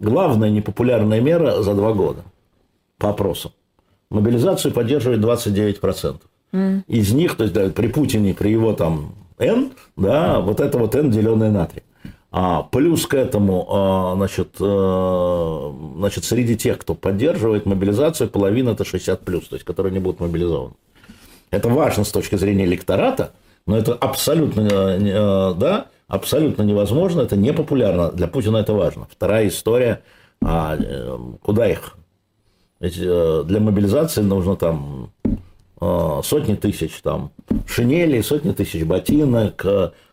главная 0.00 0.50
непопулярная 0.50 1.20
мера 1.20 1.62
за 1.62 1.74
два 1.74 1.92
года 1.92 2.22
по 2.98 3.10
опросам. 3.10 3.52
Мобилизацию 4.10 4.72
поддерживает 4.72 5.20
29%. 5.20 6.20
Mm. 6.52 6.82
Из 6.86 7.12
них, 7.12 7.36
то 7.36 7.44
есть 7.44 7.54
да, 7.54 7.68
при 7.68 7.88
Путине, 7.88 8.34
при 8.34 8.50
его 8.50 8.72
там 8.72 9.14
N, 9.38 9.72
да, 9.96 10.40
вот 10.40 10.60
это 10.60 10.78
вот 10.78 10.94
N, 10.94 11.10
деленное 11.10 11.50
на 11.50 11.66
3. 11.66 11.82
А 12.38 12.64
плюс 12.64 13.06
к 13.06 13.14
этому, 13.14 13.66
а, 13.70 14.14
значит, 14.14 14.56
э, 14.60 15.72
значит, 15.96 16.24
среди 16.26 16.54
тех, 16.54 16.76
кто 16.76 16.94
поддерживает 16.94 17.64
мобилизацию, 17.64 18.28
половина 18.28 18.70
это 18.70 18.84
60 18.84 19.20
плюс, 19.20 19.48
то 19.48 19.56
есть 19.56 19.64
которые 19.64 19.90
не 19.90 20.00
будут 20.00 20.20
мобилизованы. 20.20 20.74
Это 21.50 21.70
важно 21.70 22.04
с 22.04 22.12
точки 22.12 22.36
зрения 22.36 22.66
электората, 22.66 23.32
но 23.66 23.78
это 23.78 23.94
абсолютно, 23.94 24.60
э, 24.60 24.98
э, 24.98 25.54
да, 25.56 25.86
абсолютно 26.08 26.62
невозможно, 26.62 27.22
это 27.22 27.36
не 27.36 27.54
популярно. 27.54 28.12
Для 28.12 28.26
Путина 28.26 28.58
это 28.58 28.74
важно. 28.74 29.08
Вторая 29.10 29.48
история, 29.48 30.02
а 30.44 30.76
куда 31.40 31.66
их? 31.70 31.96
Ведь 32.80 33.00
для 33.00 33.60
мобилизации 33.60 34.20
нужно 34.20 34.56
там 34.56 35.10
сотни 35.78 36.54
тысяч 36.54 36.92
там 37.02 37.30
шинелей, 37.66 38.22
сотни 38.22 38.52
тысяч 38.52 38.84
ботинок, 38.84 39.64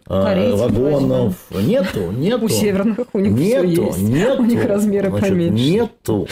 Корейцев 0.05 0.59
вагонов. 0.59 1.35
Возьмем. 1.49 1.69
Нету, 1.69 2.11
нету. 2.11 2.45
У 2.45 2.49
северных 2.49 3.07
у 3.13 3.19
них 3.19 3.31
нету, 3.31 3.71
все 3.71 3.85
есть. 3.85 4.01
Нету, 4.01 4.41
у 4.41 4.45
них 4.45 4.65
размеры 4.65 5.09
значит, 5.09 5.29
поменьше. 5.29 5.63
Нету. 5.63 6.27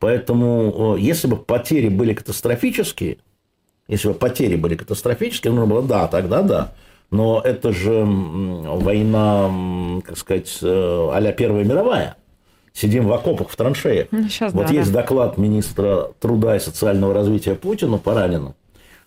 Поэтому, 0.00 0.96
если 0.98 1.28
бы 1.28 1.36
потери 1.36 1.88
были 1.88 2.12
катастрофические, 2.12 3.18
если 3.86 4.08
бы 4.08 4.14
потери 4.14 4.56
были 4.56 4.74
катастрофические, 4.74 5.52
нужно 5.52 5.72
было, 5.72 5.82
да, 5.82 6.08
тогда 6.08 6.42
да. 6.42 6.72
Но 7.10 7.40
это 7.40 7.72
же 7.72 8.04
война, 8.04 10.02
как 10.04 10.18
сказать, 10.18 10.58
а-ля 10.62 11.32
Первая 11.32 11.64
мировая. 11.64 12.16
Сидим 12.72 13.06
в 13.06 13.12
окопах, 13.12 13.50
в 13.50 13.54
траншеях. 13.54 14.08
Ну, 14.10 14.28
сейчас, 14.28 14.52
вот 14.52 14.66
да, 14.66 14.72
есть 14.72 14.90
да. 14.92 15.02
доклад 15.02 15.38
министра 15.38 16.10
труда 16.18 16.56
и 16.56 16.58
социального 16.58 17.14
развития 17.14 17.54
Путина 17.54 17.98
по 17.98 18.14
раненым. 18.14 18.56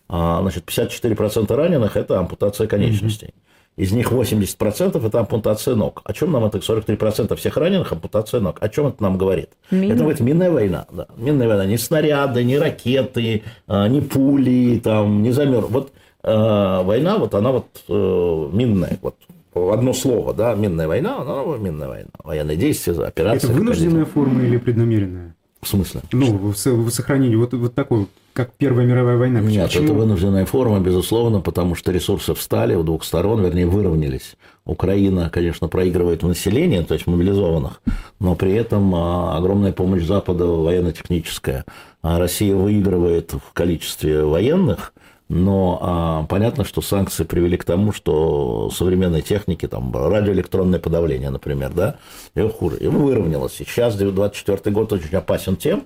А, 0.09 0.41
значит, 0.41 0.63
54% 0.65 1.53
раненых– 1.55 1.95
это 1.97 2.19
ампутация 2.19 2.67
конечностей. 2.67 3.27
Угу. 3.27 3.83
Из 3.83 3.91
них 3.91 4.11
80% 4.11 5.05
это 5.05 5.19
ампутация 5.19 5.75
ног. 5.75 6.01
О 6.03 6.11
чем 6.11 6.31
нам 6.31 6.45
это 6.45 6.57
43% 6.57 7.35
всех 7.35 7.57
раненых 7.57 7.91
ампутация 7.91 8.39
ног? 8.39 8.57
О 8.59 8.69
чем 8.69 8.87
это 8.87 9.03
нам 9.03 9.19
говорит? 9.19 9.49
Мина. 9.69 9.93
Это 9.93 10.01
говорит 10.01 10.19
минная 10.19 10.49
война. 10.49 10.87
Да. 10.91 11.05
Минная 11.15 11.47
война. 11.47 11.65
Не 11.65 11.77
снаряды, 11.77 12.43
не 12.43 12.57
ракеты, 12.57 13.43
а, 13.67 13.87
не 13.87 14.01
пули, 14.01 14.79
там, 14.83 15.21
не 15.21 15.31
замер. 15.31 15.61
Вот 15.67 15.91
э, 16.23 16.81
война, 16.83 17.17
вот 17.19 17.35
она 17.35 17.51
вот 17.51 17.67
э, 17.87 18.49
минная. 18.51 18.97
Вот 19.01 19.15
одно 19.53 19.93
слово, 19.93 20.33
да, 20.33 20.55
минная 20.55 20.87
война, 20.87 21.23
ну, 21.23 21.57
минная 21.57 21.87
война, 21.87 22.09
военные 22.23 22.57
действия, 22.57 22.93
операция. 22.93 23.49
Это 23.49 23.57
вынужденная 23.57 24.05
форма 24.05 24.43
или 24.43 24.57
преднамеренная? 24.57 25.35
В 25.61 25.67
смысле? 25.67 26.01
Ну, 26.11 26.53
сохранении 26.53 27.35
вот, 27.35 27.53
вот 27.53 27.73
такой, 27.73 28.07
как 28.33 28.51
Первая 28.53 28.85
мировая 28.85 29.17
война. 29.17 29.41
Нет, 29.41 29.65
Почему? 29.65 29.85
это 29.85 29.93
вынужденная 29.93 30.45
форма, 30.45 30.79
безусловно, 30.79 31.41
потому 31.41 31.73
что 31.73 31.91
ресурсы 31.91 32.35
встали 32.35 32.75
у 32.75 32.83
двух 32.83 33.03
сторон, 33.03 33.43
вернее, 33.43 33.65
выровнялись. 33.65 34.35
Украина, 34.65 35.29
конечно, 35.31 35.67
проигрывает 35.67 36.21
в 36.23 36.27
населении, 36.27 36.81
то 36.83 36.93
есть 36.93 37.07
мобилизованных, 37.07 37.81
но 38.19 38.35
при 38.35 38.53
этом 38.53 38.93
а, 38.93 39.35
огромная 39.37 39.71
помощь 39.71 40.03
Запада 40.03 40.45
военно-техническая. 40.45 41.65
А 42.03 42.19
Россия 42.19 42.55
выигрывает 42.55 43.33
в 43.33 43.53
количестве 43.53 44.23
военных, 44.23 44.93
но 45.29 45.79
а, 45.81 46.23
понятно, 46.23 46.63
что 46.63 46.81
санкции 46.81 47.25
привели 47.25 47.57
к 47.57 47.65
тому, 47.65 47.91
что 47.91 48.69
современной 48.71 49.21
техники, 49.21 49.67
там, 49.67 49.91
радиоэлектронное 49.93 50.79
подавление, 50.79 51.29
например, 51.29 51.73
да, 51.73 51.97
ее 52.33 52.49
хуже. 52.49 52.77
И 52.77 52.87
выровнялось. 52.87 53.53
Сейчас 53.53 53.95
24 53.95 54.73
год 54.73 54.93
очень 54.93 55.15
опасен 55.15 55.57
тем, 55.57 55.83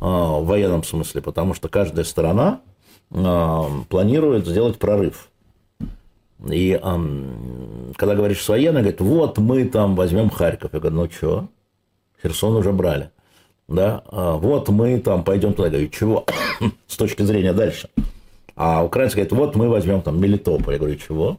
а, 0.00 0.40
в 0.40 0.46
военном 0.46 0.82
смысле, 0.82 1.22
потому 1.22 1.54
что 1.54 1.68
каждая 1.68 2.04
сторона 2.04 2.60
а, 3.12 3.68
планирует 3.88 4.46
сделать 4.46 4.78
прорыв. 4.78 5.28
И 6.50 6.78
а, 6.82 7.00
когда 7.96 8.16
говоришь 8.16 8.42
с 8.42 8.48
военной, 8.48 8.80
говорит, 8.80 9.00
вот 9.00 9.38
мы 9.38 9.66
там 9.66 9.94
возьмем 9.94 10.30
Харьков. 10.30 10.72
Я 10.72 10.80
говорю, 10.80 10.96
ну 10.96 11.10
что, 11.10 11.48
Херсон 12.22 12.56
уже 12.56 12.72
брали. 12.72 13.10
Да, 13.68 14.02
а, 14.06 14.36
вот 14.36 14.68
мы 14.68 14.98
там 14.98 15.22
пойдем 15.22 15.52
туда. 15.52 15.66
Я 15.66 15.70
говорю, 15.70 15.88
чего? 15.90 16.26
с 16.88 16.96
точки 16.96 17.22
зрения 17.22 17.52
дальше. 17.52 17.88
А 18.62 18.84
украинцы 18.84 19.14
говорят, 19.14 19.32
вот 19.32 19.56
мы 19.56 19.70
возьмем 19.70 20.02
там 20.02 20.20
Мелитополь. 20.20 20.74
Я 20.74 20.78
говорю, 20.78 20.96
чего? 20.96 21.38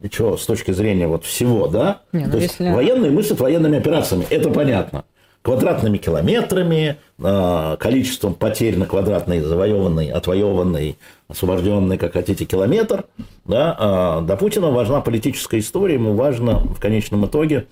И 0.00 0.08
чего, 0.08 0.36
с 0.36 0.46
точки 0.46 0.70
зрения 0.70 1.08
вот 1.08 1.24
всего, 1.24 1.66
да? 1.66 2.02
Не, 2.12 2.26
ну 2.26 2.30
То 2.30 2.38
есть 2.38 2.60
если- 2.60 2.72
военные 2.72 3.10
мыслят 3.10 3.40
военными 3.40 3.76
операциями, 3.76 4.24
это 4.30 4.50
понятно. 4.50 5.04
Квадратными 5.42 5.98
километрами, 5.98 6.98
а, 7.20 7.76
количеством 7.76 8.34
потерь 8.34 8.78
на 8.78 8.86
квадратный 8.86 9.40
завоеванный, 9.40 10.12
отвоеванный, 10.12 10.96
освобожденный, 11.26 11.98
как 11.98 12.12
хотите, 12.12 12.44
километр. 12.44 13.06
Да? 13.44 13.76
А 13.76 14.20
Для 14.20 14.36
Путина 14.36 14.70
важна 14.70 15.00
политическая 15.00 15.58
история, 15.58 15.94
ему 15.94 16.14
важно 16.14 16.60
в 16.60 16.78
конечном 16.78 17.26
итоге 17.26 17.66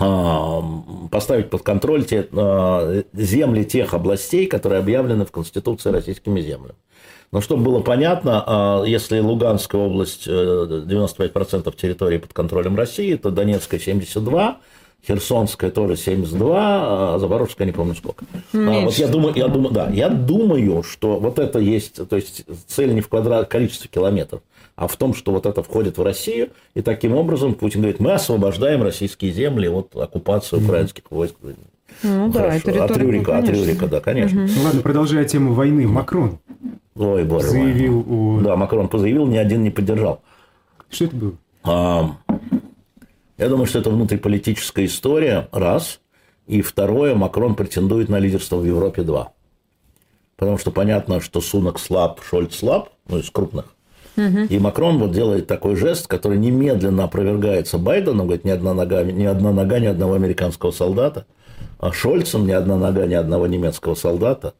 а, 0.00 0.60
поставить 1.12 1.50
под 1.50 1.62
контроль 1.62 2.04
те, 2.04 2.26
земли 3.12 3.64
тех 3.64 3.94
областей, 3.94 4.48
которые 4.48 4.80
объявлены 4.80 5.24
в 5.24 5.30
Конституции 5.30 5.90
российскими 5.90 6.40
землями. 6.40 6.74
Но 7.32 7.40
чтобы 7.40 7.64
было 7.64 7.80
понятно, 7.80 8.44
а, 8.46 8.84
если 8.84 9.18
Луганская 9.18 9.80
область 9.80 10.24
э, 10.26 10.84
95% 10.86 11.74
территории 11.76 12.18
под 12.18 12.32
контролем 12.32 12.76
России, 12.76 13.14
то 13.16 13.30
Донецкая 13.30 13.80
72%, 13.80 14.56
Херсонская 15.06 15.70
тоже 15.70 15.96
72, 15.96 17.14
а 17.14 17.18
Запорожская 17.18 17.66
не 17.66 17.72
помню 17.72 17.94
сколько. 17.94 18.24
А, 18.52 18.80
вот 18.80 18.94
я 18.94 19.06
думаю, 19.06 19.34
я 19.36 19.48
думаю, 19.48 19.72
да, 19.72 19.88
я 19.88 20.08
думаю, 20.08 20.82
что 20.82 21.20
вот 21.20 21.38
это 21.38 21.58
есть, 21.60 22.08
то 22.08 22.16
есть 22.16 22.44
цель 22.66 22.92
не 22.92 23.00
в 23.00 23.08
квадрат 23.08 23.48
количестве 23.48 23.88
километров, 23.92 24.42
а 24.74 24.88
в 24.88 24.96
том, 24.96 25.14
что 25.14 25.30
вот 25.32 25.46
это 25.46 25.62
входит 25.62 25.96
в 25.98 26.02
Россию, 26.02 26.50
и 26.74 26.82
таким 26.82 27.14
образом 27.14 27.54
Путин 27.54 27.82
говорит, 27.82 28.00
мы 28.00 28.12
освобождаем 28.12 28.82
российские 28.82 29.32
земли 29.32 29.68
от 29.68 29.94
оккупации 29.94 30.56
украинских 30.56 31.04
войск. 31.10 31.36
Ну 32.02 32.28
да, 32.28 32.40
Хорошо. 32.40 32.58
это 32.58 32.70
риторика, 32.72 32.84
от 32.84 32.96
Рюрика, 32.98 33.38
от 33.38 33.44
конечно. 33.46 33.64
Рюрика, 33.64 33.86
да, 33.86 34.00
конечно. 34.00 34.48
Ну 34.56 34.62
ладно, 34.64 34.80
продолжая 34.82 35.24
тему 35.24 35.54
войны, 35.54 35.86
Макрон 35.86 36.40
Ой, 36.98 37.24
боже 37.24 37.48
мой. 37.48 37.72
заявил 37.72 38.04
о... 38.08 38.40
Да, 38.42 38.56
Макрон 38.56 38.88
позаявил, 38.88 39.26
ни 39.26 39.36
один 39.36 39.62
не 39.62 39.70
поддержал. 39.70 40.22
Что 40.88 41.04
это 41.04 41.16
было? 41.16 41.32
А, 41.64 42.10
Я 43.38 43.48
думаю, 43.48 43.66
что 43.66 43.78
это 43.80 43.90
внутриполитическая 43.90 44.86
история, 44.86 45.48
раз. 45.52 46.00
И 46.46 46.62
второе, 46.62 47.14
Макрон 47.14 47.54
претендует 47.54 48.08
на 48.08 48.18
лидерство 48.18 48.56
в 48.56 48.64
Европе, 48.64 49.02
два. 49.02 49.32
Потому 50.36 50.58
что 50.58 50.70
понятно, 50.70 51.20
что 51.20 51.40
Сунок 51.40 51.78
слаб, 51.78 52.20
Шольц 52.22 52.56
слаб, 52.56 52.90
ну, 53.08 53.18
из 53.18 53.30
крупных. 53.30 53.66
И 54.16 54.58
Макрон 54.58 54.98
вот 54.98 55.12
делает 55.12 55.46
такой 55.46 55.76
жест, 55.76 56.06
который 56.06 56.38
немедленно 56.38 57.04
опровергается 57.04 57.76
Байденом, 57.76 58.26
говорит, 58.26 58.46
ни 58.46 58.50
одна 58.50 58.72
нога, 58.72 59.02
ни 59.02 59.24
одна 59.24 59.52
нога 59.52 59.78
ни 59.78 59.86
одного 59.86 60.14
американского 60.14 60.70
солдата, 60.70 61.26
а 61.78 61.92
Шольцем 61.92 62.46
ни 62.46 62.52
одна 62.52 62.78
нога 62.78 63.04
ни 63.06 63.12
одного 63.12 63.46
немецкого 63.46 63.94
солдата, 63.94 64.54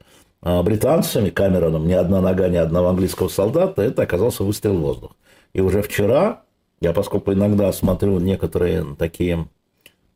британцами, 0.62 1.30
Камероном 1.30 1.88
ни 1.88 1.92
одна 1.92 2.20
нога 2.20 2.48
ни 2.48 2.56
одного 2.56 2.88
английского 2.88 3.28
солдата, 3.28 3.82
это 3.82 4.02
оказался 4.02 4.44
выстрел 4.44 4.76
в 4.76 4.80
воздух. 4.80 5.16
И 5.52 5.60
уже 5.60 5.82
вчера, 5.82 6.42
я 6.80 6.92
поскольку 6.92 7.32
иногда 7.32 7.72
смотрю 7.72 8.20
некоторые 8.20 8.84
такие 8.96 9.48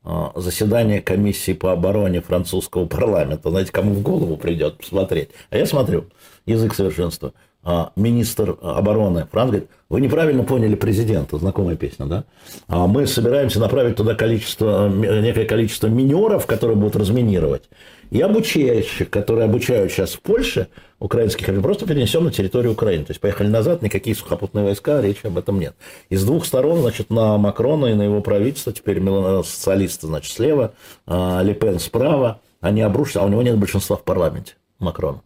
а, 0.03 0.33
заседания 0.37 1.03
комиссии 1.03 1.53
по 1.53 1.73
обороне 1.73 2.21
французского 2.21 2.87
парламента. 2.87 3.51
Знаете, 3.51 3.73
кому 3.73 3.93
в 3.93 4.03
голову 4.03 4.37
придет 4.37 4.79
посмотреть. 4.79 5.31
А 5.51 5.59
я 5.59 5.67
смотрю, 5.67 6.07
язык 6.47 6.75
совершенства. 6.75 7.33
А, 7.63 7.93
Министр 7.95 8.57
обороны 8.63 9.27
Франц 9.31 9.51
говорит, 9.51 9.71
вы 9.91 10.01
неправильно 10.01 10.45
поняли 10.45 10.75
президента, 10.77 11.37
знакомая 11.37 11.77
песня, 11.77 12.07
да? 12.07 12.25
А 12.69 12.87
Мы 12.87 13.07
собираемся 13.07 13.61
направить 13.61 13.97
туда 13.97 14.15
количество, 14.15 14.87
м- 14.87 15.03
некое 15.23 15.45
количество 15.45 15.89
минеров, 15.89 16.47
которые 16.47 16.77
будут 16.77 16.97
разминировать, 16.97 17.65
и 18.11 18.21
обучающих, 18.23 19.11
которые 19.11 19.45
обучают 19.45 19.93
сейчас 19.93 20.13
в 20.13 20.21
Польше, 20.23 20.69
украинских, 21.01 21.49
мы 21.49 21.61
просто 21.61 21.87
перенесем 21.87 22.25
на 22.25 22.31
территорию 22.31 22.73
Украины. 22.73 23.05
То 23.05 23.11
есть 23.11 23.21
поехали 23.21 23.49
назад, 23.49 23.83
никакие 23.83 24.17
сухопутные 24.17 24.65
войска, 24.65 25.03
речи 25.03 25.27
об 25.27 25.37
этом 25.37 25.61
нет. 25.61 25.75
И 26.09 26.17
с 26.17 26.25
двух 26.25 26.47
сторон, 26.47 26.81
значит, 26.81 27.11
на 27.11 27.37
Макрона 27.37 27.87
и 27.87 27.95
на 27.95 28.03
его 28.03 28.23
правительство, 28.23 28.73
теперь 28.73 29.01
мело- 29.01 29.43
социалисты, 29.43 30.07
значит, 30.07 30.33
слева, 30.33 30.73
а, 31.07 31.43
Ле 31.43 31.53
Пен 31.53 31.79
справа, 31.79 32.41
они 32.63 32.81
обрушатся, 32.81 33.21
а 33.21 33.25
у 33.25 33.29
него 33.29 33.43
нет 33.43 33.59
большинства 33.59 33.97
в 33.97 34.03
парламенте, 34.05 34.55
Макрона. 34.79 35.21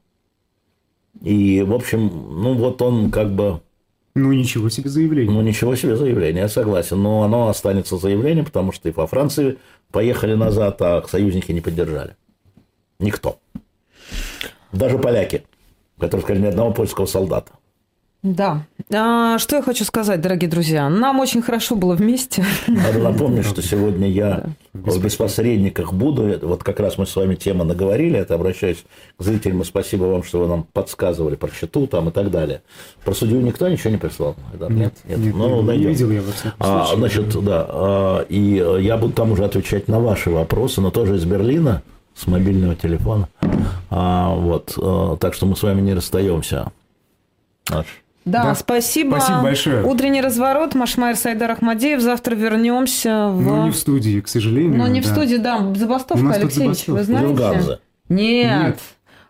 И, 1.23 1.62
в 1.62 1.73
общем, 1.73 2.09
ну 2.09 2.55
вот 2.55 2.83
он 2.83 3.11
как 3.11 3.31
бы, 3.35 3.61
Ну, 4.15 4.33
ничего 4.33 4.69
себе 4.69 4.91
заявление. 4.91 5.33
ну 5.33 5.43
ничего 5.43 5.75
себе 5.77 5.97
заявление, 5.97 6.43
я 6.43 6.49
согласен, 6.49 7.03
но 7.03 7.23
оно 7.23 7.49
останется 7.49 7.97
заявлением, 7.97 8.45
потому 8.45 8.73
что 8.73 8.89
и 8.89 8.93
во 8.93 9.07
Франции 9.07 9.59
поехали 9.91 10.35
назад, 10.35 10.81
а 10.83 11.03
союзники 11.09 11.53
не 11.53 11.61
поддержали. 11.61 12.17
Никто. 12.99 13.39
Даже 14.73 14.99
поляки, 14.99 15.45
которые 15.99 16.23
сказали 16.23 16.43
ни 16.43 16.49
одного 16.49 16.73
польского 16.73 17.07
солдата. 17.07 17.53
Да. 18.25 18.62
А, 18.91 19.39
что 19.39 19.57
я 19.57 19.62
хочу 19.62 19.85
сказать, 19.85 20.22
дорогие 20.22 20.49
друзья? 20.51 20.89
Нам 20.89 21.20
очень 21.20 21.43
хорошо 21.43 21.77
было 21.77 21.95
вместе. 21.95 22.43
Надо 22.66 22.99
напомнить, 22.99 23.45
что 23.45 23.61
сегодня 23.61 24.09
я 24.09 24.45
в 24.72 24.99
беспосредниках 25.03 25.93
буду. 25.93 26.39
Вот 26.41 26.64
как 26.64 26.81
раз 26.81 26.97
мы 26.97 27.07
с 27.07 27.14
вами 27.14 27.35
тема 27.35 27.64
наговорили. 27.64 28.18
Это 28.18 28.35
обращаюсь 28.35 28.83
к 29.18 29.22
зрителям. 29.22 29.61
и 29.61 29.64
Спасибо 29.64 30.05
вам, 30.05 30.22
что 30.22 30.41
вы 30.41 30.49
нам 30.49 30.66
подсказывали 30.72 31.35
про 31.37 31.51
счету 31.51 31.87
там 31.87 32.09
и 32.09 32.12
так 32.12 32.31
далее. 32.31 32.62
Про 33.05 33.12
судью 33.12 33.43
никто 33.43 33.68
ничего 33.68 33.91
не 33.91 33.99
прислал? 33.99 34.37
Это 34.55 34.72
Нет, 34.72 34.95
нет, 35.05 35.18
Ну, 35.35 35.61
не 35.61 35.66
найдем. 35.66 35.89
видел 35.91 36.11
я 36.11 36.22
во 36.22 36.33
всяком 36.33 36.53
А, 36.61 36.87
случае. 36.87 36.97
значит, 36.97 37.45
да. 37.45 37.66
а, 37.68 38.20
И 38.31 38.59
э, 38.59 38.79
я 38.81 38.97
буду 38.97 39.12
там 39.12 39.33
уже 39.33 39.45
отвечать 39.45 39.87
на 39.87 40.01
ваши 40.01 40.31
вопросы, 40.31 40.81
но 40.81 40.91
тоже 40.91 41.16
из 41.16 41.27
Берлина, 41.27 41.83
с 42.14 42.27
мобильного 42.27 42.75
телефона. 42.75 43.29
А, 43.91 44.35
Вот. 44.35 44.72
э, 44.81 45.16
Так 45.20 45.35
что 45.35 45.45
мы 45.45 45.57
с 45.57 45.62
вами 45.62 45.83
не 45.83 45.93
расстаемся. 45.93 46.72
Аж. 47.70 47.85
Да, 48.25 48.43
Да. 48.45 48.55
спасибо. 48.55 49.16
Спасибо 49.16 49.43
большое. 49.43 49.85
Утренний 49.85 50.20
разворот. 50.22 50.75
Машмайер 50.75 51.16
Сайдар 51.16 51.51
Ахмадеев. 51.51 52.01
Завтра 52.01 52.35
вернемся 52.35 53.29
в... 53.29 53.43
Но 53.43 53.64
не 53.64 53.70
в 53.70 53.77
студии, 53.77 54.20
к 54.20 54.29
сожалению. 54.29 54.79
Но 54.79 54.87
не 54.89 55.01
в 55.01 55.07
да. 55.07 55.11
студии, 55.12 55.37
да. 55.37 55.75
Забастовка, 55.75 56.31
Алексеевич, 56.33 56.87
вы 56.89 57.03
знаете? 57.03 57.79
Нет. 58.09 58.51
Нет. 58.62 58.79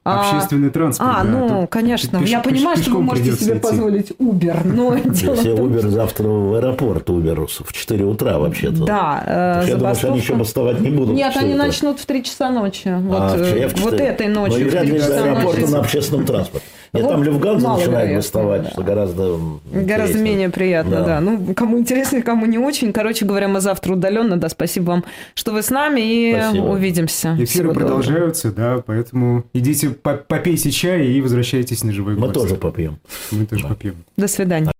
А, 0.06 0.20
Общественный 0.20 0.68
транспорт. 0.68 1.10
А, 1.16 1.24
да, 1.24 1.30
ну, 1.30 1.48
тут 1.62 1.70
конечно. 1.70 2.18
пеш- 2.18 2.26
Я 2.26 2.40
пеш- 2.40 2.50
понимаю, 2.50 2.76
что 2.76 2.90
вы 2.90 3.00
можете 3.02 3.32
себе 3.32 3.52
идти. 3.54 3.60
позволить 3.60 4.10
Uber, 4.20 4.60
но 4.66 4.94
дело 5.04 5.34
в 5.34 5.42
том, 5.42 5.54
Uber 5.60 5.88
завтра 5.88 6.28
в 6.28 6.54
аэропорт 6.56 7.08
Uber 7.08 7.46
в 7.46 7.72
4 7.72 8.04
утра 8.04 8.38
вообще-то. 8.38 8.84
Да, 8.84 9.62
э, 9.64 9.68
Я 9.70 9.76
думаю, 9.76 9.94
что 9.94 10.08
они 10.08 10.18
еще 10.18 10.34
бастовать 10.34 10.80
не 10.80 10.90
будут. 10.90 11.14
Нет, 11.16 11.32
в 11.32 11.36
они 11.38 11.52
4 11.52 11.54
утра. 11.54 11.66
начнут 11.66 12.00
в 12.00 12.04
3 12.04 12.22
часа 12.22 12.50
ночи. 12.50 12.94
Вот, 13.00 13.18
А, 13.18 13.36
э, 13.38 13.66
в 13.68 13.80
вот 13.80 13.92
4. 13.92 14.04
этой 14.10 14.28
Но 14.28 14.42
ночью. 14.42 14.68
в 14.68 14.70
вряд 14.72 14.82
3 14.82 14.90
ли 14.92 14.98
из 14.98 15.02
часа 15.04 15.24
аэропорта 15.24 15.60
ночи. 15.62 15.72
на 15.72 15.78
общественном 15.80 16.26
транспорте. 16.26 16.66
Нет, 16.94 17.02
Вот 17.02 17.10
там 17.10 17.24
Люфганза 17.24 17.68
начинает 17.74 18.16
бастовать, 18.16 18.62
да. 18.62 18.70
что 18.70 18.82
гораздо 18.82 19.22
Гораздо 19.72 19.80
интереснее. 19.82 20.22
менее 20.24 20.48
приятно, 20.50 20.96
да. 20.98 21.04
Да. 21.04 21.20
Ну, 21.20 21.52
кому 21.54 21.78
интересно, 21.78 22.22
кому 22.22 22.46
не 22.46 22.58
очень. 22.58 22.92
Короче 22.92 23.24
говоря, 23.24 23.48
мы 23.48 23.60
завтра 23.60 23.92
удаленно. 23.94 24.36
Да, 24.38 24.48
спасибо 24.48 24.84
вам, 24.90 25.04
что 25.34 25.52
вы 25.52 25.62
с 25.62 25.70
нами, 25.70 26.00
и 26.00 26.36
Спасибо. 26.40 26.64
увидимся. 26.66 27.34
Эфиры 27.34 27.46
Всего 27.46 27.68
доброго. 27.72 27.88
продолжаются, 27.88 28.52
да, 28.52 28.82
поэтому 28.86 29.44
идите 29.52 29.90
по- 29.90 30.14
попейте 30.14 30.70
чай 30.70 31.06
и 31.08 31.20
возвращайтесь 31.20 31.82
на 31.84 31.92
живой 31.92 32.14
Мы 32.14 32.32
тоже 32.32 32.54
попьем. 32.54 32.98
Мы 33.32 33.44
тоже 33.46 33.66
попьем. 33.66 33.96
До 34.16 34.28
свидания. 34.28 34.66